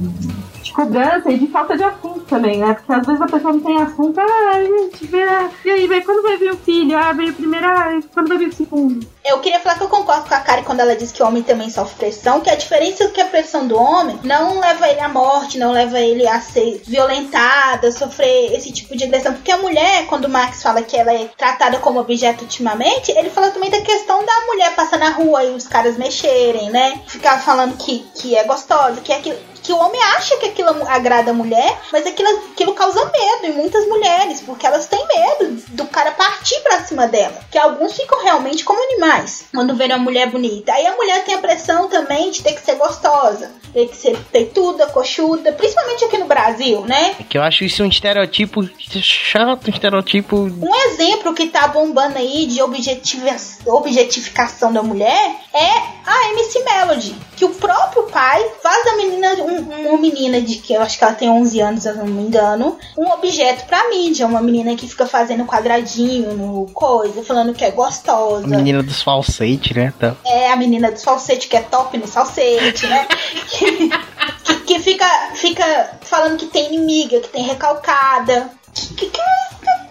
de 0.71 0.73
cobrança 0.73 1.31
e 1.31 1.39
de 1.39 1.47
falta 1.49 1.77
de 1.77 1.83
assunto 1.83 2.21
também, 2.21 2.59
né? 2.59 2.75
Porque 2.75 2.93
às 2.93 3.07
vezes 3.07 3.21
a 3.21 3.27
pessoa 3.27 3.53
não 3.53 3.61
tem 3.61 3.83
assunto, 3.83 4.19
ah, 4.19 4.51
a 4.55 4.63
gente 4.63 5.07
vê, 5.07 5.27
e 5.65 5.71
aí, 5.71 5.87
vê, 5.87 6.01
quando 6.01 6.23
vai 6.23 6.37
vir 6.37 6.53
o 6.53 6.57
filho? 6.57 6.97
Ah, 6.97 7.13
veio 7.13 7.31
o 7.31 7.35
primeiro, 7.35 7.67
ah, 7.67 7.99
quando 8.15 8.29
vai 8.29 8.39
vir 8.39 8.49
o 8.49 8.55
segundo? 8.55 9.07
Eu 9.25 9.39
queria 9.41 9.61
falar 9.61 9.77
que 9.77 9.85
eu 9.85 9.89
concordo 9.89 10.29
com 10.29 10.35
a 10.35 10.41
Kari 10.41 10.63
quando 10.63 10.81
ela 10.81 10.97
diz 10.97 11.13
que 11.13 11.23
o 11.23 11.27
homem 11.27 11.43
também 11.43 11.69
sofre 11.69 11.97
pressão, 11.97 12.41
que 12.41 12.49
a 12.49 12.55
diferença 12.55 13.05
é 13.05 13.09
que 13.09 13.21
a 13.21 13.27
pressão 13.27 13.67
do 13.67 13.77
homem 13.77 14.19
não 14.23 14.61
leva 14.61 14.89
ele 14.89 15.01
à 15.01 15.09
morte, 15.09 15.59
não 15.59 15.73
leva 15.73 16.01
ele 16.01 16.27
a 16.27 16.41
ser 16.41 16.83
violentada, 16.87 17.93
sofrer 17.93 18.55
esse 18.55 18.73
tipo 18.73 18.97
de 18.97 19.05
agressão. 19.05 19.35
Porque 19.35 19.53
a 19.53 19.59
mulher, 19.59 20.07
quando 20.07 20.25
o 20.25 20.29
Marx 20.29 20.63
fala 20.63 20.83
que 20.83 20.97
ela 20.97 21.13
é 21.13 21.29
tratada 21.37 21.79
como 21.79 22.01
objeto 22.01 22.43
ultimamente, 22.43 23.13
ele 23.13 23.31
fala 23.31 23.51
também 23.51 23.71
da 23.71 23.81
questão 23.83 24.25
da 24.25 24.47
mulher 24.47 24.75
passar 24.75 24.99
na 24.99 25.11
rua 25.11 25.45
e 25.45 25.55
os 25.55 25.67
caras 25.67 25.99
mexerem, 25.99 26.71
né? 26.71 27.01
Ficar 27.07 27.39
falando 27.39 27.77
que, 27.77 27.99
que 28.15 28.35
é 28.37 28.45
gostosa, 28.45 29.01
que 29.01 29.13
é 29.13 29.17
aquilo 29.17 29.51
que 29.63 29.73
o 29.73 29.79
homem 29.79 30.03
acha 30.03 30.37
que 30.39 30.47
aquilo 30.61 30.87
agrada 30.89 31.31
a 31.31 31.35
mulher, 31.35 31.81
mas 31.93 32.07
aquilo, 32.07 32.29
aquilo 32.53 32.75
causa 32.75 33.05
medo 33.05 33.47
em 33.47 33.53
muitas 33.53 33.87
mulheres, 33.89 34.41
porque 34.41 34.67
elas 34.67 34.87
têm 34.87 35.07
medo 35.07 35.63
do 35.69 35.87
cara 35.87 36.11
partir 36.13 36.61
pra 36.61 36.85
cima 36.85 37.09
dela. 37.09 37.41
Que 37.51 37.59
alguns 37.59 37.97
ficam 37.97 38.23
realmente 38.23 38.65
como 38.65 38.83
animais 38.83 39.47
quando 39.53 39.75
vêem 39.75 39.93
uma 39.93 39.99
mulher 39.99 40.29
bonita. 40.29 40.73
Aí 40.73 40.87
a 40.87 40.97
mulher 40.97 41.25
tem 41.25 41.35
a 41.35 41.39
pressão 41.39 41.89
também 41.89 42.31
de 42.31 42.43
ter 42.43 42.53
que 42.53 42.61
ser 42.61 42.77
gostosa, 42.77 43.51
ter 43.73 43.89
que 43.89 43.97
ser 43.97 44.19
peituda, 44.31 44.89
coxuda, 44.89 45.53
principalmente 45.53 46.05
aqui 46.05 46.19
no 46.19 46.27
Brasil, 46.27 46.83
né? 46.83 47.17
É 47.19 47.23
que 47.23 47.39
eu 47.39 47.43
acho 47.43 47.65
isso 47.65 47.83
um 47.83 47.89
estereotipo 47.89 48.69
chato, 49.01 49.69
um 49.69 49.71
estereotipo. 49.71 50.37
Um 50.37 50.75
exemplo 50.87 51.33
que 51.35 51.49
tá 51.49 51.67
bombando 51.69 52.19
aí 52.19 52.47
de 52.47 52.61
objetificação 52.63 54.73
da 54.73 54.83
mulher 54.83 55.37
é 55.53 55.71
a 56.07 56.31
MC 56.31 56.65
Melody, 56.65 57.15
que 57.41 57.45
o 57.47 57.55
próprio 57.55 58.03
pai 58.03 58.51
faz 58.63 58.85
da 58.85 58.97
menina 58.99 59.33
um, 59.37 59.89
uma 59.89 59.99
menina 59.99 60.43
de 60.43 60.57
que 60.57 60.75
eu 60.75 60.83
acho 60.83 60.99
que 60.99 61.05
ela 61.05 61.15
tem 61.15 61.31
11 61.31 61.61
anos, 61.63 61.83
se 61.85 61.89
eu 61.89 61.95
não 61.95 62.05
me 62.05 62.21
engano, 62.21 62.77
um 62.99 63.11
objeto 63.13 63.65
pra 63.65 63.89
mídia. 63.89 64.27
Uma 64.27 64.43
menina 64.43 64.77
que 64.77 64.87
fica 64.87 65.07
fazendo 65.07 65.47
quadradinho 65.47 66.35
no 66.35 66.67
coisa, 66.75 67.25
falando 67.25 67.55
que 67.55 67.65
é 67.65 67.71
gostosa. 67.71 68.45
A 68.45 68.47
menina 68.47 68.83
dos 68.83 69.03
falsetes, 69.03 69.75
né? 69.75 69.91
Tá. 69.99 70.15
É, 70.23 70.53
a 70.53 70.57
menina 70.57 70.93
dos 70.93 71.03
falsetes, 71.03 71.47
que 71.47 71.57
é 71.57 71.63
top 71.63 71.97
no 71.97 72.07
falsete, 72.07 72.87
né? 72.87 73.09
que, 73.49 73.89
que, 74.45 74.61
que, 74.67 74.79
fica, 74.79 75.07
fica 75.33 75.99
falando 76.03 76.37
que 76.37 76.45
tem 76.45 76.67
inimiga, 76.67 77.21
que 77.21 77.29
tem 77.29 77.45
recalcada. 77.45 78.51
Que, 78.75 78.95
que, 78.97 79.11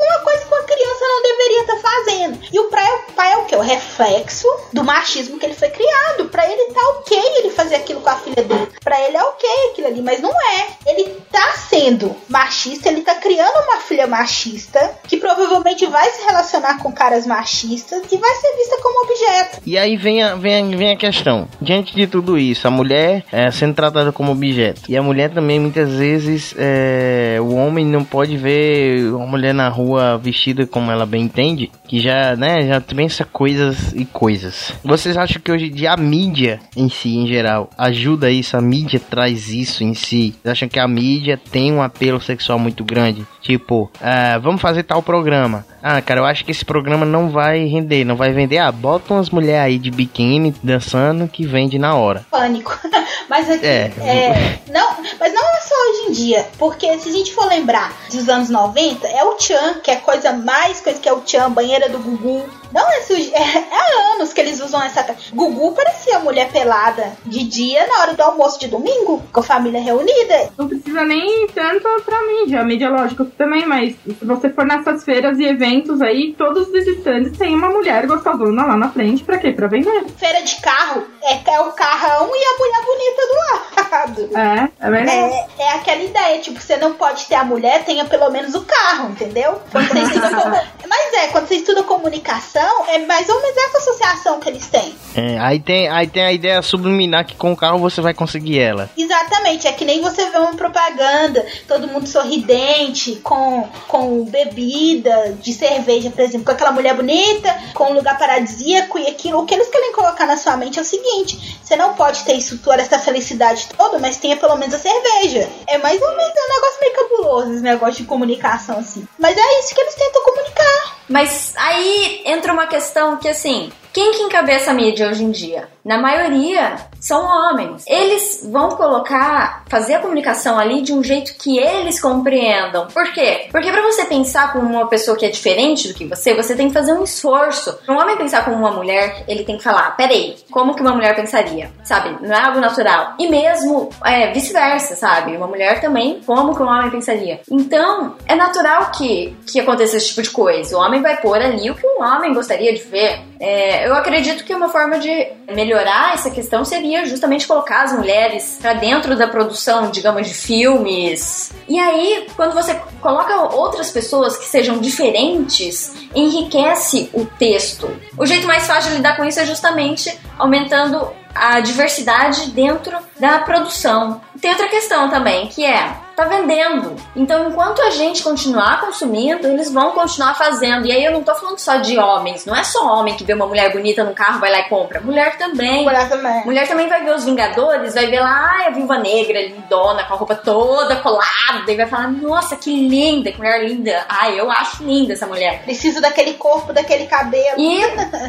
uma 0.04 0.20
coisa 0.20 0.42
que 0.42 0.48
uma 0.48 0.64
criança 0.64 1.06
não 1.08 1.24
deveria 1.24 1.62
estar 1.62 1.76
tá 1.76 1.82
fazendo. 1.82 2.40
E 2.52 2.60
o 2.60 2.70
pai, 3.16 3.34
é 3.34 3.38
o 3.38 3.46
que? 3.46 3.56
O 3.56 3.62
reflexo 3.62 4.48
do 4.72 4.84
machismo 4.84 5.38
que 5.38 5.46
ele 5.46 5.54
foi 5.54 5.70
criado. 5.70 6.30
Para 6.30 6.50
ele 6.50 6.74
tá 6.74 6.82
ok 6.98 7.18
ele 7.38 7.50
fazer 7.52 7.76
aquilo 7.76 8.02
com 8.02 8.10
a 8.10 8.16
filha 8.16 8.44
dele. 8.44 8.70
Para 8.84 9.00
ele 9.02 9.18
é 9.18 9.24
ok 9.24 9.50
aquilo 9.72 9.88
ali, 9.88 10.02
mas 10.02 10.22
não 10.22 10.32
é. 10.32 10.68
Ele 10.86 11.18
tá 11.32 11.52
sendo 11.54 12.16
machista, 12.28 12.90
ele 12.90 13.02
tá 13.02 13.16
criando 13.16 13.56
uma 13.66 13.78
filha 13.78 14.08
machista 14.08 14.98
que 15.08 15.18
provavelmente 15.18 15.86
vai 15.88 16.10
se 16.12 16.26
relacionar 16.26 16.82
com 16.82 16.92
caras 16.92 17.26
machistas 17.26 18.02
e 18.12 18.18
vai 18.18 18.36
ser 18.36 18.56
vista 18.56 18.78
como 18.82 19.04
objeto. 19.04 19.62
E 19.66 19.78
aí 19.78 19.98
vem 19.98 20.24
a, 20.24 20.36
vem 20.36 20.74
a, 20.74 20.78
vem 20.78 20.92
a 20.92 20.98
questão. 20.98 21.48
Diante 21.62 21.96
de 21.96 22.08
tudo 22.08 22.38
isso, 22.38 22.68
a 22.68 22.72
mulher 22.72 23.24
é, 23.32 23.52
sendo 23.52 23.74
tratada 23.74 24.12
como 24.12 24.32
objeto. 24.32 24.82
E 24.88 24.96
a 24.96 25.04
mulher 25.04 25.32
também, 25.32 25.60
muitas 25.60 25.92
vezes, 25.92 26.56
é, 26.58 27.38
o 27.42 27.56
homem 27.56 27.86
não 27.86 28.04
pode 28.04 28.38
ver 28.38 29.14
uma 29.14 29.28
mulher 29.28 29.54
na 29.54 29.68
rua 29.70 29.89
vestida 30.22 30.66
como 30.66 30.92
ela 30.92 31.06
bem 31.06 31.24
entende, 31.24 31.72
que 31.88 32.00
já, 32.00 32.36
né, 32.36 32.68
já 32.68 32.82
pensa 32.82 33.26
coisas 33.26 33.94
e 33.94 34.06
coisas. 34.06 34.74
Vocês 34.84 35.18
acham 35.18 35.42
que 35.42 35.52
hoje 35.52 35.66
em 35.66 35.72
dia 35.72 35.94
a 35.94 35.98
mídia 35.98 36.60
em 36.76 36.90
si, 36.90 37.16
em 37.16 37.28
geral, 37.28 37.70
ajuda 37.78 38.32
isso? 38.32 38.58
A 38.58 38.62
mídia 38.62 39.00
traz 39.00 39.50
isso 39.50 39.84
em 39.84 39.94
si? 39.94 40.36
Vocês 40.42 40.52
acham 40.52 40.70
que 40.70 40.80
a 40.80 40.88
mídia 40.88 41.40
tem 41.52 41.72
um 41.72 41.82
apelo 41.82 42.22
sexual 42.22 42.60
muito 42.60 42.84
grande? 42.84 43.26
Tipo, 43.42 43.90
ah, 44.02 44.38
vamos 44.42 44.62
fazer 44.62 44.84
tal 44.84 45.02
programa. 45.02 45.66
Ah, 45.82 46.02
cara, 46.02 46.20
eu 46.20 46.26
acho 46.26 46.44
que 46.44 46.52
esse 46.52 46.66
programa 46.66 47.06
não 47.06 47.30
vai 47.30 47.66
render, 47.66 48.04
não 48.04 48.16
vai 48.16 48.32
vender. 48.32 48.58
Ah, 48.58 48.72
bota 48.72 49.14
umas 49.14 49.30
mulheres 49.30 49.62
aí 49.62 49.80
de 49.80 49.90
biquíni 49.90 50.54
dançando 50.62 51.28
que 51.28 51.46
vende 51.46 51.80
na 51.80 51.96
hora. 51.96 52.26
Pânico. 52.30 52.78
mas 53.30 53.50
aqui, 53.50 53.66
é. 53.66 53.92
é. 54.00 54.60
não, 54.70 54.98
mas 55.20 55.34
não 55.34 55.42
é 55.42 55.62
só 55.62 55.76
hoje 55.76 56.10
em 56.10 56.12
dia, 56.12 56.48
porque 56.58 57.00
se 57.00 57.10
a 57.10 57.12
gente 57.12 57.34
for 57.34 57.46
lembrar 57.46 57.94
dos 58.12 58.28
anos 58.28 58.50
90, 58.50 59.08
é 59.08 59.24
o 59.24 59.40
Chan, 59.40 59.76
que 59.84 59.92
é 59.92 59.96
coisa 59.96 60.34
mais 60.34 60.82
coisa 60.82 61.00
que 61.00 61.08
é 61.08 61.14
o 61.14 61.22
Chan, 61.26 61.52
banheira 61.52 61.90
do 61.90 62.00
Gugu. 62.00 62.59
Não 62.72 62.88
é, 62.90 63.00
é, 63.00 63.58
é 63.58 64.14
anos 64.14 64.34
que 64.34 64.42
eles 64.42 64.62
usam 64.62 64.82
essa. 64.82 65.06
Gugu 65.34 65.74
parecia 65.74 66.20
mulher 66.20 66.52
pelada 66.52 67.14
de 67.26 67.44
dia 67.44 67.88
na 67.88 68.02
hora 68.02 68.14
do 68.14 68.22
almoço 68.22 68.60
de 68.60 68.68
domingo, 68.68 69.24
com 69.32 69.40
a 69.40 69.44
família 69.44 69.82
reunida. 69.82 70.52
Não 70.58 70.68
precisa 70.68 71.04
nem 71.04 71.48
tanto 71.48 71.88
pra 72.04 72.22
mídia. 72.26 72.62
A 72.62 72.64
mídia, 72.64 72.90
lógico, 72.90 73.26
também, 73.26 73.66
mas 73.66 73.96
se 73.96 74.26
você 74.26 74.50
for 74.50 74.66
nessas 74.66 75.04
feiras 75.04 75.40
e 75.40 75.46
eventos 75.46 76.02
aí, 76.02 76.34
todos 76.38 76.68
os 76.68 76.88
stands 76.88 77.38
tem 77.38 77.56
uma 77.56 77.70
mulher 77.70 78.06
gostosona 78.06 78.66
lá 78.66 78.78
na 78.78 78.92
frente. 78.92 79.24
Pra 79.24 79.38
quê? 79.38 79.52
Pra 79.52 79.68
vender. 79.68 80.06
Feira 80.18 80.42
de 80.42 80.56
carro 80.58 81.06
é, 81.24 81.52
é 81.52 81.60
o 81.62 81.72
carrão 81.72 82.30
e 82.34 82.44
a 82.44 82.58
mulher 82.58 82.86
bonita 82.86 83.22
do 83.28 83.36
lado. 83.36 84.30
É, 84.38 84.88
é 84.88 84.92
verdade. 84.92 85.48
É, 85.58 85.64
é 85.64 85.72
aquela 85.74 86.04
ideia, 86.04 86.40
tipo, 86.40 86.60
você 86.60 86.78
não 86.78 86.94
pode 86.94 87.26
ter 87.26 87.36
a 87.36 87.44
mulher, 87.44 87.84
tenha 87.84 88.06
pelo 88.06 88.30
menos 88.30 88.54
o 88.56 88.62
carro, 88.62 89.10
entendeu? 89.10 89.62
Quando 89.72 89.88
você 89.88 90.00
estuda, 90.00 90.68
mas 90.88 91.14
é, 91.14 91.28
quando 91.28 91.48
você 91.48 91.56
estuda 91.56 91.84
comunicação, 91.84 92.59
é 92.88 93.00
mais 93.00 93.28
ou 93.30 93.42
menos 93.42 93.58
essa 93.58 93.78
associação 93.78 94.40
que 94.40 94.50
eles 94.50 94.68
têm. 94.68 94.96
É, 95.16 95.38
aí 95.40 95.60
tem, 95.60 95.90
aí 95.90 96.08
tem 96.08 96.24
a 96.24 96.32
ideia 96.32 96.62
subliminar 96.62 97.26
que 97.26 97.36
com 97.36 97.52
o 97.52 97.58
carro 97.58 97.80
você 97.80 98.02
vai 98.02 98.14
conseguir 98.14 98.60
ela. 98.60 98.90
Exatamente, 98.98 99.68
é 99.68 99.72
que 99.72 99.86
nem 99.86 100.02
você 100.02 100.30
vê 100.30 100.38
uma 100.38 100.56
propaganda, 100.56 101.46
todo 101.68 101.88
mundo 101.88 102.08
sorridente, 102.08 103.16
com, 103.18 103.68
com 103.88 104.24
bebida 104.26 105.36
de 105.42 105.54
cerveja, 105.54 106.10
por 106.10 106.22
exemplo, 106.22 106.46
com 106.46 106.52
aquela 106.52 106.72
mulher 106.72 106.96
bonita, 106.96 107.56
com 107.74 107.92
um 107.92 107.94
lugar 107.94 108.18
paradisíaco 108.18 108.98
e 109.00 109.08
aquilo. 109.08 109.40
O 109.40 109.46
que 109.46 109.54
eles 109.54 109.70
querem 109.70 109.94
colocar 109.94 110.26
na 110.26 110.38
sua 110.38 110.58
mente 110.58 110.80
é 110.80 110.82
o 110.82 110.86
seguinte: 110.86 111.60
você 111.64 111.76
não 111.76 111.94
pode 111.94 112.24
ter 112.24 112.34
isso 112.34 112.58
toda, 112.60 112.82
essa 112.82 113.00
felicidade 113.00 113.68
toda, 113.78 114.00
mas 114.00 114.18
tenha 114.18 114.38
pelo 114.38 114.56
menos 114.56 114.76
a 114.76 114.80
cerveja. 114.80 115.50
É 115.68 115.78
mais 115.78 116.02
ou 116.02 116.10
menos 116.16 116.34
um 116.34 116.54
negócio 116.54 116.80
meio 116.82 116.94
cabuloso, 116.94 117.54
esse 117.54 117.64
negócio 117.64 117.96
de 117.96 118.04
comunicação 118.04 118.80
assim. 118.80 119.08
Mas 119.18 119.38
é 119.38 119.60
isso 119.60 119.74
que 119.74 119.82
eles 119.82 119.96
tentam 119.96 120.24
comunicar. 120.24 121.00
Mas 121.10 121.54
aí 121.58 122.22
entra 122.26 122.49
uma 122.52 122.68
questão 122.68 123.18
que 123.18 123.28
assim, 123.28 123.72
quem 123.92 124.12
que 124.12 124.22
encabeça 124.24 124.72
a 124.72 124.74
mídia 124.74 125.10
hoje 125.10 125.24
em 125.24 125.32
dia? 125.32 125.68
Na 125.84 125.98
maioria, 125.98 126.76
são 127.00 127.26
homens. 127.26 127.84
Eles 127.88 128.48
vão 128.52 128.70
colocar, 128.70 129.59
fazer 129.70 129.96
a 129.96 130.00
comunicação 130.00 130.58
ali 130.60 130.82
de 130.82 130.92
um 130.94 131.04
jeito 131.04 131.36
que 131.36 131.58
eles 131.60 132.02
compreendam. 132.02 132.88
Por 132.88 133.14
quê? 133.14 133.48
Porque 133.52 133.72
para 133.72 133.82
você 133.82 134.06
pensar 134.06 134.52
como 134.52 134.68
uma 134.68 134.88
pessoa 134.88 135.16
que 135.16 135.26
é 135.26 135.30
diferente 135.30 135.88
do 135.88 135.94
que 135.94 136.06
você, 136.06 136.34
você 136.34 136.56
tem 136.56 136.68
que 136.68 136.74
fazer 136.74 136.94
um 136.94 137.04
esforço. 137.04 137.78
Um 137.88 137.94
homem 137.94 138.18
pensar 138.18 138.44
como 138.44 138.58
uma 138.58 138.72
mulher, 138.72 139.24
ele 139.28 139.44
tem 139.44 139.58
que 139.58 139.64
falar: 139.64 139.96
peraí, 139.96 140.36
como 140.52 140.76
que 140.76 140.82
uma 140.82 140.94
mulher 140.94 141.16
pensaria? 141.16 141.72
Sabe? 141.84 142.18
Não 142.26 142.36
é 142.36 142.42
algo 142.42 142.60
natural. 142.60 143.14
E 143.20 143.28
mesmo 143.28 143.90
é, 144.04 144.32
vice-versa, 144.32 144.96
sabe? 144.96 145.38
Uma 145.38 145.48
mulher 145.48 145.80
também, 145.80 146.22
como 146.26 146.56
que 146.56 146.62
um 146.62 146.68
homem 146.68 146.90
pensaria? 146.90 147.42
Então, 147.50 148.16
é 148.28 148.36
natural 148.36 148.92
que, 148.92 149.36
que 149.46 149.60
aconteça 149.60 149.98
esse 149.98 150.10
tipo 150.10 150.22
de 150.22 150.30
coisa. 150.32 150.78
O 150.78 150.82
homem 150.82 151.02
vai 151.02 151.18
pôr 151.18 151.38
ali 151.38 151.70
o 151.70 151.76
que 151.76 151.86
um 151.86 152.02
homem 152.02 152.34
gostaria 152.34 152.74
de 152.74 152.82
ver. 152.82 153.22
É, 153.40 153.88
eu 153.88 153.94
acredito 153.96 154.44
que 154.44 154.54
uma 154.54 154.70
forma 154.70 155.00
de 155.00 155.28
melhorar 155.54 156.14
essa 156.14 156.30
questão 156.30 156.66
seria 156.66 157.06
justamente 157.06 157.48
colocar 157.48 157.84
as 157.84 157.94
mulheres 157.94 158.58
para 158.62 158.74
dentro 158.74 159.16
da 159.16 159.28
produção, 159.28 159.59
digamos, 159.92 160.28
de 160.28 160.34
filmes. 160.34 161.52
E 161.68 161.80
aí, 161.80 162.28
quando 162.36 162.54
você 162.54 162.76
coloca 163.02 163.56
outras 163.56 163.92
pessoas 163.92 164.38
que 164.38 164.46
sejam 164.46 164.80
diferentes, 164.80 165.94
enriquece 166.16 167.10
o 167.14 167.26
texto. 167.26 167.90
O 168.18 168.26
jeito 168.26 168.48
mais 168.48 168.66
fácil 168.66 168.92
de 168.92 168.98
lidar 168.98 169.16
com 169.16 169.26
isso 169.26 169.40
é 169.40 169.46
justamente 169.46 170.18
aumentando 170.38 171.12
a 171.34 171.60
diversidade 171.60 172.50
dentro 172.52 172.98
da 173.20 173.40
produção. 173.40 174.22
Tem 174.42 174.52
outra 174.52 174.68
questão 174.68 175.10
também, 175.10 175.48
que 175.48 175.64
é 175.64 175.96
tá 176.20 176.26
vendendo. 176.26 176.96
Então, 177.16 177.50
enquanto 177.50 177.82
a 177.82 177.90
gente 177.92 178.24
continuar 178.24 178.82
consumindo, 178.82 179.48
eles 179.48 179.72
vão 179.72 179.92
continuar 179.92 180.34
fazendo. 180.36 180.86
E 180.88 180.92
aí 180.92 181.04
eu 181.04 181.12
não 181.12 181.24
tô 181.24 181.34
falando 181.36 181.58
só 181.60 181.78
de 181.78 181.98
homens, 181.98 182.46
não 182.46 182.56
é 182.56 182.64
só 182.64 183.00
homem 183.00 183.16
que 183.16 183.24
vê 183.24 183.34
uma 183.34 183.48
mulher 183.48 183.72
bonita 183.72 184.04
no 184.04 184.14
carro, 184.14 184.40
vai 184.40 184.52
lá 184.52 184.60
e 184.60 184.64
compra. 184.70 185.00
Mulher 185.02 185.38
também. 185.38 185.84
Mulher 185.84 186.10
também. 186.10 186.46
Mulher 186.46 186.68
também 186.68 186.88
vai 186.88 187.04
ver 187.04 187.16
os 187.16 187.24
Vingadores, 187.26 187.94
vai 187.94 188.08
ver 188.08 188.20
lá 188.20 188.50
ai, 188.58 188.68
a 188.68 188.70
Viúva 188.72 188.98
Negra, 188.98 189.42
lindona, 189.42 190.04
com 190.04 190.14
a 190.14 190.18
roupa 190.18 190.36
toda 190.36 190.96
colada, 190.98 191.70
e 191.70 191.76
vai 191.76 191.86
falar: 191.88 192.12
"Nossa, 192.12 192.56
que 192.56 192.88
linda, 192.88 193.32
que 193.32 193.38
mulher 193.38 193.64
linda". 193.68 194.06
Ai, 194.10 194.40
eu 194.40 194.50
acho 194.50 194.84
linda 194.84 195.14
essa 195.14 195.28
mulher. 195.28 195.62
Preciso 195.64 196.02
daquele 196.02 196.34
corpo, 196.34 196.74
daquele 196.74 197.06
cabelo. 197.06 197.60
E 197.60 197.80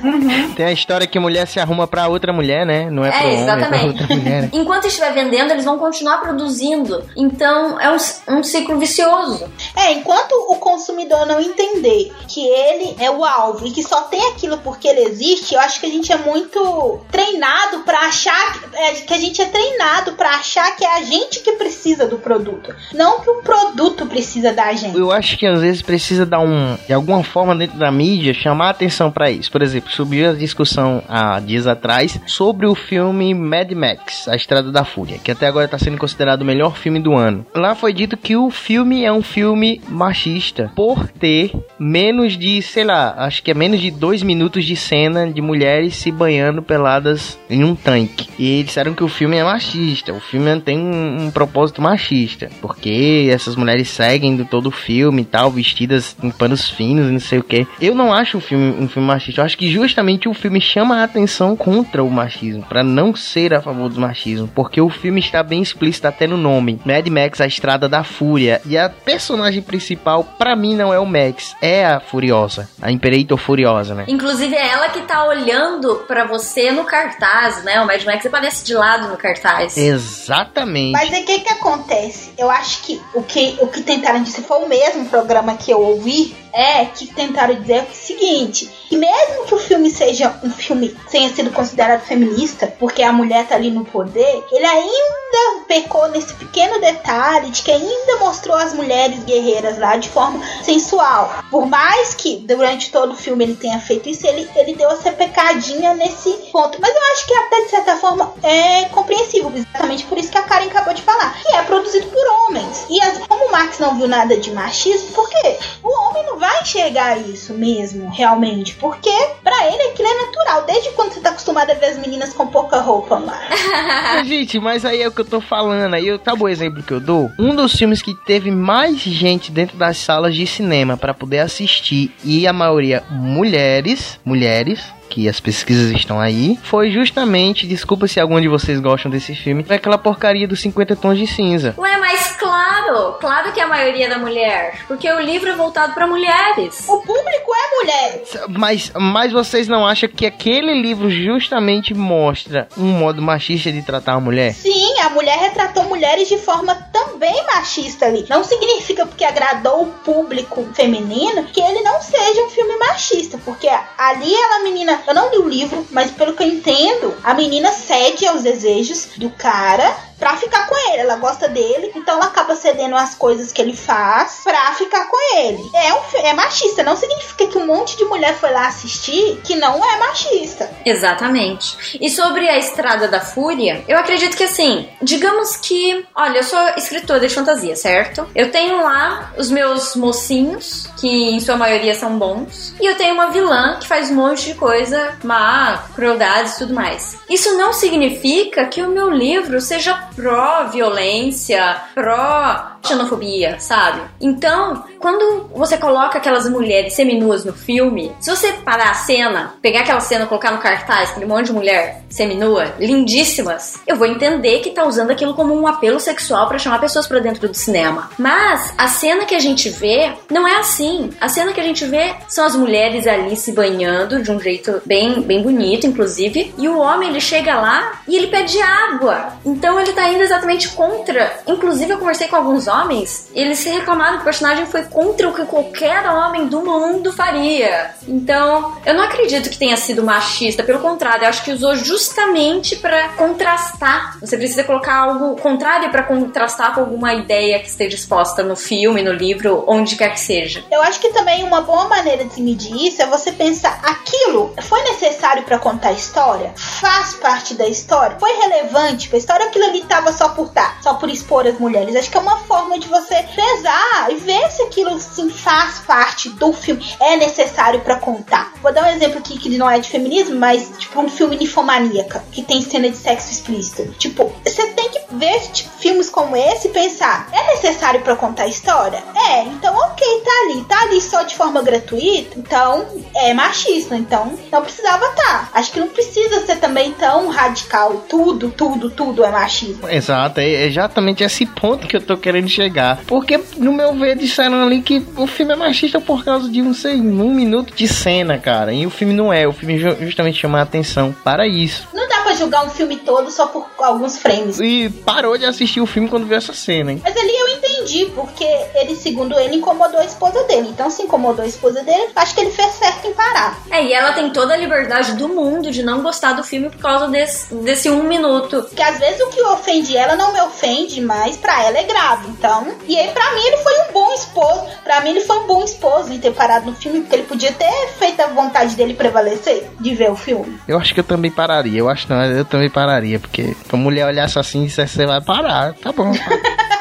Tem 0.56 0.66
a 0.66 0.72
história 0.72 1.06
que 1.06 1.18
mulher 1.18 1.46
se 1.46 1.58
arruma 1.58 1.86
pra 1.86 2.08
outra 2.08 2.32
mulher, 2.32 2.64
né? 2.66 2.88
Não 2.90 3.04
é, 3.04 3.08
É, 3.08 3.12
homem, 3.12 3.26
é 3.40 3.44
pra 3.44 3.54
exatamente. 3.54 3.86
outra 4.02 4.16
mulher. 4.16 4.42
né? 4.42 4.50
enquanto 4.52 4.86
estiver 4.86 5.12
vendendo, 5.12 5.50
eles 5.52 5.64
vão 5.64 5.78
continuar 5.78 6.18
produzindo. 6.18 7.04
Então, 7.16 7.79
é 7.80 7.90
um, 7.90 8.38
um 8.38 8.42
ciclo 8.42 8.78
vicioso. 8.78 9.50
É, 9.76 9.92
enquanto 9.92 10.32
o 10.48 10.56
consumidor 10.56 11.26
não 11.26 11.40
entender 11.40 12.12
que 12.28 12.46
ele 12.46 12.96
é 12.98 13.10
o 13.10 13.24
alvo 13.24 13.66
e 13.66 13.70
que 13.70 13.82
só 13.82 14.02
tem 14.02 14.22
aquilo 14.30 14.58
porque 14.58 14.86
ele 14.86 15.00
existe, 15.00 15.54
eu 15.54 15.60
acho 15.60 15.80
que 15.80 15.86
a 15.86 15.90
gente 15.90 16.12
é 16.12 16.18
muito 16.18 17.00
treinado 17.10 17.80
pra 17.80 18.00
achar 18.00 18.60
que, 18.60 18.76
é, 18.76 18.92
que 18.92 19.14
a 19.14 19.18
gente 19.18 19.40
é 19.40 19.46
treinado 19.46 20.12
pra 20.12 20.30
achar 20.30 20.76
que 20.76 20.84
é 20.84 20.96
a 20.96 21.02
gente 21.02 21.40
que 21.40 21.52
precisa 21.52 22.06
do 22.06 22.18
produto, 22.18 22.74
não 22.92 23.20
que 23.20 23.30
o 23.30 23.42
produto 23.42 24.06
precisa 24.06 24.52
da 24.52 24.72
gente. 24.72 24.96
Eu 24.96 25.10
acho 25.10 25.36
que 25.38 25.46
às 25.46 25.60
vezes 25.60 25.82
precisa 25.82 26.26
dar 26.26 26.40
um, 26.40 26.76
de 26.86 26.92
alguma 26.92 27.22
forma 27.24 27.56
dentro 27.56 27.78
da 27.78 27.90
mídia, 27.90 28.34
chamar 28.34 28.68
a 28.68 28.70
atenção 28.70 29.10
pra 29.10 29.30
isso. 29.30 29.50
Por 29.50 29.62
exemplo, 29.62 29.90
subiu 29.90 30.30
a 30.30 30.32
discussão 30.32 31.02
há 31.08 31.40
dias 31.40 31.66
atrás 31.66 32.18
sobre 32.26 32.66
o 32.66 32.74
filme 32.74 33.32
Mad 33.34 33.70
Max, 33.72 34.28
A 34.28 34.36
Estrada 34.36 34.70
da 34.70 34.84
Fúria, 34.84 35.18
que 35.18 35.30
até 35.30 35.46
agora 35.46 35.64
está 35.64 35.78
sendo 35.78 35.98
considerado 35.98 36.42
o 36.42 36.44
melhor 36.44 36.76
filme 36.76 37.00
do 37.00 37.14
ano. 37.14 37.46
Lá 37.54 37.69
foi 37.74 37.92
dito 37.92 38.16
que 38.16 38.36
o 38.36 38.50
filme 38.50 39.04
é 39.04 39.12
um 39.12 39.22
filme 39.22 39.80
machista 39.88 40.70
por 40.74 41.08
ter 41.08 41.52
menos 41.78 42.36
de, 42.36 42.60
sei 42.62 42.84
lá, 42.84 43.14
acho 43.18 43.42
que 43.42 43.50
é 43.50 43.54
menos 43.54 43.80
de 43.80 43.90
dois 43.90 44.22
minutos 44.22 44.64
de 44.64 44.76
cena 44.76 45.30
de 45.30 45.40
mulheres 45.40 45.96
se 45.96 46.10
banhando 46.10 46.62
peladas 46.62 47.38
em 47.48 47.64
um 47.64 47.74
tanque. 47.74 48.28
E 48.38 48.62
disseram 48.62 48.94
que 48.94 49.04
o 49.04 49.08
filme 49.08 49.36
é 49.36 49.44
machista, 49.44 50.12
o 50.12 50.20
filme 50.20 50.60
tem 50.60 50.78
um, 50.78 51.26
um 51.26 51.30
propósito 51.30 51.82
machista, 51.82 52.50
porque 52.60 53.28
essas 53.30 53.56
mulheres 53.56 53.88
seguem 53.88 54.36
do 54.36 54.44
todo 54.44 54.66
o 54.66 54.72
filme 54.72 55.22
e 55.22 55.24
tal, 55.24 55.50
vestidas 55.50 56.16
em 56.22 56.30
panos 56.30 56.68
finos 56.68 57.10
não 57.10 57.20
sei 57.20 57.38
o 57.38 57.44
que. 57.44 57.66
Eu 57.80 57.94
não 57.94 58.12
acho 58.12 58.38
o 58.38 58.40
filme 58.40 58.74
um 58.80 58.88
filme 58.88 59.06
machista, 59.06 59.40
eu 59.40 59.44
acho 59.44 59.58
que 59.58 59.70
justamente 59.70 60.28
o 60.28 60.34
filme 60.34 60.60
chama 60.60 60.96
a 60.96 61.04
atenção 61.04 61.56
contra 61.56 62.02
o 62.02 62.10
machismo, 62.10 62.62
para 62.62 62.82
não 62.82 63.14
ser 63.14 63.54
a 63.54 63.60
favor 63.60 63.88
do 63.88 64.00
machismo, 64.00 64.48
porque 64.54 64.80
o 64.80 64.88
filme 64.88 65.20
está 65.20 65.42
bem 65.42 65.62
explícito 65.62 66.06
até 66.06 66.26
no 66.26 66.36
nome, 66.36 66.80
Mad 66.84 67.06
Max, 67.08 67.40
Estrada 67.60 67.90
da 67.90 68.02
Fúria, 68.02 68.62
e 68.64 68.78
a 68.78 68.88
personagem 68.88 69.60
principal 69.60 70.24
para 70.24 70.56
mim 70.56 70.74
não 70.74 70.94
é 70.94 70.98
o 70.98 71.04
Max, 71.04 71.54
é 71.60 71.84
a 71.84 72.00
Furiosa, 72.00 72.66
a 72.80 72.90
Imperator 72.90 73.36
Furiosa, 73.36 73.94
né? 73.94 74.06
Inclusive, 74.08 74.56
é 74.56 74.70
ela 74.70 74.88
que 74.88 75.02
tá 75.02 75.26
olhando 75.26 75.96
pra 76.08 76.24
você 76.24 76.70
no 76.70 76.84
cartaz, 76.84 77.62
né? 77.62 77.78
O 77.82 77.86
Mad 77.86 78.02
Max 78.04 78.24
aparece 78.24 78.64
de 78.64 78.72
lado 78.72 79.08
no 79.08 79.16
cartaz. 79.18 79.76
Exatamente. 79.76 80.92
Mas 80.92 81.12
aí 81.12 81.22
o 81.22 81.26
que 81.26 81.40
que 81.40 81.52
acontece? 81.52 82.32
Eu 82.38 82.50
acho 82.50 82.82
que 82.82 82.98
o 83.14 83.22
que, 83.22 83.58
o 83.60 83.66
que 83.66 83.82
tentaram 83.82 84.22
dizer 84.22 84.40
foi 84.40 84.64
o 84.64 84.68
mesmo 84.68 85.04
programa 85.10 85.54
que 85.54 85.70
eu 85.70 85.82
ouvi, 85.82 86.34
é 86.52 86.84
que 86.86 87.06
tentaram 87.06 87.54
dizer 87.54 87.86
o 87.90 87.94
seguinte, 87.94 88.68
que 88.88 88.96
mesmo 88.96 89.46
que 89.46 89.54
o 89.54 89.58
filme 89.58 89.90
seja 89.90 90.34
um 90.42 90.50
filme 90.50 90.88
que 90.88 91.10
tenha 91.10 91.28
sido 91.28 91.50
considerado 91.50 92.00
feminista, 92.00 92.66
porque 92.78 93.02
a 93.02 93.12
mulher 93.12 93.46
tá 93.46 93.54
ali 93.54 93.70
no 93.70 93.84
poder, 93.84 94.44
ele 94.50 94.66
ainda 94.66 95.64
pecou 95.68 96.08
nesse 96.08 96.34
pequeno 96.34 96.80
detalhe 96.80 97.39
de 97.48 97.62
que 97.62 97.70
ainda 97.70 98.16
mostrou 98.18 98.56
as 98.56 98.72
mulheres 98.74 99.22
guerreiras 99.24 99.78
lá 99.78 99.96
de 99.96 100.08
forma 100.08 100.40
sensual. 100.62 101.32
Por 101.50 101.66
mais 101.66 102.14
que 102.14 102.36
durante 102.38 102.90
todo 102.90 103.12
o 103.12 103.16
filme 103.16 103.44
ele 103.44 103.56
tenha 103.56 103.78
feito 103.80 104.08
isso, 104.08 104.26
ele, 104.26 104.48
ele 104.56 104.74
deu 104.74 104.90
essa 104.90 105.12
pecadinha 105.12 105.94
nesse 105.94 106.30
ponto. 106.52 106.78
Mas 106.80 106.94
eu 106.94 107.02
acho 107.12 107.26
que 107.26 107.34
até 107.34 107.60
de 107.62 107.70
certa 107.70 107.96
forma 107.96 108.32
é 108.42 108.84
compreensível, 108.86 109.52
exatamente 109.54 110.04
por 110.04 110.18
isso 110.18 110.30
que 110.30 110.38
a 110.38 110.42
Karen 110.42 110.66
acabou 110.66 110.94
de 110.94 111.02
falar, 111.02 111.34
que 111.42 111.54
é 111.54 111.62
produzido 111.62 112.06
por 112.08 112.24
homens. 112.48 112.86
E 112.90 113.00
as- 113.02 113.18
como 113.26 113.46
o 113.46 113.52
Marx 113.52 113.78
não 113.78 113.96
viu 113.96 114.08
nada 114.08 114.36
de 114.36 114.50
machismo, 114.52 115.08
por 115.12 115.28
quê? 115.28 115.56
O 115.82 115.88
homem 116.08 116.24
não 116.26 116.38
vai 116.38 116.60
enxergar 116.62 117.18
isso 117.18 117.54
mesmo, 117.54 118.10
realmente, 118.10 118.74
porque 118.76 119.10
pra 119.42 119.66
ele 119.66 119.82
aquilo 119.84 120.08
é 120.08 120.26
natural. 120.26 120.62
Desde 120.64 120.90
quando 120.90 121.12
você 121.12 121.20
tá 121.20 121.30
acostumado 121.30 121.70
a 121.70 121.74
ver 121.74 121.86
as 121.86 121.98
meninas 121.98 122.32
com 122.32 122.46
pouca 122.46 122.78
roupa. 122.80 123.18
Mas, 123.20 123.40
Gente, 124.26 124.58
mas 124.58 124.84
aí 124.84 125.02
é 125.02 125.08
o 125.08 125.12
que 125.12 125.20
eu 125.20 125.24
tô 125.24 125.40
falando. 125.40 125.94
Aí 125.94 126.06
eu, 126.06 126.18
bom 126.36 126.44
o 126.44 126.48
exemplo 126.48 126.82
que 126.82 126.92
eu 126.92 127.00
dou. 127.00 127.29
Um 127.38 127.54
dos 127.54 127.72
filmes 127.72 128.02
que 128.02 128.14
teve 128.14 128.50
mais 128.50 129.00
gente 129.00 129.50
dentro 129.50 129.76
das 129.76 129.96
salas 129.98 130.34
de 130.34 130.46
cinema 130.46 130.96
pra 130.96 131.14
poder 131.14 131.38
assistir 131.40 132.10
e 132.24 132.46
a 132.46 132.52
maioria 132.52 133.02
mulheres, 133.10 134.18
mulheres, 134.24 134.80
que 135.10 135.28
as 135.28 135.40
pesquisas 135.40 135.90
estão 135.90 136.20
aí, 136.20 136.58
foi 136.62 136.90
justamente, 136.90 137.66
desculpa 137.66 138.06
se 138.06 138.20
algum 138.20 138.40
de 138.40 138.48
vocês 138.48 138.78
gostam 138.80 139.10
desse 139.10 139.34
filme, 139.34 139.64
foi 139.64 139.76
aquela 139.76 139.98
porcaria 139.98 140.46
dos 140.46 140.60
50 140.60 140.96
tons 140.96 141.18
de 141.18 141.26
cinza. 141.26 141.74
Ué, 141.76 141.98
mas 141.98 142.36
claro, 142.36 143.14
claro 143.20 143.52
que 143.52 143.60
é 143.60 143.64
a 143.64 143.66
maioria 143.66 144.08
da 144.08 144.18
mulher. 144.18 144.84
Porque 144.86 145.10
o 145.10 145.20
livro 145.20 145.50
é 145.50 145.56
voltado 145.56 145.92
pra 145.94 146.06
mulheres. 146.06 146.88
O 146.88 147.00
público 147.00 147.52
é 147.54 147.76
mulher. 147.80 148.22
Mas, 148.48 148.92
mas 148.94 149.32
vocês 149.32 149.66
não 149.66 149.84
acham 149.86 150.08
que 150.08 150.24
aquele 150.24 150.80
livro 150.80 151.10
justamente 151.10 151.92
mostra 151.92 152.68
um 152.78 152.86
modo 152.86 153.20
machista 153.20 153.72
de 153.72 153.82
tratar 153.82 154.14
a 154.14 154.20
mulher? 154.20 154.54
Sim, 154.54 155.00
a 155.00 155.10
mulher 155.10 155.38
retratou 155.38 155.84
mulheres 155.84 156.28
de 156.28 156.38
forma 156.38 156.74
também 156.92 157.44
machista 157.46 158.06
ali. 158.06 158.24
Não 158.28 158.44
significa 158.44 159.04
porque 159.04 159.24
agradou 159.24 159.82
o 159.82 159.86
público 159.86 160.68
feminino 160.72 161.44
que 161.44 161.60
ele 161.60 161.80
não 161.80 162.00
seja 162.00 162.44
um 162.44 162.50
filme 162.50 162.78
machista, 162.78 163.38
porque 163.44 163.68
ali 163.98 164.34
ela 164.34 164.62
menina, 164.62 164.99
eu 165.06 165.14
não 165.14 165.30
li 165.30 165.38
o 165.38 165.48
livro, 165.48 165.86
mas 165.90 166.10
pelo 166.10 166.34
que 166.34 166.42
eu 166.42 166.48
entendo, 166.48 167.14
a 167.22 167.34
menina 167.34 167.72
cede 167.72 168.26
aos 168.26 168.42
desejos 168.42 169.08
do 169.16 169.30
cara 169.30 169.96
pra 170.20 170.36
ficar 170.36 170.66
com 170.66 170.76
ele. 170.90 170.98
Ela 171.00 171.16
gosta 171.16 171.48
dele, 171.48 171.90
então 171.96 172.14
ela 172.14 172.26
acaba 172.26 172.54
cedendo 172.54 172.94
as 172.94 173.14
coisas 173.14 173.50
que 173.50 173.60
ele 173.60 173.74
faz 173.74 174.42
pra 174.44 174.74
ficar 174.74 175.06
com 175.06 175.16
ele. 175.38 175.70
É 175.74 175.94
um 175.94 176.00
é 176.22 176.34
machista, 176.34 176.82
não 176.82 176.96
significa 176.96 177.46
que 177.46 177.58
um 177.58 177.66
monte 177.66 177.96
de 177.96 178.04
mulher 178.04 178.34
foi 178.34 178.52
lá 178.52 178.68
assistir 178.68 179.40
que 179.42 179.56
não 179.56 179.82
é 179.84 179.98
machista. 179.98 180.70
Exatamente. 180.84 181.98
E 182.00 182.10
sobre 182.10 182.48
a 182.48 182.58
Estrada 182.58 183.08
da 183.08 183.20
Fúria, 183.20 183.82
eu 183.88 183.98
acredito 183.98 184.36
que 184.36 184.44
assim, 184.44 184.88
digamos 185.00 185.56
que, 185.56 186.04
olha, 186.14 186.38
eu 186.38 186.44
sou 186.44 186.60
escritora 186.76 187.20
de 187.20 187.34
fantasia, 187.34 187.74
certo? 187.74 188.28
Eu 188.34 188.50
tenho 188.50 188.82
lá 188.82 189.32
os 189.38 189.50
meus 189.50 189.96
mocinhos, 189.96 190.88
que 191.00 191.08
em 191.08 191.40
sua 191.40 191.56
maioria 191.56 191.94
são 191.94 192.18
bons, 192.18 192.74
e 192.80 192.84
eu 192.84 192.96
tenho 192.96 193.14
uma 193.14 193.30
vilã 193.30 193.78
que 193.80 193.88
faz 193.88 194.10
um 194.10 194.14
monte 194.14 194.46
de 194.46 194.54
coisa 194.54 195.16
má, 195.24 195.84
crueldades 195.94 196.54
e 196.54 196.58
tudo 196.58 196.74
mais. 196.74 197.16
Isso 197.28 197.56
não 197.56 197.72
significa 197.72 198.66
que 198.66 198.82
o 198.82 198.90
meu 198.90 199.08
livro 199.08 199.60
seja 199.60 200.09
pró-violência, 200.14 201.82
pró 201.94 202.69
xenofobia, 202.86 203.58
sabe? 203.60 204.00
Então, 204.20 204.84
quando 204.98 205.48
você 205.54 205.76
coloca 205.76 206.18
aquelas 206.18 206.48
mulheres 206.48 206.94
seminuas 206.94 207.44
no 207.44 207.52
filme, 207.52 208.12
se 208.20 208.30
você 208.30 208.52
parar 208.52 208.90
a 208.90 208.94
cena, 208.94 209.54
pegar 209.62 209.80
aquela 209.80 210.00
cena 210.00 210.26
colocar 210.26 210.50
no 210.50 210.58
cartaz, 210.58 211.10
aquele 211.10 211.26
monte 211.26 211.46
de 211.46 211.52
mulher 211.52 212.02
seminua, 212.08 212.74
lindíssimas, 212.78 213.80
eu 213.86 213.96
vou 213.96 214.06
entender 214.06 214.60
que 214.60 214.70
tá 214.70 214.84
usando 214.84 215.10
aquilo 215.10 215.34
como 215.34 215.54
um 215.54 215.66
apelo 215.66 216.00
sexual 216.00 216.48
para 216.48 216.58
chamar 216.58 216.80
pessoas 216.80 217.06
para 217.06 217.20
dentro 217.20 217.48
do 217.48 217.54
cinema. 217.54 218.10
Mas 218.18 218.74
a 218.76 218.88
cena 218.88 219.24
que 219.24 219.34
a 219.34 219.40
gente 219.40 219.68
vê 219.68 220.12
não 220.30 220.46
é 220.46 220.56
assim. 220.56 221.10
A 221.20 221.28
cena 221.28 221.52
que 221.52 221.60
a 221.60 221.64
gente 221.64 221.84
vê 221.84 222.14
são 222.28 222.44
as 222.44 222.54
mulheres 222.54 223.06
ali 223.06 223.36
se 223.36 223.52
banhando 223.52 224.22
de 224.22 224.30
um 224.30 224.40
jeito 224.40 224.82
bem, 224.84 225.22
bem 225.22 225.42
bonito, 225.42 225.86
inclusive, 225.86 226.54
e 226.58 226.68
o 226.68 226.78
homem 226.78 227.10
ele 227.10 227.20
chega 227.20 227.60
lá 227.60 228.00
e 228.06 228.16
ele 228.16 228.26
pede 228.26 228.60
água. 228.60 229.34
Então 229.44 229.78
ele 229.78 229.92
tá 229.92 230.08
indo 230.08 230.22
exatamente 230.22 230.68
contra. 230.70 231.40
Inclusive 231.46 231.92
eu 231.92 231.98
conversei 231.98 232.28
com 232.28 232.36
alguns 232.36 232.68
homens, 232.70 233.28
eles 233.34 233.58
se 233.58 233.68
reclamaram 233.68 234.16
que 234.16 234.22
o 234.22 234.24
personagem 234.24 234.66
foi 234.66 234.84
contra 234.84 235.28
o 235.28 235.34
que 235.34 235.44
qualquer 235.44 236.08
homem 236.08 236.46
do 236.46 236.60
mundo 236.62 237.12
faria. 237.12 237.94
Então, 238.06 238.76
eu 238.86 238.94
não 238.94 239.04
acredito 239.04 239.50
que 239.50 239.58
tenha 239.58 239.76
sido 239.76 240.02
machista, 240.02 240.62
pelo 240.62 240.78
contrário, 240.78 241.24
eu 241.24 241.28
acho 241.28 241.44
que 241.44 241.52
usou 241.52 241.74
justamente 241.76 242.76
para 242.76 243.10
contrastar. 243.10 244.18
Você 244.20 244.36
precisa 244.36 244.64
colocar 244.64 244.94
algo 244.94 245.36
contrário 245.36 245.90
para 245.90 246.02
contrastar 246.02 246.74
com 246.74 246.80
alguma 246.80 247.14
ideia 247.14 247.58
que 247.58 247.68
esteja 247.68 247.96
exposta 247.96 248.42
no 248.42 248.56
filme, 248.56 249.02
no 249.02 249.12
livro, 249.12 249.64
onde 249.66 249.96
quer 249.96 250.10
que 250.10 250.20
seja. 250.20 250.64
Eu 250.70 250.82
acho 250.82 251.00
que 251.00 251.10
também 251.10 251.44
uma 251.44 251.60
boa 251.60 251.88
maneira 251.88 252.24
de 252.24 252.40
medir 252.40 252.86
isso 252.86 253.02
é 253.02 253.06
você 253.06 253.32
pensar 253.32 253.80
aquilo 253.82 254.54
foi 254.62 254.82
necessário 254.82 255.42
para 255.42 255.58
contar 255.58 255.88
a 255.88 255.92
história? 255.92 256.52
Faz 256.56 257.14
parte 257.14 257.54
da 257.54 257.66
história? 257.66 258.16
Foi 258.18 258.30
relevante 258.32 259.08
pra 259.08 259.18
história? 259.18 259.46
Aquilo 259.46 259.64
ali 259.64 259.84
tava 259.84 260.12
só 260.12 260.28
por 260.30 260.50
tá, 260.50 260.76
só 260.82 260.94
por 260.94 261.08
expor 261.08 261.46
as 261.46 261.58
mulheres. 261.58 261.96
Acho 261.96 262.10
que 262.10 262.16
é 262.16 262.20
uma 262.20 262.38
forma 262.38 262.59
de 262.78 262.88
você 262.88 263.22
pesar 263.34 264.08
e 264.10 264.16
ver 264.16 264.50
se 264.50 264.62
aquilo 264.62 264.98
sim 264.98 265.30
faz 265.30 265.80
parte 265.80 266.28
do 266.30 266.52
filme, 266.52 266.84
é 267.00 267.16
necessário 267.16 267.80
para 267.80 267.96
contar. 267.96 268.52
Vou 268.62 268.72
dar 268.72 268.84
um 268.84 268.90
exemplo 268.90 269.18
aqui 269.18 269.38
que 269.38 269.56
não 269.56 269.68
é 269.68 269.78
de 269.78 269.88
feminismo, 269.88 270.36
mas 270.36 270.70
tipo 270.78 271.00
um 271.00 271.08
filme 271.08 271.36
Nifomaníaca, 271.36 272.22
que 272.30 272.42
tem 272.42 272.60
cena 272.60 272.90
de 272.90 272.96
sexo 272.96 273.32
explícito. 273.32 273.92
Tipo, 273.98 274.32
você 274.44 274.66
tem 274.68 274.90
que 274.90 275.00
ver 275.12 275.40
tipo, 275.52 275.70
filmes 275.78 276.10
como 276.10 276.36
esse 276.36 276.68
e 276.68 276.70
pensar, 276.70 277.28
é 277.32 277.54
necessário 277.54 278.02
para 278.02 278.16
contar 278.16 278.44
a 278.44 278.48
história? 278.48 279.02
É, 279.28 279.42
então 279.44 279.74
ok, 279.74 280.22
tá 280.24 280.30
ali, 280.44 280.64
tá 280.64 280.82
ali 280.82 281.00
só 281.00 281.22
de 281.22 281.34
forma 281.34 281.62
gratuita, 281.62 282.38
então 282.38 282.86
é 283.14 283.32
machismo, 283.32 283.96
então 283.96 284.38
não 284.52 284.62
precisava 284.62 285.06
estar. 285.06 285.20
Tá. 285.20 285.48
Acho 285.54 285.72
que 285.72 285.80
não 285.80 285.88
precisa 285.88 286.44
ser 286.46 286.56
também 286.56 286.92
tão 286.92 287.28
radical, 287.28 288.04
tudo, 288.08 288.50
tudo, 288.50 288.90
tudo 288.90 289.24
é 289.24 289.30
machismo. 289.30 289.88
Exato, 289.88 290.40
é 290.40 290.66
exatamente 290.66 291.24
esse 291.24 291.46
ponto 291.46 291.86
que 291.86 291.96
eu 291.96 292.00
tô 292.00 292.16
querendo 292.16 292.49
chegar. 292.50 293.00
Porque, 293.06 293.40
no 293.56 293.72
meu 293.72 293.94
ver, 293.94 294.16
disseram 294.16 294.62
ali 294.62 294.82
que 294.82 295.02
o 295.16 295.26
filme 295.26 295.52
é 295.52 295.56
machista 295.56 296.00
por 296.00 296.24
causa 296.24 296.48
de 296.50 296.60
um, 296.60 296.74
sei, 296.74 296.96
um 296.96 297.32
minuto 297.34 297.74
de 297.74 297.88
cena, 297.88 298.38
cara. 298.38 298.72
E 298.72 298.86
o 298.86 298.90
filme 298.90 299.14
não 299.14 299.32
é, 299.32 299.46
o 299.46 299.52
filme 299.52 299.78
justamente 299.78 300.38
chama 300.38 300.58
a 300.58 300.62
atenção 300.62 301.14
para 301.24 301.46
isso. 301.46 301.88
Não 301.94 302.08
dá 302.08 302.20
pra 302.20 302.34
julgar 302.34 302.64
um 302.64 302.70
filme 302.70 302.96
todo 302.96 303.30
só 303.30 303.46
por 303.46 303.66
alguns 303.78 304.18
frames. 304.18 304.60
E 304.60 304.90
parou 305.04 305.38
de 305.38 305.46
assistir 305.46 305.80
o 305.80 305.86
filme 305.86 306.08
quando 306.08 306.26
viu 306.26 306.36
essa 306.36 306.52
cena, 306.52 306.92
hein? 306.92 307.00
Mas 307.02 307.16
ali 307.16 307.30
eu 307.30 307.48
entendi, 307.48 307.69
porque 308.14 308.44
ele, 308.74 308.96
segundo 308.96 309.38
ele, 309.38 309.56
incomodou 309.56 310.00
a 310.00 310.04
esposa 310.04 310.42
dele. 310.44 310.68
Então, 310.68 310.90
se 310.90 311.02
incomodou 311.02 311.44
a 311.44 311.48
esposa 311.48 311.82
dele, 311.82 312.08
acho 312.14 312.34
que 312.34 312.40
ele 312.40 312.50
fez 312.50 312.72
certo 312.74 313.06
em 313.06 313.12
parar. 313.12 313.58
É, 313.70 313.84
e 313.84 313.92
ela 313.92 314.12
tem 314.12 314.30
toda 314.30 314.54
a 314.54 314.56
liberdade 314.56 315.14
do 315.14 315.28
mundo 315.28 315.70
de 315.70 315.82
não 315.82 316.02
gostar 316.02 316.32
do 316.32 316.44
filme 316.44 316.70
por 316.70 316.78
causa 316.78 317.08
desse, 317.08 317.54
desse 317.54 317.90
um 317.90 318.02
minuto. 318.02 318.66
Que 318.74 318.82
às 318.82 318.98
vezes 318.98 319.20
o 319.20 319.28
que 319.28 319.42
ofende 319.42 319.96
ela 319.96 320.16
não 320.16 320.32
me 320.32 320.40
ofende, 320.42 321.00
mas 321.00 321.36
pra 321.36 321.64
ela 321.64 321.78
é 321.78 321.84
grave. 321.84 322.28
Então, 322.28 322.68
e 322.86 322.98
aí 322.98 323.08
pra 323.10 323.34
mim 323.34 323.42
ele 323.46 323.56
foi 323.58 323.80
um 323.80 323.92
bom 323.92 324.12
esposo. 324.12 324.64
Pra 324.82 325.00
mim 325.00 325.10
ele 325.10 325.20
foi 325.20 325.38
um 325.38 325.46
bom 325.46 325.64
esposo 325.64 326.12
em 326.12 326.18
ter 326.18 326.32
parado 326.32 326.66
no 326.66 326.76
filme, 326.76 327.00
porque 327.00 327.16
ele 327.16 327.24
podia 327.24 327.52
ter 327.52 327.88
feito 327.98 328.20
a 328.20 328.26
vontade 328.26 328.74
dele 328.74 328.94
prevalecer 328.94 329.68
de 329.78 329.94
ver 329.94 330.10
o 330.10 330.16
filme. 330.16 330.60
Eu 330.66 330.78
acho 330.78 330.94
que 330.94 331.00
eu 331.00 331.04
também 331.04 331.30
pararia. 331.30 331.78
Eu 331.78 331.88
acho 331.88 332.08
não, 332.08 332.24
eu 332.24 332.44
também 332.44 332.70
pararia, 332.70 333.18
porque 333.18 333.56
a 333.70 333.76
mulher 333.76 334.06
olhasse 334.06 334.38
assim 334.38 334.62
e 334.62 334.66
dissesse, 334.66 334.94
você 334.94 335.06
vai 335.06 335.20
parar. 335.20 335.74
Tá 335.74 335.92
bom. 335.92 336.12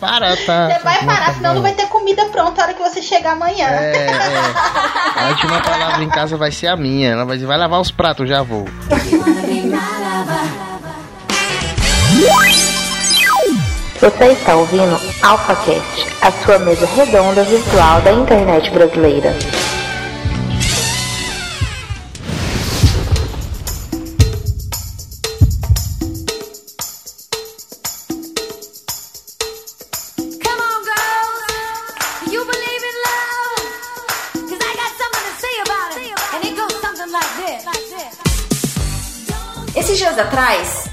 para, 0.00 0.36
tá. 0.38 0.68
Você 0.70 0.78
vai 0.82 1.04
parar, 1.04 1.26
tá 1.26 1.34
senão 1.34 1.54
não 1.54 1.62
vai 1.62 1.72
ter 1.72 1.86
comida 1.86 2.24
pronta 2.26 2.62
a 2.62 2.64
hora 2.64 2.74
que 2.74 2.82
você 2.82 3.02
chegar 3.02 3.32
amanhã. 3.32 3.68
É, 3.68 4.06
é. 4.06 5.22
A 5.22 5.28
última 5.28 5.60
palavra 5.60 6.02
em 6.02 6.08
casa 6.08 6.36
vai 6.36 6.50
ser 6.50 6.68
a 6.68 6.76
minha. 6.76 7.10
Ela 7.10 7.24
vai 7.24 7.36
dizer, 7.36 7.46
vai 7.46 7.58
lavar 7.58 7.80
os 7.80 7.90
pratos, 7.90 8.28
já 8.28 8.42
vou. 8.42 8.66
Você 14.00 14.24
está 14.24 14.56
ouvindo 14.56 14.98
AlphaCast, 15.22 16.06
a 16.22 16.32
sua 16.32 16.58
mesa 16.60 16.86
redonda 16.86 17.44
virtual 17.44 18.00
da 18.00 18.12
internet 18.12 18.70
brasileira. 18.70 19.36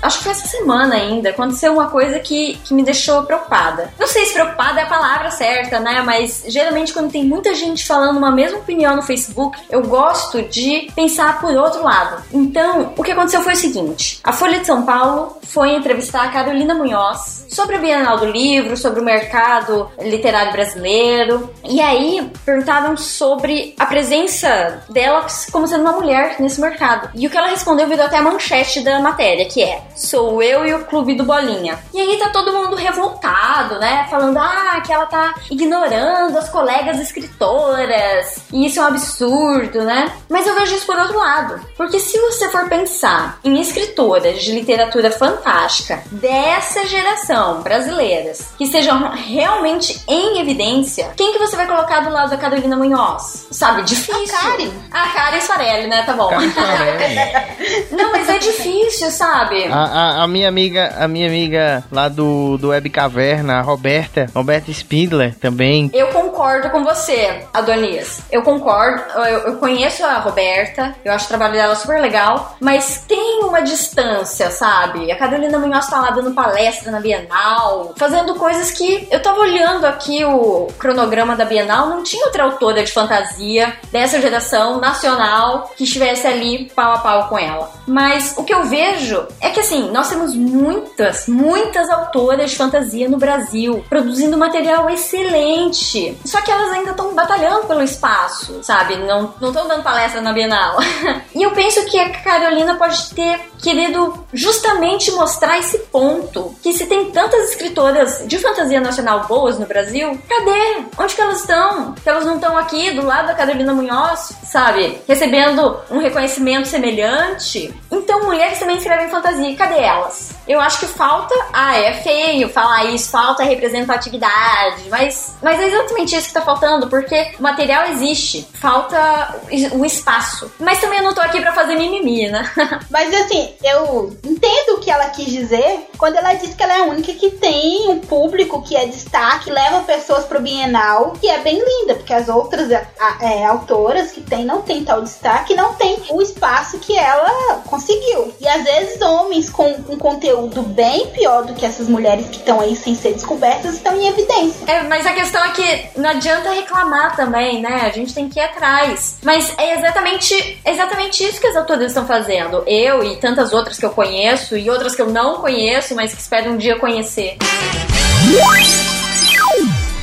Acho 0.08 0.24
que 0.24 0.27
foi 0.28 0.32
essa 0.32 0.48
semana 0.48 0.96
ainda, 0.96 1.30
aconteceu 1.30 1.72
uma 1.72 1.90
coisa 1.90 2.20
que, 2.20 2.56
que 2.66 2.74
me 2.74 2.84
deixou 2.84 3.24
preocupada. 3.24 3.94
Não 3.98 4.08
sei 4.08 4.26
se 4.26 4.34
preocupada 4.34 4.82
é 4.82 4.84
a 4.84 4.88
palavra 4.88 5.32
certa, 5.32 5.80
né? 5.80 6.02
Mas 6.06 6.44
geralmente 6.48 6.92
quando 6.92 7.12
tem 7.12 7.24
muita 7.24 7.54
gente 7.54 7.86
falando 7.86 8.18
uma 8.18 8.32
mesma 8.32 8.60
opinião 8.60 8.96
no 8.96 9.02
Facebook, 9.02 9.58
eu 9.70 9.84
gosto 9.84 10.42
de 10.44 10.92
pensar 10.96 11.40
por 11.40 11.56
outro 11.56 11.82
lado. 11.82 12.24
Então, 12.34 12.94
o 12.98 13.04
que 13.04 13.12
aconteceu 13.12 13.42
foi 13.42 13.54
o 13.54 13.58
seguinte: 13.58 14.20
a 14.24 14.34
Folha 14.34 14.60
de 14.60 14.66
São 14.66 14.84
Paulo 14.84 15.38
foi 15.44 15.76
entrevistar 15.76 16.26
a 16.26 16.32
Carolina 16.32 16.74
Munhoz 16.74 17.46
sobre 17.50 17.78
a 17.78 17.80
Bienal 17.80 18.18
do 18.18 18.26
Livro, 18.26 18.76
sobre 18.76 19.00
o 19.00 19.04
mercado 19.04 19.90
literário 20.00 20.52
brasileiro. 20.52 21.50
E 21.64 21.80
aí 21.80 22.30
perguntaram 22.46 22.98
sobre 22.98 23.74
a 23.80 23.86
presença 23.86 24.84
dela 24.90 25.26
como 25.52 25.68
sendo 25.68 25.82
uma 25.82 25.94
mulher 25.94 26.36
nesse 26.40 26.60
mercado. 26.60 27.10
E 27.16 27.26
o 27.26 27.30
que 27.30 27.38
ela 27.38 27.48
respondeu 27.48 27.88
virou 27.88 28.06
até 28.06 28.18
a 28.18 28.22
manchete 28.22 28.82
da 28.82 29.00
matéria, 29.00 29.46
que 29.46 29.64
é: 29.64 29.82
Sou 30.18 30.42
eu 30.42 30.66
e 30.66 30.74
o 30.74 30.84
Clube 30.86 31.14
do 31.14 31.24
Bolinha. 31.24 31.78
E 31.94 32.02
aí 32.02 32.18
tá 32.18 32.30
todo 32.30 32.52
mundo 32.52 32.76
revoltado, 32.76 33.78
né? 33.78 34.08
Falando 34.10 34.40
ah, 34.40 34.82
que 34.84 34.92
ela 34.92 35.06
tá 35.06 35.36
ignorando 35.52 36.36
as 36.36 36.50
colegas 36.50 37.00
escritoras. 37.00 38.40
E 38.52 38.66
isso 38.66 38.80
é 38.80 38.82
um 38.82 38.88
absurdo, 38.88 39.84
né? 39.84 40.12
Mas 40.28 40.48
eu 40.48 40.56
vejo 40.56 40.74
isso 40.76 40.88
por 40.88 40.98
outro 40.98 41.20
lado. 41.20 41.62
Porque 41.78 42.00
se 42.00 42.20
você 42.20 42.50
for 42.50 42.68
pensar 42.68 43.38
em 43.44 43.62
escritoras 43.62 44.42
de 44.42 44.54
literatura 44.54 45.12
fantástica 45.12 46.02
dessa 46.12 46.84
geração 46.88 47.62
brasileiras 47.62 48.56
que 48.58 48.64
estejam 48.64 49.12
realmente 49.12 50.02
em 50.08 50.40
evidência, 50.40 51.12
quem 51.16 51.32
que 51.32 51.38
você 51.38 51.56
vai 51.56 51.68
colocar 51.68 52.00
do 52.00 52.10
lado 52.10 52.32
da 52.32 52.38
Carolina 52.38 52.76
Munhoz? 52.76 53.46
Sabe, 53.52 53.84
difícil. 53.84 54.36
A 54.36 54.42
Karen. 54.42 54.72
A 54.92 55.08
Karen 55.10 55.42
Farelli, 55.42 55.88
né? 55.88 56.02
Tá 56.02 56.14
bom. 56.14 56.32
Não, 57.92 58.12
mas 58.12 58.28
é 58.28 58.40
difícil, 58.40 59.12
sabe? 59.12 59.66
A, 59.66 59.84
a, 59.84 60.07
a, 60.24 60.28
minha 60.28 60.48
amiga, 60.48 60.94
a 60.98 61.08
minha 61.08 61.28
amiga 61.28 61.84
lá 61.92 62.08
do, 62.08 62.58
do 62.58 62.70
Web 62.70 62.90
Caverna, 62.90 63.60
a 63.60 63.62
Roberta, 63.62 64.28
Roberta 64.34 64.72
Spindler 64.72 65.36
também. 65.36 65.90
Eu 65.94 66.08
concordo 66.08 66.70
com 66.70 66.84
você, 66.84 67.44
Adonis. 67.54 68.22
Eu 68.32 68.42
concordo, 68.42 69.02
eu, 69.20 69.40
eu 69.40 69.58
conheço 69.58 70.06
a 70.06 70.20
Roberta, 70.20 70.96
eu 71.04 71.14
acho 71.14 71.26
o 71.26 71.30
trabalho 71.30 71.54
dela 71.54 71.76
super 71.76 72.00
legal, 72.00 72.56
mas 72.60 73.04
tem 73.08 73.42
uma 73.44 73.62
distância, 73.62 74.50
sabe? 74.52 75.12
A 75.12 75.16
Carolina 75.16 75.58
Munhoz 75.58 75.88
tá 75.88 76.00
lá 76.00 76.12
dando 76.12 76.34
palestra 76.34 76.92
na 76.92 77.00
Bienal, 77.00 77.94
fazendo 77.98 78.36
coisas 78.36 78.72
que 78.72 79.08
eu 79.12 79.22
tava 79.22 79.40
olhando 79.40 79.86
aqui 79.86 80.24
o 80.26 80.68
cronograma 80.78 81.36
da 81.36 81.46
Bienal, 81.46 81.88
não 81.88 82.04
tinha 82.04 82.26
outra 82.26 82.44
autora 82.44 82.84
de 82.84 82.92
fantasia 82.92 83.74
dessa 83.92 84.22
geração 84.22 84.80
nacional 84.80 85.72
que 85.76 85.84
estivesse 85.84 86.28
ali 86.28 86.72
pau 86.76 86.94
a 86.94 86.98
pau 87.00 87.28
com 87.30 87.38
ela. 87.38 87.72
Mas 87.88 88.36
o 88.38 88.44
que 88.44 88.54
eu 88.54 88.64
vejo 88.66 89.26
é 89.40 89.50
que 89.50 89.60
assim, 89.60 89.90
nós 89.98 90.10
temos 90.10 90.36
muitas, 90.36 91.28
muitas 91.28 91.90
autoras 91.90 92.52
de 92.52 92.56
fantasia 92.56 93.10
no 93.10 93.18
Brasil, 93.18 93.84
produzindo 93.90 94.38
material 94.38 94.88
excelente. 94.92 96.16
Só 96.24 96.40
que 96.40 96.52
elas 96.52 96.72
ainda 96.72 96.92
estão 96.92 97.16
batalhando 97.16 97.66
pelo 97.66 97.82
espaço, 97.82 98.60
sabe? 98.62 98.96
Não 98.96 99.26
estão 99.26 99.68
dando 99.68 99.82
palestra 99.82 100.22
na 100.22 100.32
Bienal. 100.32 100.78
e 101.34 101.42
eu 101.42 101.50
penso 101.50 101.84
que 101.86 101.98
a 101.98 102.12
Carolina 102.12 102.76
pode 102.76 103.10
ter 103.16 103.40
querido 103.58 104.24
justamente 104.32 105.12
mostrar 105.14 105.58
esse 105.58 105.80
ponto. 105.80 106.56
Que 106.62 106.74
se 106.74 106.86
tem 106.86 107.10
tantas 107.10 107.50
escritoras 107.50 108.24
de 108.28 108.38
fantasia 108.38 108.80
nacional 108.80 109.26
boas 109.28 109.58
no 109.58 109.66
Brasil, 109.66 110.16
cadê? 110.30 110.84
Onde 110.96 111.16
que 111.16 111.22
elas 111.22 111.40
estão? 111.40 111.94
Que 111.94 112.08
elas 112.08 112.24
não 112.24 112.36
estão 112.36 112.56
aqui 112.56 112.92
do 112.92 113.04
lado 113.04 113.26
da 113.26 113.34
Carolina 113.34 113.74
Munhoz, 113.74 114.32
sabe? 114.44 115.02
Recebendo 115.08 115.80
um 115.90 115.98
reconhecimento 115.98 116.68
semelhante. 116.68 117.74
Então, 118.08 118.24
mulheres 118.24 118.58
também 118.58 118.78
escrevem 118.78 119.10
fantasia. 119.10 119.54
Cadê 119.58 119.82
elas? 119.82 120.32
Eu 120.48 120.62
acho 120.62 120.80
que 120.80 120.86
falta. 120.86 121.36
Ah, 121.52 121.78
é 121.78 121.92
feio 121.96 122.48
falar 122.48 122.86
isso, 122.86 123.12
falta 123.12 123.44
representatividade. 123.44 124.84
Mas, 124.90 125.36
mas 125.44 125.60
é 125.60 125.68
exatamente 125.68 126.16
isso 126.16 126.30
que 126.30 126.34
tá 126.34 126.42
faltando, 126.42 126.88
porque 126.88 127.34
o 127.38 127.44
material 127.44 127.88
existe, 127.88 128.48
falta 128.60 129.36
o 129.74 129.86
espaço. 129.86 130.52
Mas 130.60 130.80
também 130.80 131.00
eu 131.00 131.06
não 131.06 131.14
tô 131.14 131.22
aqui 131.22 131.40
pra 131.40 131.54
fazer 131.54 131.76
mimimi, 131.76 132.30
né? 132.30 132.50
Mas 132.90 133.14
assim, 133.14 133.54
eu 133.64 134.16
entendo 134.24 134.76
o 134.76 134.80
que 134.80 134.90
ela 134.90 135.10
quis 135.10 135.28
dizer 135.28 135.88
quando 135.98 136.16
ela 136.16 136.34
disse 136.34 136.56
que 136.56 136.64
ela 136.64 136.78
é 136.78 136.80
a 136.82 136.86
única 136.86 137.14
que 137.14 137.32
tem 137.32 137.90
um 137.90 138.00
público 138.00 138.62
que 138.62 138.76
é 138.76 138.86
destaque, 138.86 139.52
leva 139.52 139.82
pessoas 139.82 140.26
pro 140.26 140.42
Bienal, 140.42 141.14
que 141.20 141.28
é 141.28 141.40
bem 141.40 141.60
linda, 141.64 141.96
porque 141.96 142.14
as 142.14 142.28
outras 142.28 142.70
é, 142.72 142.88
é, 143.22 143.46
autoras 143.46 144.12
que 144.12 144.22
tem 144.22 144.46
não 144.46 144.62
tem 144.62 144.84
tal 144.84 145.02
destaque, 145.02 145.56
não 145.56 145.74
tem 145.74 145.98
o 146.10 146.22
espaço 146.22 146.80
que 146.80 146.98
ela 146.98 147.62
conseguiu. 147.66 148.34
E 148.40 148.48
às 148.48 148.64
vezes 148.64 149.02
homens 149.02 149.50
com 149.50 149.68
um 149.90 149.98
conteúdo 149.98 150.62
bem 150.62 151.08
pior 151.08 151.46
do 151.46 151.54
que 151.54 151.66
essas 151.66 151.88
mulheres 151.88 152.28
que 152.28 152.38
estão 152.38 152.60
aí 152.60 152.76
sem 152.76 152.96
ser 152.96 153.14
descobertas 153.14 153.76
estão 153.76 153.96
em 153.96 154.08
evidência. 154.08 154.66
É, 154.68 154.84
mas 154.84 155.06
a 155.06 155.14
questão 155.14 155.44
é 155.44 155.52
que 155.52 156.00
não 156.00 156.10
adianta 156.10 156.52
reclamar 156.52 157.16
também, 157.16 157.62
né? 157.62 157.84
A 157.86 157.90
gente 157.90 158.14
tem 158.14 158.30
que 158.30 158.40
atrás. 158.48 159.18
Mas 159.24 159.54
é 159.58 159.78
exatamente, 159.78 160.60
exatamente 160.66 161.24
isso 161.24 161.40
que 161.40 161.48
as 161.48 161.56
autoras 161.56 161.88
estão 161.88 162.06
fazendo. 162.06 162.64
Eu 162.68 163.04
e 163.04 163.16
tantas 163.18 163.54
outras 163.54 163.78
que 163.78 163.86
eu 163.86 163.92
conheço 163.92 164.58
e 164.58 164.70
outras 164.70 164.96
que 164.96 165.02
eu 165.02 165.10
não 165.10 165.36
conheço, 165.36 165.96
mas 165.96 166.14
que 166.14 166.22
espero 166.22 166.52
um 166.52 166.58
dia 166.58 166.78
conhecer. 166.78 167.38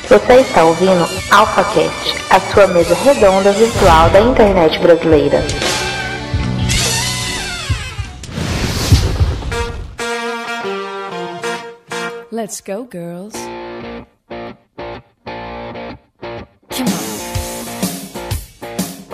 Você 0.09 0.35
está 0.35 0.65
ouvindo 0.65 1.09
AlphaCast, 1.31 2.15
a 2.31 2.41
sua 2.53 2.67
mesa 2.69 2.95
redonda 2.95 3.53
virtual 3.53 4.11
da 4.11 4.21
internet 4.21 4.79
brasileira. 4.79 5.43
Let's 12.31 12.61
go, 12.61 12.87
girls. 12.91 13.35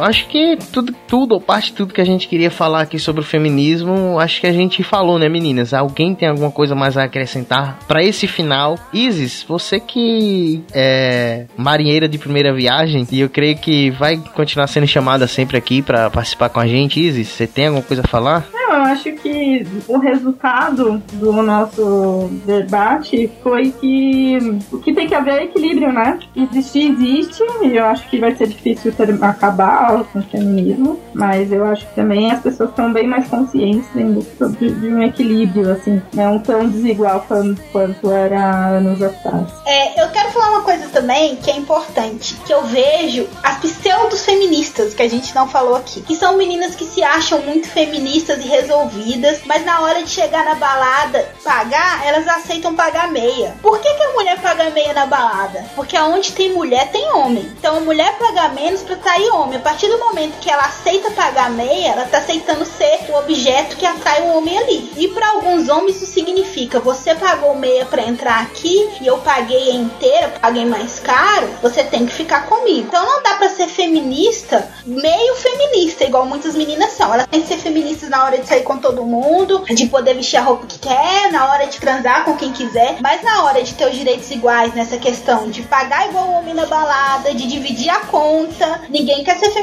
Acho 0.02 0.26
que 0.28 0.58
tudo, 0.72 0.94
tudo, 1.06 1.32
ou 1.32 1.40
parte 1.40 1.70
de 1.70 1.76
tudo 1.76 1.94
que 1.94 2.00
a 2.00 2.04
gente 2.04 2.28
queria 2.28 2.50
falar 2.50 2.82
aqui 2.82 2.98
sobre 2.98 3.20
o 3.20 3.24
feminismo, 3.24 4.18
acho 4.18 4.40
que 4.40 4.46
a 4.46 4.52
gente 4.52 4.82
falou, 4.82 5.18
né, 5.18 5.28
meninas? 5.28 5.74
Alguém 5.74 6.14
tem 6.14 6.28
alguma 6.28 6.50
coisa 6.50 6.74
mais 6.74 6.96
a 6.96 7.04
acrescentar 7.04 7.78
para 7.86 8.02
esse 8.02 8.26
final? 8.26 8.78
Isis, 8.92 9.44
você 9.46 9.78
que 9.80 10.62
é 10.72 11.46
marinheira 11.56 12.08
de 12.08 12.18
primeira 12.18 12.52
viagem, 12.52 13.06
e 13.10 13.20
eu 13.20 13.28
creio 13.28 13.56
que 13.56 13.90
vai 13.90 14.16
continuar 14.34 14.66
sendo 14.66 14.86
chamada 14.86 15.26
sempre 15.26 15.56
aqui 15.56 15.82
para 15.82 16.10
participar 16.10 16.48
com 16.48 16.60
a 16.60 16.66
gente, 16.66 17.00
Isis, 17.00 17.28
você 17.28 17.46
tem 17.46 17.66
alguma 17.66 17.84
coisa 17.84 18.02
a 18.04 18.08
falar? 18.08 18.46
Não, 18.52 18.76
eu 18.76 18.82
acho 18.82 19.12
que 19.12 19.66
o 19.88 19.98
resultado 19.98 21.02
do 21.14 21.32
nosso 21.42 22.30
debate 22.46 23.30
foi 23.42 23.72
que 23.72 24.38
o 24.70 24.78
que 24.78 24.92
tem 24.92 25.08
que 25.08 25.14
haver 25.14 25.34
é 25.34 25.44
equilíbrio, 25.44 25.92
né? 25.92 26.18
Existir, 26.36 26.92
existe, 26.92 27.42
e 27.62 27.76
eu 27.76 27.84
acho 27.84 28.08
que 28.08 28.18
vai 28.18 28.34
ser 28.34 28.48
difícil 28.48 28.92
ter, 28.92 29.10
acabar 29.22 29.89
com 29.98 30.18
o 30.18 30.22
feminismo, 30.22 31.00
mas 31.14 31.52
eu 31.52 31.64
acho 31.64 31.86
que 31.86 31.94
também 31.94 32.30
as 32.30 32.40
pessoas 32.40 32.70
estão 32.70 32.92
bem 32.92 33.06
mais 33.06 33.26
conscientes 33.28 33.88
em 33.94 34.12
busca 34.12 34.48
de, 34.48 34.70
de 34.70 34.88
um 34.88 35.02
equilíbrio, 35.02 35.72
assim, 35.72 36.00
não 36.14 36.38
tão 36.38 36.68
desigual 36.68 37.24
quanto, 37.26 37.60
quanto 37.72 38.10
era 38.10 38.68
anos 38.68 39.02
atrás. 39.02 39.48
É, 39.66 40.02
eu 40.02 40.10
quero 40.10 40.30
falar 40.30 40.50
uma 40.50 40.62
coisa 40.62 40.88
também 40.88 41.36
que 41.36 41.50
é 41.50 41.56
importante, 41.56 42.36
que 42.46 42.52
eu 42.52 42.62
vejo 42.64 43.26
as 43.42 43.58
pseudos 43.58 44.24
feministas 44.24 44.94
que 44.94 45.02
a 45.02 45.08
gente 45.08 45.34
não 45.34 45.48
falou 45.48 45.76
aqui, 45.76 46.00
que 46.02 46.16
são 46.16 46.36
meninas 46.36 46.74
que 46.74 46.84
se 46.84 47.02
acham 47.02 47.40
muito 47.42 47.68
feministas 47.68 48.44
e 48.44 48.48
resolvidas, 48.48 49.40
mas 49.44 49.64
na 49.64 49.80
hora 49.80 50.02
de 50.02 50.10
chegar 50.10 50.44
na 50.44 50.54
balada, 50.54 51.28
pagar, 51.44 52.06
elas 52.06 52.26
aceitam 52.28 52.74
pagar 52.74 53.10
meia. 53.10 53.54
Por 53.62 53.78
que, 53.78 53.92
que 53.94 54.02
a 54.02 54.12
mulher 54.12 54.40
paga 54.40 54.70
meia 54.70 54.92
na 54.94 55.06
balada? 55.06 55.64
Porque 55.74 55.98
onde 55.98 56.32
tem 56.32 56.52
mulher 56.52 56.90
tem 56.90 57.12
homem. 57.12 57.44
Então 57.58 57.76
a 57.76 57.80
mulher 57.80 58.16
paga 58.18 58.48
menos 58.48 58.82
pra 58.82 58.96
trair 58.96 59.30
homem. 59.32 59.56
A 59.56 59.60
partir 59.70 59.86
do 59.86 59.98
momento 60.00 60.40
que 60.40 60.50
ela 60.50 60.64
aceita 60.64 61.12
pagar 61.12 61.48
meia, 61.48 61.92
ela 61.92 62.04
tá 62.04 62.18
aceitando 62.18 62.66
ser 62.66 63.08
o 63.08 63.16
objeto 63.16 63.76
que 63.76 63.86
atrai 63.86 64.22
o 64.22 64.36
homem 64.36 64.58
ali. 64.58 64.92
E 64.96 65.06
para 65.06 65.28
alguns 65.28 65.68
homens 65.68 66.02
isso 66.02 66.12
significa 66.12 66.80
você 66.80 67.14
pagou 67.14 67.54
meia 67.54 67.86
para 67.86 68.02
entrar 68.02 68.42
aqui 68.42 68.90
e 69.00 69.06
eu 69.06 69.18
paguei 69.18 69.70
a 69.70 69.74
inteira, 69.74 70.28
paguei 70.40 70.64
mais 70.64 70.98
caro, 70.98 71.48
você 71.62 71.84
tem 71.84 72.04
que 72.04 72.12
ficar 72.12 72.46
comigo. 72.46 72.88
Então 72.88 73.06
não 73.06 73.22
dá 73.22 73.34
para 73.34 73.48
ser 73.48 73.68
feminista, 73.68 74.68
meio 74.84 75.36
feminista, 75.36 76.02
igual 76.02 76.26
muitas 76.26 76.56
meninas 76.56 76.90
são. 76.94 77.14
Elas 77.14 77.28
têm 77.28 77.40
que 77.40 77.46
ser 77.46 77.58
feministas 77.58 78.10
na 78.10 78.24
hora 78.24 78.38
de 78.38 78.48
sair 78.48 78.64
com 78.64 78.76
todo 78.76 79.06
mundo, 79.06 79.64
de 79.66 79.86
poder 79.86 80.14
vestir 80.14 80.38
a 80.38 80.42
roupa 80.42 80.66
que 80.66 80.80
quer, 80.80 81.30
na 81.30 81.48
hora 81.48 81.68
de 81.68 81.78
transar 81.78 82.24
com 82.24 82.36
quem 82.36 82.50
quiser, 82.50 82.96
mas 83.00 83.22
na 83.22 83.44
hora 83.44 83.62
de 83.62 83.72
ter 83.74 83.88
os 83.88 83.96
direitos 83.96 84.28
iguais 84.32 84.74
nessa 84.74 84.98
questão 84.98 85.48
de 85.48 85.62
pagar 85.62 86.08
igual 86.08 86.26
o 86.26 86.32
homem 86.32 86.54
na 86.54 86.66
balada, 86.66 87.32
de 87.32 87.46
dividir 87.46 87.90
a 87.90 88.00
conta, 88.00 88.82
ninguém 88.88 89.22
quer 89.22 89.38
ser 89.38 89.46
feminista. 89.50 89.59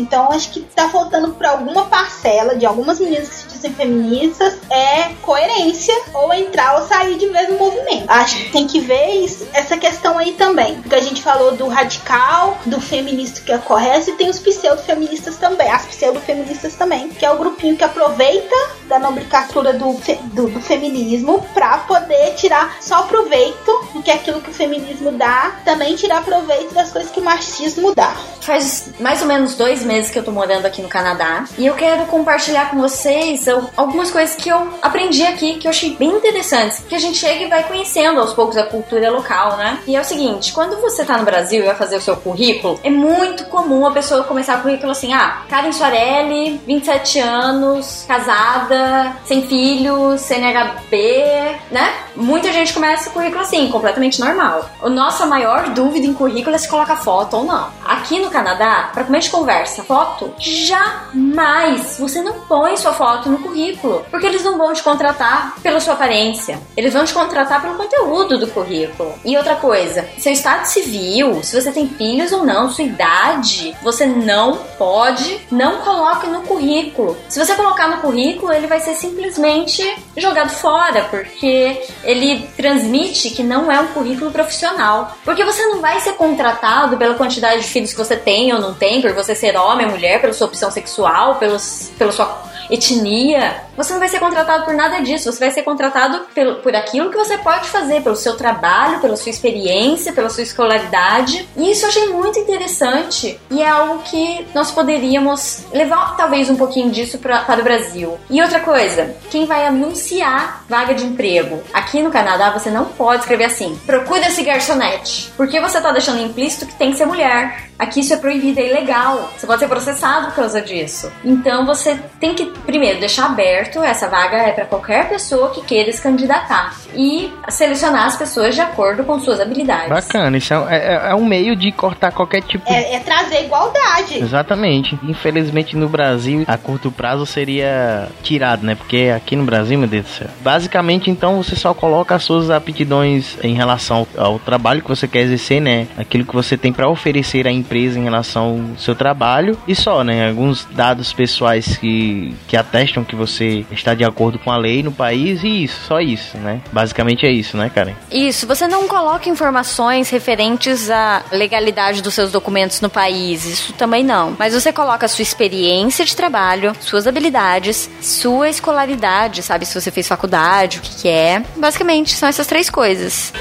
Então 0.00 0.30
acho 0.30 0.50
que 0.50 0.60
tá 0.60 0.88
faltando 0.88 1.32
para 1.34 1.50
alguma 1.50 1.84
parcela 1.86 2.56
de 2.56 2.66
algumas 2.66 2.98
meninas 2.98 3.28
que 3.28 3.34
se 3.34 3.48
dizem 3.48 3.72
feministas 3.72 4.58
é 4.70 5.12
coerência 5.22 5.94
ou 6.14 6.32
entrar 6.32 6.80
ou 6.80 6.86
sair 6.86 7.16
de 7.16 7.28
vez 7.28 7.48
no 7.48 7.58
movimento. 7.58 8.04
Acho 8.08 8.36
que 8.36 8.50
tem 8.50 8.66
que 8.66 8.80
ver 8.80 9.24
isso, 9.24 9.46
essa 9.52 9.76
questão 9.76 10.18
aí 10.18 10.32
também, 10.32 10.80
porque 10.80 10.94
a 10.94 11.00
gente 11.00 11.22
falou 11.22 11.52
do 11.52 11.68
radical, 11.68 12.58
do 12.66 12.80
feminista 12.80 13.40
que 13.40 13.58
correto 13.58 14.10
e 14.10 14.12
tem 14.14 14.30
os 14.30 14.38
pseudo-feministas 14.38 15.36
também, 15.36 15.70
as 15.70 15.84
pseudo-feministas 15.86 16.74
também, 16.74 17.08
que 17.08 17.24
é 17.24 17.30
o 17.30 17.36
grupinho 17.36 17.76
que 17.76 17.84
aproveita 17.84 18.56
da 18.88 18.98
nomenclatura 18.98 19.72
do, 19.72 19.92
fe, 19.94 20.14
do, 20.32 20.48
do, 20.48 20.60
feminismo 20.60 21.44
pra 21.52 21.78
poder 21.78 22.34
tirar 22.34 22.76
só 22.80 23.02
proveito 23.02 23.88
do 23.92 24.02
que 24.02 24.10
é 24.10 24.14
aquilo 24.14 24.40
que 24.40 24.50
o 24.50 24.54
feminismo 24.54 25.12
dá, 25.12 25.56
também 25.64 25.94
tirar 25.94 26.24
proveito 26.24 26.72
das 26.72 26.90
coisas 26.90 27.10
que 27.10 27.20
o 27.20 27.24
machismo 27.24 27.94
dá. 27.94 28.14
Faz 28.40 28.90
mais 28.98 29.20
ou 29.20 29.28
menos 29.28 29.37
dois 29.56 29.84
meses 29.84 30.10
que 30.10 30.18
eu 30.18 30.24
tô 30.24 30.30
morando 30.30 30.66
aqui 30.66 30.82
no 30.82 30.88
Canadá 30.88 31.44
e 31.56 31.66
eu 31.66 31.74
quero 31.74 32.06
compartilhar 32.06 32.70
com 32.70 32.78
vocês 32.78 33.46
algumas 33.76 34.10
coisas 34.10 34.36
que 34.36 34.48
eu 34.48 34.68
aprendi 34.82 35.24
aqui 35.24 35.54
que 35.54 35.66
eu 35.66 35.70
achei 35.70 35.96
bem 35.96 36.10
interessantes, 36.10 36.80
que 36.88 36.94
a 36.94 36.98
gente 36.98 37.18
chega 37.18 37.44
e 37.44 37.48
vai 37.48 37.64
conhecendo 37.64 38.20
aos 38.20 38.32
poucos 38.32 38.56
a 38.56 38.64
cultura 38.64 39.10
local, 39.10 39.56
né? 39.56 39.78
E 39.86 39.96
é 39.96 40.00
o 40.00 40.04
seguinte, 40.04 40.52
quando 40.52 40.80
você 40.80 41.04
tá 41.04 41.16
no 41.16 41.24
Brasil 41.24 41.62
e 41.62 41.66
vai 41.66 41.74
fazer 41.74 41.96
o 41.96 42.00
seu 42.00 42.16
currículo, 42.16 42.78
é 42.82 42.90
muito 42.90 43.44
comum 43.46 43.86
a 43.86 43.90
pessoa 43.90 44.24
começar 44.24 44.58
o 44.58 44.62
currículo 44.62 44.92
assim, 44.92 45.12
ah, 45.12 45.42
Karen 45.48 45.72
Soarelli, 45.72 46.60
27 46.66 47.18
anos, 47.20 48.04
casada, 48.06 49.16
sem 49.24 49.46
filhos, 49.46 50.20
CNHB, 50.20 51.56
né? 51.70 51.94
Muita 52.18 52.52
gente 52.52 52.72
começa 52.72 53.08
o 53.08 53.12
currículo 53.12 53.42
assim, 53.42 53.70
completamente 53.70 54.18
normal. 54.18 54.68
A 54.82 54.88
nossa 54.88 55.24
maior 55.24 55.68
dúvida 55.70 56.04
em 56.04 56.12
currículo 56.12 56.56
é 56.56 56.58
se 56.58 56.68
coloca 56.68 56.96
foto 56.96 57.36
ou 57.36 57.44
não. 57.44 57.68
Aqui 57.84 58.18
no 58.18 58.28
Canadá, 58.28 58.90
para 58.92 59.04
começo 59.04 59.26
de 59.26 59.30
conversa, 59.36 59.84
foto, 59.84 60.34
jamais 60.36 61.96
você 61.96 62.20
não 62.20 62.40
põe 62.40 62.76
sua 62.76 62.92
foto 62.92 63.28
no 63.28 63.38
currículo, 63.38 64.04
porque 64.10 64.26
eles 64.26 64.42
não 64.42 64.58
vão 64.58 64.74
te 64.74 64.82
contratar 64.82 65.54
pela 65.62 65.78
sua 65.78 65.94
aparência, 65.94 66.58
eles 66.76 66.92
vão 66.92 67.04
te 67.04 67.14
contratar 67.14 67.62
pelo 67.62 67.76
conteúdo 67.76 68.36
do 68.36 68.48
currículo. 68.48 69.14
E 69.24 69.36
outra 69.36 69.54
coisa, 69.54 70.04
seu 70.18 70.32
estado 70.32 70.64
civil, 70.64 71.40
se 71.44 71.60
você 71.60 71.70
tem 71.70 71.88
filhos 71.88 72.32
ou 72.32 72.44
não, 72.44 72.68
sua 72.68 72.84
idade, 72.84 73.76
você 73.80 74.06
não 74.06 74.56
pode, 74.76 75.40
não 75.52 75.78
coloque 75.82 76.26
no 76.26 76.42
currículo. 76.42 77.16
Se 77.28 77.38
você 77.38 77.54
colocar 77.54 77.86
no 77.86 77.98
currículo, 77.98 78.52
ele 78.52 78.66
vai 78.66 78.80
ser 78.80 78.94
simplesmente 78.94 79.84
jogado 80.16 80.50
fora, 80.50 81.04
porque 81.04 81.80
ele 82.08 82.48
transmite 82.56 83.28
que 83.28 83.42
não 83.42 83.70
é 83.70 83.78
um 83.78 83.88
currículo 83.88 84.30
profissional. 84.30 85.14
Porque 85.26 85.44
você 85.44 85.66
não 85.66 85.82
vai 85.82 86.00
ser 86.00 86.14
contratado 86.14 86.96
pela 86.96 87.14
quantidade 87.14 87.60
de 87.60 87.68
filhos 87.68 87.90
que 87.90 87.98
você 87.98 88.16
tem 88.16 88.50
ou 88.50 88.58
não 88.58 88.72
tem, 88.72 89.02
por 89.02 89.12
você 89.12 89.34
ser 89.34 89.54
homem 89.58 89.84
ou 89.84 89.92
mulher, 89.92 90.18
pela 90.18 90.32
sua 90.32 90.46
opção 90.46 90.70
sexual, 90.70 91.34
pelos, 91.34 91.92
pela 91.98 92.10
sua 92.10 92.48
etnia, 92.70 93.62
você 93.76 93.92
não 93.92 94.00
vai 94.00 94.08
ser 94.08 94.18
contratado 94.18 94.64
por 94.64 94.74
nada 94.74 95.00
disso. 95.00 95.30
Você 95.30 95.38
vai 95.38 95.50
ser 95.50 95.62
contratado 95.62 96.26
pelo, 96.34 96.56
por 96.56 96.74
aquilo 96.74 97.10
que 97.10 97.16
você 97.16 97.38
pode 97.38 97.68
fazer, 97.68 98.02
pelo 98.02 98.16
seu 98.16 98.36
trabalho, 98.36 99.00
pela 99.00 99.16
sua 99.16 99.30
experiência, 99.30 100.12
pela 100.12 100.28
sua 100.28 100.42
escolaridade. 100.42 101.48
E 101.56 101.70
isso 101.70 101.84
eu 101.84 101.88
achei 101.88 102.08
muito 102.08 102.38
interessante 102.38 103.38
e 103.50 103.62
é 103.62 103.68
algo 103.68 104.02
que 104.02 104.46
nós 104.54 104.70
poderíamos 104.70 105.64
levar 105.72 106.16
talvez 106.16 106.50
um 106.50 106.56
pouquinho 106.56 106.90
disso 106.90 107.18
pra, 107.18 107.40
para 107.40 107.60
o 107.60 107.64
Brasil. 107.64 108.18
E 108.28 108.42
outra 108.42 108.60
coisa, 108.60 109.14
quem 109.30 109.46
vai 109.46 109.66
anunciar 109.66 110.64
vaga 110.68 110.94
de 110.94 111.04
emprego 111.04 111.62
aqui 111.72 112.02
no 112.02 112.10
Canadá, 112.10 112.50
você 112.50 112.70
não 112.70 112.86
pode 112.86 113.22
escrever 113.22 113.44
assim: 113.44 113.78
procura-se 113.86 114.42
garçonete, 114.42 115.32
porque 115.36 115.60
você 115.60 115.78
está 115.78 115.92
deixando 115.92 116.20
implícito 116.20 116.66
que 116.66 116.74
tem 116.74 116.90
que 116.90 116.96
ser 116.96 117.06
mulher. 117.06 117.68
Aqui 117.78 118.00
isso 118.00 118.12
é 118.12 118.16
proibido, 118.16 118.58
é 118.58 118.66
ilegal. 118.66 119.30
Você 119.38 119.46
pode 119.46 119.60
ser 119.60 119.68
processado 119.68 120.26
por 120.26 120.34
causa 120.34 120.60
disso. 120.60 121.12
Então 121.24 121.64
você 121.64 121.96
tem 122.18 122.34
que 122.34 122.52
primeiro, 122.66 123.00
deixar 123.00 123.26
aberto, 123.26 123.82
essa 123.82 124.08
vaga 124.08 124.36
é 124.36 124.52
para 124.52 124.64
qualquer 124.64 125.08
pessoa 125.08 125.50
que 125.50 125.62
queira 125.62 125.90
se 125.92 126.02
candidatar. 126.02 126.74
E 126.94 127.32
selecionar 127.48 128.06
as 128.06 128.16
pessoas 128.16 128.54
de 128.54 128.60
acordo 128.60 129.04
com 129.04 129.20
suas 129.20 129.40
habilidades. 129.40 129.88
Bacana, 129.88 130.36
isso 130.36 130.54
é, 130.54 130.76
é, 130.76 131.10
é 131.10 131.14
um 131.14 131.24
meio 131.24 131.54
de 131.54 131.70
cortar 131.72 132.12
qualquer 132.12 132.42
tipo 132.42 132.70
É, 132.70 132.94
é 132.94 133.00
trazer 133.00 133.44
igualdade. 133.44 134.18
Exatamente. 134.18 134.98
Infelizmente 135.02 135.76
no 135.76 135.88
Brasil, 135.88 136.44
a 136.46 136.56
curto 136.56 136.90
prazo 136.90 137.26
seria 137.26 138.08
tirado, 138.22 138.64
né? 138.64 138.74
Porque 138.74 139.12
aqui 139.14 139.36
no 139.36 139.44
Brasil, 139.44 139.78
meu 139.78 139.88
Deus 139.88 140.04
do 140.04 140.10
céu. 140.10 140.28
Basicamente, 140.40 141.10
então, 141.10 141.42
você 141.42 141.56
só 141.56 141.74
coloca 141.74 142.14
as 142.14 142.22
suas 142.22 142.50
aptidões 142.50 143.36
em 143.42 143.54
relação 143.54 144.06
ao, 144.16 144.24
ao 144.24 144.38
trabalho 144.38 144.82
que 144.82 144.88
você 144.88 145.06
quer 145.06 145.20
exercer, 145.20 145.60
né? 145.60 145.86
Aquilo 145.96 146.24
que 146.24 146.34
você 146.34 146.56
tem 146.56 146.72
para 146.72 146.88
oferecer 146.88 147.46
à 147.46 147.50
empresa 147.50 147.98
em 147.98 148.04
relação 148.04 148.68
ao 148.72 148.78
seu 148.78 148.94
trabalho 148.94 149.58
e 149.66 149.74
só, 149.74 150.02
né? 150.02 150.28
Alguns 150.28 150.64
dados 150.64 151.12
pessoais 151.12 151.76
que, 151.76 152.34
que 152.48 152.56
atestam 152.56 153.04
que 153.04 153.14
você 153.14 153.64
está 153.70 153.94
de 153.94 154.04
acordo 154.04 154.38
com 154.38 154.50
a 154.50 154.56
lei 154.56 154.82
no 154.82 154.90
país 154.90 155.44
e 155.44 155.64
isso, 155.64 155.80
só 155.86 156.00
isso, 156.00 156.38
né? 156.38 156.60
Basicamente 156.72 157.26
é 157.26 157.30
isso, 157.30 157.56
né, 157.56 157.70
Karen? 157.72 157.92
Isso, 158.10 158.46
você 158.46 158.66
não 158.66 158.88
coloca 158.88 159.28
informações 159.28 160.08
referentes 160.08 160.90
à 160.90 161.22
legalidade 161.30 162.02
dos 162.02 162.14
seus 162.14 162.32
documentos 162.32 162.80
no 162.80 162.88
país, 162.88 163.44
isso 163.44 163.72
também 163.74 164.02
não. 164.02 164.34
Mas 164.38 164.54
você 164.54 164.72
coloca 164.72 165.04
a 165.04 165.08
sua 165.08 165.22
experiência 165.22 166.04
de 166.04 166.16
trabalho, 166.16 166.72
suas 166.80 167.06
habilidades, 167.06 167.90
sua 168.00 168.48
escolaridade, 168.48 169.42
sabe? 169.42 169.66
Se 169.66 169.78
você 169.78 169.90
fez 169.90 170.08
faculdade, 170.08 170.78
o 170.78 170.80
que, 170.80 171.02
que 171.02 171.08
é. 171.08 171.42
Basicamente, 171.56 172.14
são 172.14 172.28
essas 172.28 172.46
três 172.46 172.70
coisas. 172.70 173.32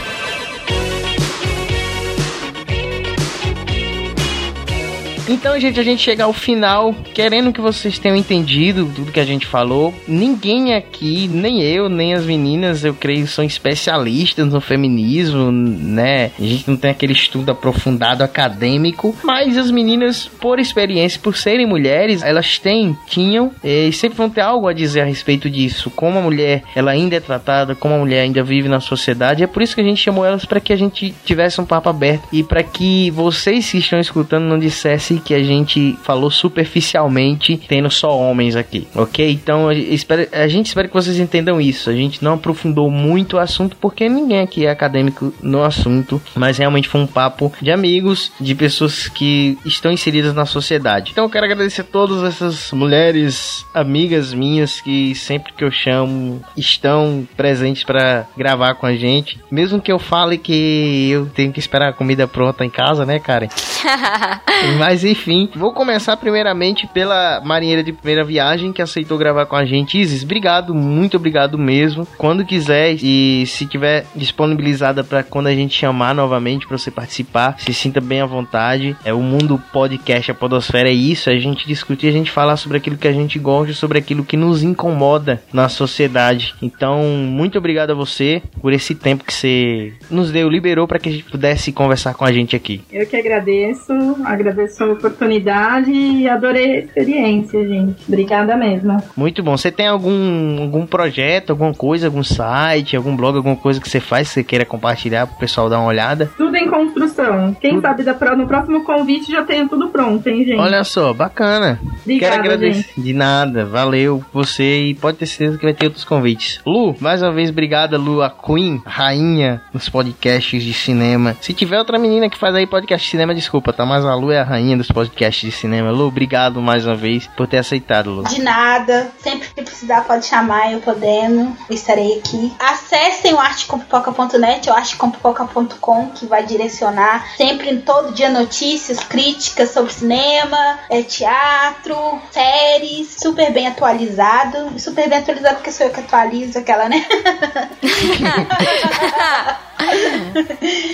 Então, 5.29 5.59
gente, 5.59 5.77
a 5.77 5.83
gente 5.83 6.01
chega 6.01 6.23
ao 6.23 6.31
final, 6.31 6.95
querendo 7.13 7.51
que 7.51 7.59
vocês 7.59 7.99
tenham 7.99 8.15
entendido 8.15 8.89
tudo 8.95 9.11
que 9.11 9.19
a 9.19 9.25
gente 9.25 9.45
falou. 9.45 9.93
Ninguém 10.07 10.73
aqui, 10.73 11.27
nem 11.27 11.61
eu, 11.61 11.89
nem 11.89 12.13
as 12.13 12.25
meninas, 12.25 12.85
eu 12.85 12.93
creio, 12.93 13.27
são 13.27 13.43
especialistas 13.43 14.47
no 14.47 14.61
feminismo, 14.61 15.51
né? 15.51 16.31
A 16.39 16.43
gente 16.43 16.69
não 16.69 16.77
tem 16.77 16.91
aquele 16.91 17.11
estudo 17.11 17.51
aprofundado 17.51 18.23
acadêmico, 18.23 19.13
mas 19.21 19.57
as 19.57 19.69
meninas, 19.69 20.25
por 20.25 20.59
experiência, 20.59 21.19
por 21.21 21.35
serem 21.35 21.65
mulheres, 21.65 22.23
elas 22.23 22.57
têm, 22.57 22.97
tinham 23.07 23.51
e 23.61 23.91
sempre 23.91 24.17
vão 24.17 24.29
ter 24.29 24.41
algo 24.41 24.67
a 24.69 24.73
dizer 24.73 25.01
a 25.01 25.05
respeito 25.05 25.49
disso. 25.49 25.89
Como 25.89 26.17
a 26.19 26.21
mulher, 26.21 26.63
ela 26.73 26.91
ainda 26.91 27.17
é 27.17 27.19
tratada, 27.19 27.75
como 27.75 27.95
a 27.95 27.99
mulher 27.99 28.21
ainda 28.21 28.41
vive 28.43 28.69
na 28.69 28.79
sociedade. 28.79 29.43
É 29.43 29.47
por 29.47 29.61
isso 29.61 29.75
que 29.75 29.81
a 29.81 29.83
gente 29.83 30.01
chamou 30.01 30.25
elas 30.25 30.45
para 30.45 30.61
que 30.61 30.71
a 30.71 30.77
gente 30.77 31.13
tivesse 31.25 31.59
um 31.59 31.65
papo 31.65 31.89
aberto 31.89 32.29
e 32.31 32.43
para 32.43 32.63
que 32.63 33.11
vocês 33.11 33.69
que 33.69 33.79
estão 33.79 33.99
escutando 33.99 34.45
não 34.45 34.57
dissessem 34.57 35.16
que 35.19 35.33
a 35.33 35.43
gente 35.43 35.97
falou 36.03 36.29
superficialmente, 36.29 37.59
tendo 37.67 37.89
só 37.89 38.17
homens 38.17 38.55
aqui, 38.55 38.87
ok? 38.95 39.31
Então 39.31 39.69
a, 39.69 39.73
espero, 39.73 40.27
a 40.31 40.47
gente 40.47 40.67
espera 40.67 40.87
que 40.87 40.93
vocês 40.93 41.19
entendam 41.19 41.59
isso. 41.59 41.89
A 41.89 41.93
gente 41.93 42.23
não 42.23 42.33
aprofundou 42.33 42.89
muito 42.89 43.37
o 43.37 43.39
assunto 43.39 43.75
porque 43.79 44.09
ninguém 44.09 44.39
aqui 44.39 44.65
é 44.65 44.69
acadêmico 44.69 45.33
no 45.41 45.63
assunto, 45.63 46.21
mas 46.35 46.57
realmente 46.57 46.87
foi 46.87 47.01
um 47.01 47.07
papo 47.07 47.51
de 47.61 47.71
amigos, 47.71 48.31
de 48.39 48.55
pessoas 48.55 49.07
que 49.07 49.57
estão 49.65 49.91
inseridas 49.91 50.33
na 50.33 50.45
sociedade. 50.45 51.11
Então 51.11 51.25
eu 51.25 51.29
quero 51.29 51.45
agradecer 51.45 51.81
a 51.81 51.83
todas 51.83 52.23
essas 52.23 52.71
mulheres, 52.71 53.65
amigas 53.73 54.33
minhas 54.33 54.81
que 54.81 55.15
sempre 55.15 55.53
que 55.53 55.63
eu 55.63 55.71
chamo 55.71 56.41
estão 56.55 57.27
presentes 57.35 57.83
para 57.83 58.27
gravar 58.37 58.75
com 58.75 58.85
a 58.85 58.95
gente, 58.95 59.39
mesmo 59.51 59.81
que 59.81 59.91
eu 59.91 59.99
fale 59.99 60.37
que 60.37 61.09
eu 61.09 61.27
tenho 61.27 61.51
que 61.51 61.59
esperar 61.59 61.89
a 61.89 61.93
comida 61.93 62.27
pronta 62.27 62.65
em 62.65 62.69
casa, 62.69 63.05
né, 63.05 63.19
Karen? 63.19 63.47
Mas 64.77 65.03
enfim, 65.07 65.49
vou 65.55 65.73
começar 65.73 66.15
primeiramente 66.17 66.87
pela 66.87 67.41
marinheira 67.43 67.83
de 67.83 67.93
primeira 67.93 68.23
viagem 68.23 68.73
que 68.73 68.81
aceitou 68.81 69.17
gravar 69.17 69.45
com 69.45 69.55
a 69.55 69.65
gente. 69.65 69.99
Isis, 69.99 70.23
obrigado, 70.23 70.73
muito 70.75 71.17
obrigado 71.17 71.57
mesmo. 71.57 72.05
Quando 72.17 72.45
quiser 72.45 72.95
e 73.01 73.45
se 73.47 73.65
tiver 73.65 74.05
disponibilizada 74.15 75.03
para 75.03 75.23
quando 75.23 75.47
a 75.47 75.55
gente 75.55 75.77
chamar 75.77 76.13
novamente 76.13 76.67
para 76.67 76.77
você 76.77 76.91
participar, 76.91 77.59
se 77.59 77.73
sinta 77.73 78.01
bem 78.01 78.21
à 78.21 78.25
vontade. 78.25 78.95
É 79.03 79.13
o 79.13 79.21
mundo 79.21 79.61
podcast, 79.71 80.31
a 80.31 80.35
podosfera 80.35 80.89
é 80.89 80.93
isso, 80.93 81.29
a 81.29 81.37
gente 81.37 81.67
discutir, 81.67 82.07
a 82.07 82.11
gente 82.11 82.31
falar 82.31 82.57
sobre 82.57 82.77
aquilo 82.77 82.97
que 82.97 83.07
a 83.07 83.13
gente 83.13 83.39
gosta, 83.39 83.73
sobre 83.73 83.97
aquilo 83.97 84.23
que 84.23 84.37
nos 84.37 84.63
incomoda 84.63 85.41
na 85.53 85.69
sociedade. 85.69 86.53
Então, 86.61 87.03
muito 87.03 87.57
obrigado 87.57 87.91
a 87.91 87.95
você 87.95 88.41
por 88.61 88.73
esse 88.73 88.93
tempo 88.93 89.23
que 89.23 89.33
você 89.33 89.93
nos 90.09 90.31
deu, 90.31 90.49
liberou 90.49 90.87
para 90.87 90.99
que 90.99 91.09
a 91.09 91.11
gente 91.11 91.25
pudesse 91.25 91.71
conversar 91.71 92.13
com 92.13 92.25
a 92.25 92.31
gente 92.31 92.55
aqui. 92.55 92.81
Eu 92.91 93.05
que 93.05 93.15
agradeço, 93.15 93.93
agradeço 94.25 94.96
oportunidade 94.97 95.91
e 95.91 96.27
adorei 96.27 96.75
a 96.75 96.79
experiência, 96.79 97.67
gente. 97.67 97.95
Obrigada 98.07 98.55
mesmo. 98.55 98.97
Muito 99.15 99.41
bom. 99.41 99.55
Você 99.55 99.71
tem 99.71 99.87
algum, 99.87 100.61
algum 100.61 100.85
projeto, 100.85 101.51
alguma 101.51 101.73
coisa, 101.73 102.07
algum 102.07 102.23
site, 102.23 102.95
algum 102.95 103.15
blog, 103.15 103.37
alguma 103.37 103.55
coisa 103.55 103.79
que 103.79 103.89
você 103.89 103.99
faz 103.99 104.27
que 104.27 104.33
você 104.35 104.43
queira 104.43 104.65
compartilhar 104.65 105.27
pro 105.27 105.37
pessoal 105.37 105.69
dar 105.69 105.79
uma 105.79 105.87
olhada? 105.87 106.29
Tudo 106.37 106.55
em 106.55 106.67
construção. 106.67 107.55
Quem 107.59 107.75
Tudo. 107.75 107.81
sabe 107.81 108.03
da, 108.03 108.13
no 108.35 108.47
próximo 108.47 108.83
convite 108.83 109.31
já 109.31 109.43
tenho 109.43 109.67
tudo 109.67 109.89
pronto, 109.89 110.27
hein, 110.27 110.43
gente? 110.43 110.59
Olha 110.59 110.83
só, 110.83 111.13
bacana. 111.13 111.79
Obrigada, 112.01 112.35
Quero 112.35 112.45
agradecer. 112.45 112.81
gente. 112.81 113.01
De 113.01 113.13
nada, 113.13 113.65
valeu 113.65 114.23
você 114.33 114.87
e 114.87 114.93
pode 114.95 115.17
ter 115.17 115.25
certeza 115.25 115.57
que 115.57 115.63
vai 115.63 115.73
ter 115.73 115.85
outros 115.85 116.03
convites. 116.03 116.59
Lu, 116.65 116.95
mais 116.99 117.21
uma 117.21 117.31
vez, 117.31 117.49
obrigada, 117.49 117.97
Lu, 117.97 118.21
a 118.21 118.29
Queen, 118.29 118.81
rainha 118.85 119.61
dos 119.73 119.89
podcasts 119.89 120.63
de 120.63 120.73
cinema. 120.73 121.35
Se 121.41 121.53
tiver 121.53 121.77
outra 121.77 121.97
menina 121.97 122.29
que 122.29 122.37
faz 122.37 122.53
aí 122.55 122.65
podcast 122.65 123.05
de 123.05 123.11
cinema, 123.11 123.33
desculpa, 123.33 123.73
tá? 123.73 123.85
Mas 123.85 124.05
a 124.05 124.15
Lu 124.15 124.31
é 124.31 124.39
a 124.39 124.43
rainha 124.43 124.77
dos 124.77 124.86
podcasts 124.91 125.41
de 125.41 125.51
cinema. 125.51 125.91
Lu, 125.91 126.07
obrigado 126.07 126.61
mais 126.61 126.85
uma 126.85 126.95
vez 126.95 127.27
por 127.27 127.47
ter 127.47 127.57
aceitado, 127.57 128.09
Lu. 128.09 128.23
De 128.23 128.41
nada. 128.41 129.11
Sempre 129.19 129.49
que 129.49 129.61
precisar, 129.61 130.05
pode 130.05 130.25
chamar, 130.25 130.71
eu 130.71 130.79
podendo. 130.79 131.55
Eu 131.69 131.75
estarei 131.75 132.19
aqui. 132.19 132.53
Acessem 132.59 133.33
o 133.33 133.39
artecompipoca.net 133.39 134.69
ou 134.69 134.75
artecompipoca.com, 134.75 136.09
que 136.09 136.25
vai 136.25 136.45
direcionar 136.45 137.35
sempre 137.35 137.69
em 137.69 137.81
todo 137.81 138.13
dia 138.13 138.29
notícias, 138.29 138.99
críticas 138.99 139.71
sobre 139.71 139.93
cinema, 139.93 140.79
é, 140.89 141.01
teatro, 141.01 141.95
séries. 142.31 143.17
Super 143.19 143.51
bem 143.51 143.67
atualizado. 143.67 144.79
Super 144.79 145.09
bem 145.09 145.19
atualizado 145.19 145.55
porque 145.55 145.71
sou 145.71 145.87
eu 145.87 145.93
que 145.93 145.99
atualizo 145.99 146.59
aquela, 146.59 146.89
né? 146.89 147.05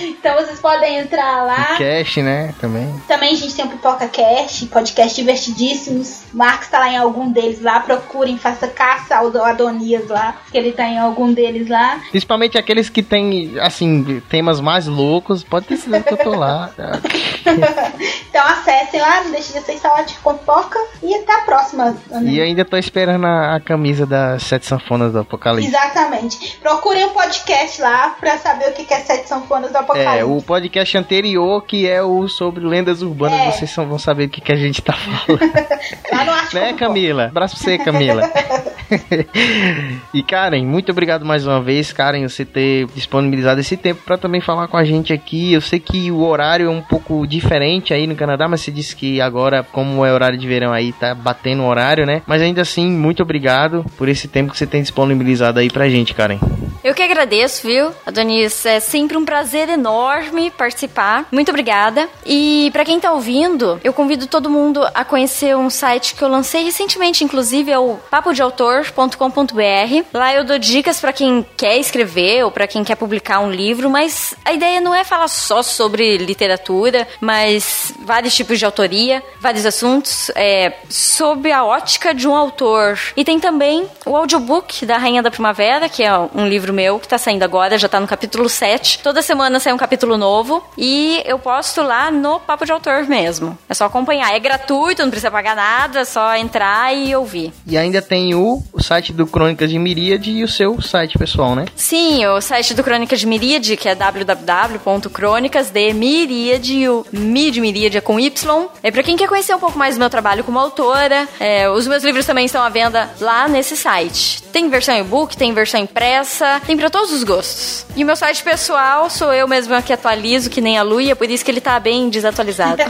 então 0.08 0.34
vocês 0.36 0.60
podem 0.60 0.98
entrar 0.98 1.44
lá. 1.44 1.76
Cast, 1.76 2.22
né? 2.22 2.54
Também. 2.60 3.02
Também 3.06 3.32
a 3.32 3.36
gente 3.36 3.54
tem 3.54 3.64
o 3.64 3.68
Pipoca 3.74 4.08
Cast, 4.08 4.66
podcast 4.66 5.14
divertidíssimos. 5.16 6.22
Marcos 6.32 6.68
tá 6.68 6.78
lá 6.78 6.88
em 6.90 6.96
algum 6.96 7.30
deles 7.30 7.60
lá. 7.60 7.80
Procurem, 7.80 8.38
faça 8.38 8.68
caça 8.68 9.16
ao 9.16 9.34
Adonias 9.44 10.08
lá, 10.08 10.36
que 10.50 10.56
ele 10.56 10.72
tá 10.72 10.86
em 10.86 10.98
algum 10.98 11.32
deles 11.32 11.68
lá. 11.68 12.00
Principalmente 12.10 12.56
aqueles 12.56 12.88
que 12.88 13.02
tem, 13.02 13.58
assim, 13.60 14.22
temas 14.28 14.60
mais 14.60 14.86
loucos. 14.86 15.42
Pode 15.42 15.66
ter 15.66 15.76
certeza 15.76 16.04
que 16.04 16.12
eu 16.14 16.32
tô 16.32 16.38
lá. 16.38 16.70
então 18.30 18.46
acessem 18.46 19.00
lá, 19.00 19.22
não 19.22 19.32
deixem 19.32 19.52
de 19.52 19.58
acessar 19.58 19.92
o 19.92 19.94
Arte 19.96 20.16
com 20.22 20.34
Pipoca. 20.34 20.78
E 21.02 21.14
até 21.14 21.32
a 21.34 21.40
próxima. 21.44 21.96
Ana. 22.10 22.30
E 22.30 22.40
ainda 22.40 22.64
tô 22.64 22.76
esperando 22.76 23.26
a, 23.26 23.56
a 23.56 23.60
camisa 23.60 24.06
das 24.06 24.42
sete 24.44 24.66
sanfonas 24.66 25.12
do 25.12 25.18
Apocalipse. 25.18 25.68
Exatamente. 25.68 26.58
Procurem 26.62 27.04
o 27.06 27.10
podcast 27.10 27.80
lá 27.82 28.16
pra 28.20 28.38
saber 28.38 28.70
o 28.70 28.72
que 28.72 28.92
é 28.92 29.00
Sete 29.00 29.28
Sanfonas 29.28 29.70
do 29.70 29.78
Apocalipse. 29.78 30.18
É, 30.18 30.24
o 30.24 30.40
podcast 30.42 30.96
anterior, 30.96 31.62
que 31.64 31.88
é 31.88 32.02
o 32.02 32.28
sobre 32.28 32.64
lendas 32.64 33.02
urbanas, 33.02 33.40
É. 33.62 33.63
vocês 33.66 33.88
vão 33.88 33.98
saber 33.98 34.24
o 34.24 34.28
que, 34.28 34.40
que 34.40 34.52
a 34.52 34.56
gente 34.56 34.82
tá 34.82 34.92
falando. 34.92 35.40
Lá 36.12 36.24
no 36.24 36.32
Arte 36.32 36.54
né, 36.54 36.72
Camila? 36.74 37.26
Abraço 37.26 37.56
pra 37.56 37.64
você, 37.64 37.78
Camila. 37.78 38.22
e 40.12 40.22
Karen, 40.22 40.64
muito 40.64 40.90
obrigado 40.92 41.24
mais 41.24 41.46
uma 41.46 41.60
vez, 41.60 41.92
Karen, 41.92 42.28
você 42.28 42.44
ter 42.44 42.86
disponibilizado 42.94 43.60
esse 43.60 43.76
tempo 43.76 44.02
pra 44.04 44.18
também 44.18 44.40
falar 44.40 44.68
com 44.68 44.76
a 44.76 44.84
gente 44.84 45.12
aqui. 45.12 45.52
Eu 45.52 45.60
sei 45.60 45.78
que 45.78 46.10
o 46.10 46.22
horário 46.22 46.66
é 46.66 46.70
um 46.70 46.82
pouco 46.82 47.26
diferente 47.26 47.92
aí 47.92 48.06
no 48.06 48.16
Canadá, 48.16 48.48
mas 48.48 48.60
você 48.60 48.70
disse 48.70 48.94
que 48.94 49.20
agora, 49.20 49.62
como 49.62 50.04
é 50.04 50.12
horário 50.12 50.38
de 50.38 50.46
verão 50.46 50.72
aí, 50.72 50.92
tá 50.92 51.14
batendo 51.14 51.62
o 51.62 51.66
horário, 51.66 52.06
né? 52.06 52.22
Mas 52.26 52.42
ainda 52.42 52.62
assim, 52.62 52.90
muito 52.90 53.22
obrigado 53.22 53.84
por 53.96 54.08
esse 54.08 54.28
tempo 54.28 54.52
que 54.52 54.58
você 54.58 54.66
tem 54.66 54.82
disponibilizado 54.82 55.58
aí 55.58 55.70
pra 55.70 55.88
gente, 55.88 56.14
Karen. 56.14 56.38
Eu 56.84 56.92
que 56.94 57.02
agradeço, 57.02 57.66
viu, 57.66 57.92
Adonis? 58.04 58.66
É 58.66 58.78
sempre 58.78 59.16
um 59.16 59.24
prazer 59.24 59.70
enorme 59.70 60.50
participar. 60.50 61.26
Muito 61.32 61.48
obrigada. 61.48 62.10
E 62.26 62.68
pra 62.74 62.84
quem 62.84 63.00
tá 63.00 63.10
ouvindo, 63.10 63.80
eu 63.82 63.92
convido 63.92 64.26
todo 64.26 64.50
mundo 64.50 64.86
a 64.92 65.02
conhecer 65.02 65.56
um 65.56 65.70
site 65.70 66.14
que 66.14 66.22
eu 66.22 66.28
lancei 66.28 66.62
recentemente, 66.64 67.24
inclusive, 67.24 67.72
é 67.72 67.78
o 67.78 67.96
Papo 68.10 68.34
de 68.34 68.42
Autor, 68.42 68.83
papautor.com.br. 68.90 70.06
Lá 70.12 70.34
eu 70.34 70.44
dou 70.44 70.58
dicas 70.58 71.00
para 71.00 71.12
quem 71.12 71.44
quer 71.56 71.76
escrever 71.78 72.44
ou 72.44 72.50
para 72.50 72.66
quem 72.66 72.84
quer 72.84 72.96
publicar 72.96 73.40
um 73.40 73.50
livro, 73.50 73.88
mas 73.90 74.34
a 74.44 74.52
ideia 74.52 74.80
não 74.80 74.94
é 74.94 75.04
falar 75.04 75.28
só 75.28 75.62
sobre 75.62 76.18
literatura, 76.18 77.06
mas 77.20 77.92
vários 78.00 78.34
tipos 78.34 78.58
de 78.58 78.64
autoria, 78.64 79.22
vários 79.40 79.64
assuntos, 79.66 80.30
é, 80.34 80.74
sob 80.88 81.50
a 81.50 81.64
ótica 81.64 82.14
de 82.14 82.28
um 82.28 82.34
autor. 82.34 82.98
E 83.16 83.24
tem 83.24 83.38
também 83.38 83.86
o 84.06 84.16
audiobook 84.16 84.84
da 84.86 84.96
Rainha 84.96 85.22
da 85.22 85.30
Primavera, 85.30 85.88
que 85.88 86.02
é 86.02 86.12
um 86.34 86.46
livro 86.46 86.72
meu 86.72 86.98
que 86.98 87.08
tá 87.08 87.18
saindo 87.18 87.42
agora, 87.42 87.78
já 87.78 87.88
tá 87.88 88.00
no 88.00 88.06
capítulo 88.06 88.48
7. 88.48 89.00
Toda 89.02 89.22
semana 89.22 89.60
sai 89.60 89.72
um 89.72 89.78
capítulo 89.78 90.16
novo 90.16 90.62
e 90.76 91.22
eu 91.24 91.38
posto 91.38 91.82
lá 91.82 92.10
no 92.10 92.40
Papo 92.40 92.64
de 92.64 92.72
Autor 92.72 93.04
mesmo. 93.04 93.56
É 93.68 93.74
só 93.74 93.86
acompanhar. 93.86 94.34
É 94.34 94.38
gratuito, 94.38 95.02
não 95.02 95.10
precisa 95.10 95.30
pagar 95.30 95.56
nada, 95.56 96.00
é 96.00 96.04
só 96.04 96.34
entrar 96.36 96.94
e 96.94 97.14
ouvir. 97.14 97.52
E 97.66 97.76
ainda 97.76 98.00
tem 98.02 98.34
o, 98.34 98.62
o 98.74 98.82
site 98.82 99.12
do 99.12 99.24
Crônicas 99.26 99.68
de 99.70 99.78
Miríade 99.78 100.32
e 100.32 100.42
o 100.42 100.48
seu 100.48 100.82
site 100.82 101.16
pessoal, 101.16 101.54
né? 101.54 101.66
Sim, 101.76 102.26
o 102.26 102.40
site 102.40 102.74
do 102.74 102.82
Crônicas 102.82 103.20
de 103.20 103.26
Miríade, 103.26 103.76
que 103.76 103.88
é 103.88 103.94
www.crônicasdemiríade, 103.94 106.88
o 106.88 107.06
Mi 107.12 107.52
de 107.52 107.60
Miríade 107.60 107.98
é 107.98 108.00
com 108.00 108.18
Y. 108.18 108.66
É 108.82 108.90
pra 108.90 109.04
quem 109.04 109.16
quer 109.16 109.28
conhecer 109.28 109.54
um 109.54 109.60
pouco 109.60 109.78
mais 109.78 109.94
do 109.94 110.00
meu 110.00 110.10
trabalho 110.10 110.42
como 110.42 110.58
autora. 110.58 111.28
É, 111.38 111.70
os 111.70 111.86
meus 111.86 112.02
livros 112.02 112.26
também 112.26 112.46
estão 112.46 112.60
à 112.62 112.68
venda 112.68 113.08
lá 113.20 113.46
nesse 113.46 113.76
site. 113.76 114.42
Tem 114.52 114.68
versão 114.68 114.96
e-book, 114.96 115.36
tem 115.36 115.54
versão 115.54 115.80
impressa, 115.80 116.60
tem 116.66 116.76
pra 116.76 116.90
todos 116.90 117.12
os 117.12 117.22
gostos. 117.22 117.86
E 117.96 118.02
o 118.02 118.06
meu 118.06 118.16
site 118.16 118.42
pessoal 118.42 119.08
sou 119.08 119.32
eu 119.32 119.46
mesma 119.46 119.80
que 119.82 119.92
atualizo, 119.92 120.50
que 120.50 120.60
nem 120.60 120.76
a 120.78 120.82
Lu, 120.82 121.00
e 121.00 121.10
é 121.10 121.14
por 121.14 121.30
isso 121.30 121.44
que 121.44 121.50
ele 121.50 121.60
tá 121.60 121.78
bem 121.78 122.08
desatualizado. 122.08 122.82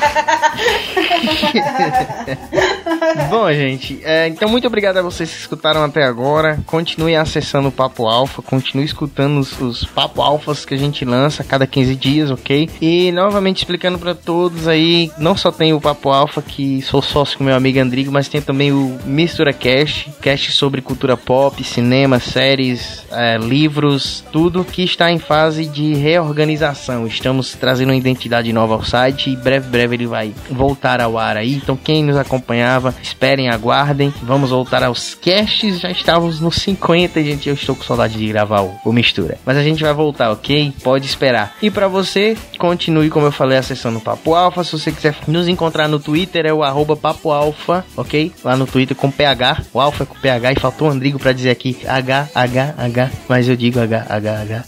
Bom, 3.29 3.53
gente, 3.53 4.01
é, 4.05 4.29
então 4.29 4.49
muito 4.49 4.67
obrigado 4.67 4.97
a 4.99 5.03
vocês 5.03 5.31
que 5.31 5.39
escutaram 5.39 5.74
até 5.83 6.05
agora. 6.05 6.61
Continue 6.67 7.17
acessando 7.17 7.69
o 7.69 7.73
Papo 7.73 8.07
Alfa, 8.07 8.41
continue 8.41 8.85
escutando 8.85 9.39
os, 9.39 9.61
os 9.61 9.85
Papo 9.85 10.23
Alfas 10.23 10.65
que 10.65 10.75
a 10.75 10.79
gente 10.79 11.05
lança 11.05 11.43
a 11.43 11.47
cada 11.47 11.67
15 11.67 11.97
dias, 11.97 12.31
ok? 12.31 12.69
E 12.81 13.11
novamente 13.11 13.59
explicando 13.59 13.99
para 13.99 14.15
todos 14.15 14.69
aí, 14.69 15.11
não 15.19 15.37
só 15.37 15.51
tem 15.51 15.73
o 15.73 15.81
Papo 15.81 16.11
Alfa, 16.11 16.43
que 16.43 16.83
sou 16.83 17.03
sócio 17.03 17.39
com 17.39 17.45
meu 17.45 17.57
amigo 17.57 17.81
Andrigo, 17.81 18.13
mas 18.13 18.29
tem 18.29 18.41
também 18.41 18.73
o 18.73 18.99
Mistura 19.05 19.53
Cast, 19.53 20.11
cast 20.21 20.53
sobre 20.53 20.81
cultura 20.81 21.17
pop, 21.17 21.63
cinema, 21.65 22.19
séries, 22.21 23.05
é, 23.11 23.37
livros, 23.39 24.25
tudo 24.31 24.65
que 24.65 24.83
está 24.83 25.11
em 25.11 25.19
fase 25.19 25.67
de 25.67 25.95
reorganização. 25.95 27.07
Estamos 27.07 27.55
trazendo 27.55 27.91
uma 27.91 27.97
identidade 27.97 28.53
nova 28.53 28.75
ao 28.75 28.85
site 28.85 29.31
e 29.31 29.37
breve, 29.37 29.69
breve 29.69 29.97
ele 29.97 30.07
vai 30.07 30.33
voltar 30.51 31.01
ao 31.01 31.19
ar 31.19 31.37
aí. 31.37 31.55
Então 31.55 31.77
quem 31.77 32.05
nos 32.05 32.17
acompanhava, 32.17 32.95
esperem, 33.03 33.49
aguardem. 33.49 34.13
Vamos 34.23 34.51
voltar 34.51 34.83
aos 34.83 35.15
casts. 35.15 35.64
Já 35.73 35.91
estávamos 35.91 36.41
nos 36.41 36.57
50, 36.57 37.23
gente. 37.23 37.49
Eu 37.49 37.55
estou 37.55 37.75
com 37.75 37.83
saudade 37.83 38.19
de 38.19 38.27
gravar 38.27 38.63
o, 38.63 38.75
o 38.85 38.93
Mistura. 38.93 39.39
Mas 39.45 39.57
a 39.57 39.63
gente 39.63 39.83
vai 39.83 39.93
voltar, 39.93 40.31
ok? 40.31 40.73
Pode 40.83 41.07
esperar. 41.07 41.57
E 41.63 41.71
para 41.71 41.89
você, 41.89 42.37
continue, 42.59 43.11
como 43.11 43.27
eu 43.27 43.33
falei, 43.33 43.59
acessando 43.59 43.99
o 43.99 44.01
Papo 44.01 44.35
Alfa. 44.35 44.65
Se 44.65 44.73
você 44.73 44.93
quiser 44.93 45.17
nos 45.27 45.49
encontrar 45.49 45.89
no 45.89 45.99
Twitter, 45.99 46.47
é 46.47 46.53
o 46.53 46.63
arroba 46.63 46.97
Papo 46.97 47.31
Alfa, 47.31 47.85
ok? 47.97 48.33
Lá 48.45 48.57
no 48.57 48.67
Twitter 48.67 48.97
com 48.97 49.11
PH. 49.11 49.63
O 49.73 49.81
Alfa 49.81 50.03
é 50.03 50.07
com 50.07 50.15
PH. 50.15 50.53
E 50.53 50.61
faltou 50.61 50.89
o 50.89 50.91
Andrigo 50.91 51.19
para 51.19 51.33
dizer 51.33 51.51
aqui 51.51 51.79
H, 51.87 52.29
H, 52.35 52.75
H. 52.77 53.11
Mas 53.29 53.49
eu 53.49 53.57
digo 53.57 53.81
H, 53.81 54.07
H, 54.09 54.41
H. 54.41 54.65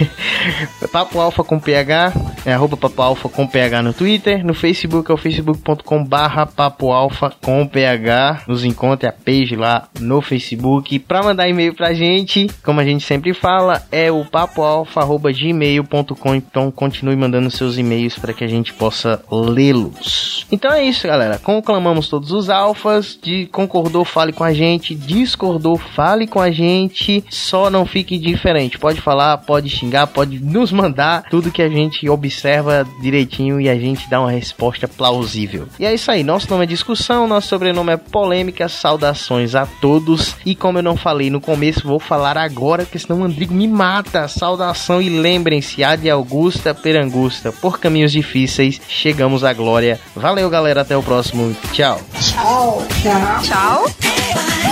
Papo 0.92 1.20
Alfa 1.20 1.44
com 1.44 1.58
PH, 1.58 2.12
é 2.44 2.52
arroba 2.52 2.76
Papo 2.76 3.02
Alfa 3.02 3.28
com 3.28 3.46
PH 3.46 3.82
no 3.82 3.92
Twitter, 3.92 4.44
no 4.44 4.54
Facebook 4.54 5.10
é 5.10 5.14
o 5.14 5.16
facebook.com 5.16 6.04
barra 6.04 6.46
Papo 6.46 6.90
Alfa 6.90 7.30
com 7.40 7.66
PH, 7.66 8.44
nos 8.46 8.64
encontre 8.64 9.08
a 9.08 9.12
page 9.12 9.56
lá 9.56 9.88
no 9.98 10.20
Facebook. 10.30 10.98
Para 11.00 11.24
mandar 11.24 11.48
e-mail 11.48 11.74
pra 11.74 11.92
gente, 11.92 12.48
como 12.62 12.78
a 12.78 12.84
gente 12.84 13.04
sempre 13.04 13.34
fala, 13.34 13.82
é 13.90 14.12
o 14.12 14.24
papoalfa.gmail.com, 14.24 16.34
então 16.34 16.70
continue 16.70 17.16
mandando 17.16 17.50
seus 17.50 17.76
e-mails 17.76 18.16
para 18.16 18.32
que 18.32 18.44
a 18.44 18.46
gente 18.46 18.72
possa 18.72 19.20
lê-los. 19.30 20.46
Então 20.52 20.72
é 20.72 20.84
isso, 20.84 21.08
galera. 21.08 21.38
Conclamamos 21.38 22.08
todos 22.08 22.30
os 22.30 22.48
alfas, 22.48 23.18
de 23.20 23.46
concordou, 23.46 24.04
fale 24.04 24.32
com 24.32 24.44
a 24.44 24.52
gente, 24.52 24.94
discordou, 24.94 25.76
fale 25.76 26.28
com 26.28 26.40
a 26.40 26.52
gente, 26.52 27.24
só 27.28 27.68
não 27.68 27.84
fique 27.84 28.16
diferente. 28.16 28.78
Pode 28.78 29.00
falar, 29.00 29.38
pode 29.38 29.68
xingar, 29.68 30.06
pode 30.06 30.38
nos 30.38 30.70
mandar 30.70 31.24
tudo 31.28 31.50
que 31.50 31.62
a 31.62 31.68
gente 31.68 32.08
observa 32.08 32.86
direitinho 33.02 33.60
e 33.60 33.68
a 33.68 33.74
gente 33.74 34.08
dá 34.08 34.20
uma 34.20 34.30
resposta 34.30 34.86
plausível. 34.86 35.66
E 35.78 35.84
é 35.84 35.92
isso 35.92 36.10
aí, 36.10 36.22
nosso 36.22 36.50
nome 36.50 36.64
é 36.64 36.66
discussão, 36.66 37.26
nosso 37.26 37.48
sobrenome 37.48 37.92
é 37.92 37.96
polêmica, 37.96 38.68
saudações 38.68 39.54
a 39.54 39.66
todos. 40.20 40.36
E 40.44 40.54
como 40.54 40.78
eu 40.78 40.82
não 40.82 40.96
falei 40.96 41.30
no 41.30 41.40
começo, 41.40 41.86
vou 41.86 41.98
falar 41.98 42.36
agora, 42.36 42.84
porque 42.84 42.98
senão 42.98 43.20
o 43.20 43.24
Andrigo 43.24 43.54
me 43.54 43.66
mata. 43.66 44.28
Saudação 44.28 45.00
e 45.00 45.08
lembrem-se, 45.08 45.82
a 45.82 45.96
de 45.96 46.10
Augusta 46.10 46.74
Perangusta, 46.74 47.52
por 47.52 47.78
caminhos 47.78 48.12
difíceis, 48.12 48.80
chegamos 48.88 49.44
à 49.44 49.52
glória. 49.52 50.00
Valeu, 50.14 50.48
galera, 50.50 50.82
até 50.82 50.96
o 50.96 51.02
próximo. 51.02 51.54
Tchau. 51.72 52.00
Tchau. 52.20 52.86
Tchau. 53.02 53.42
Tchau. 53.42 54.69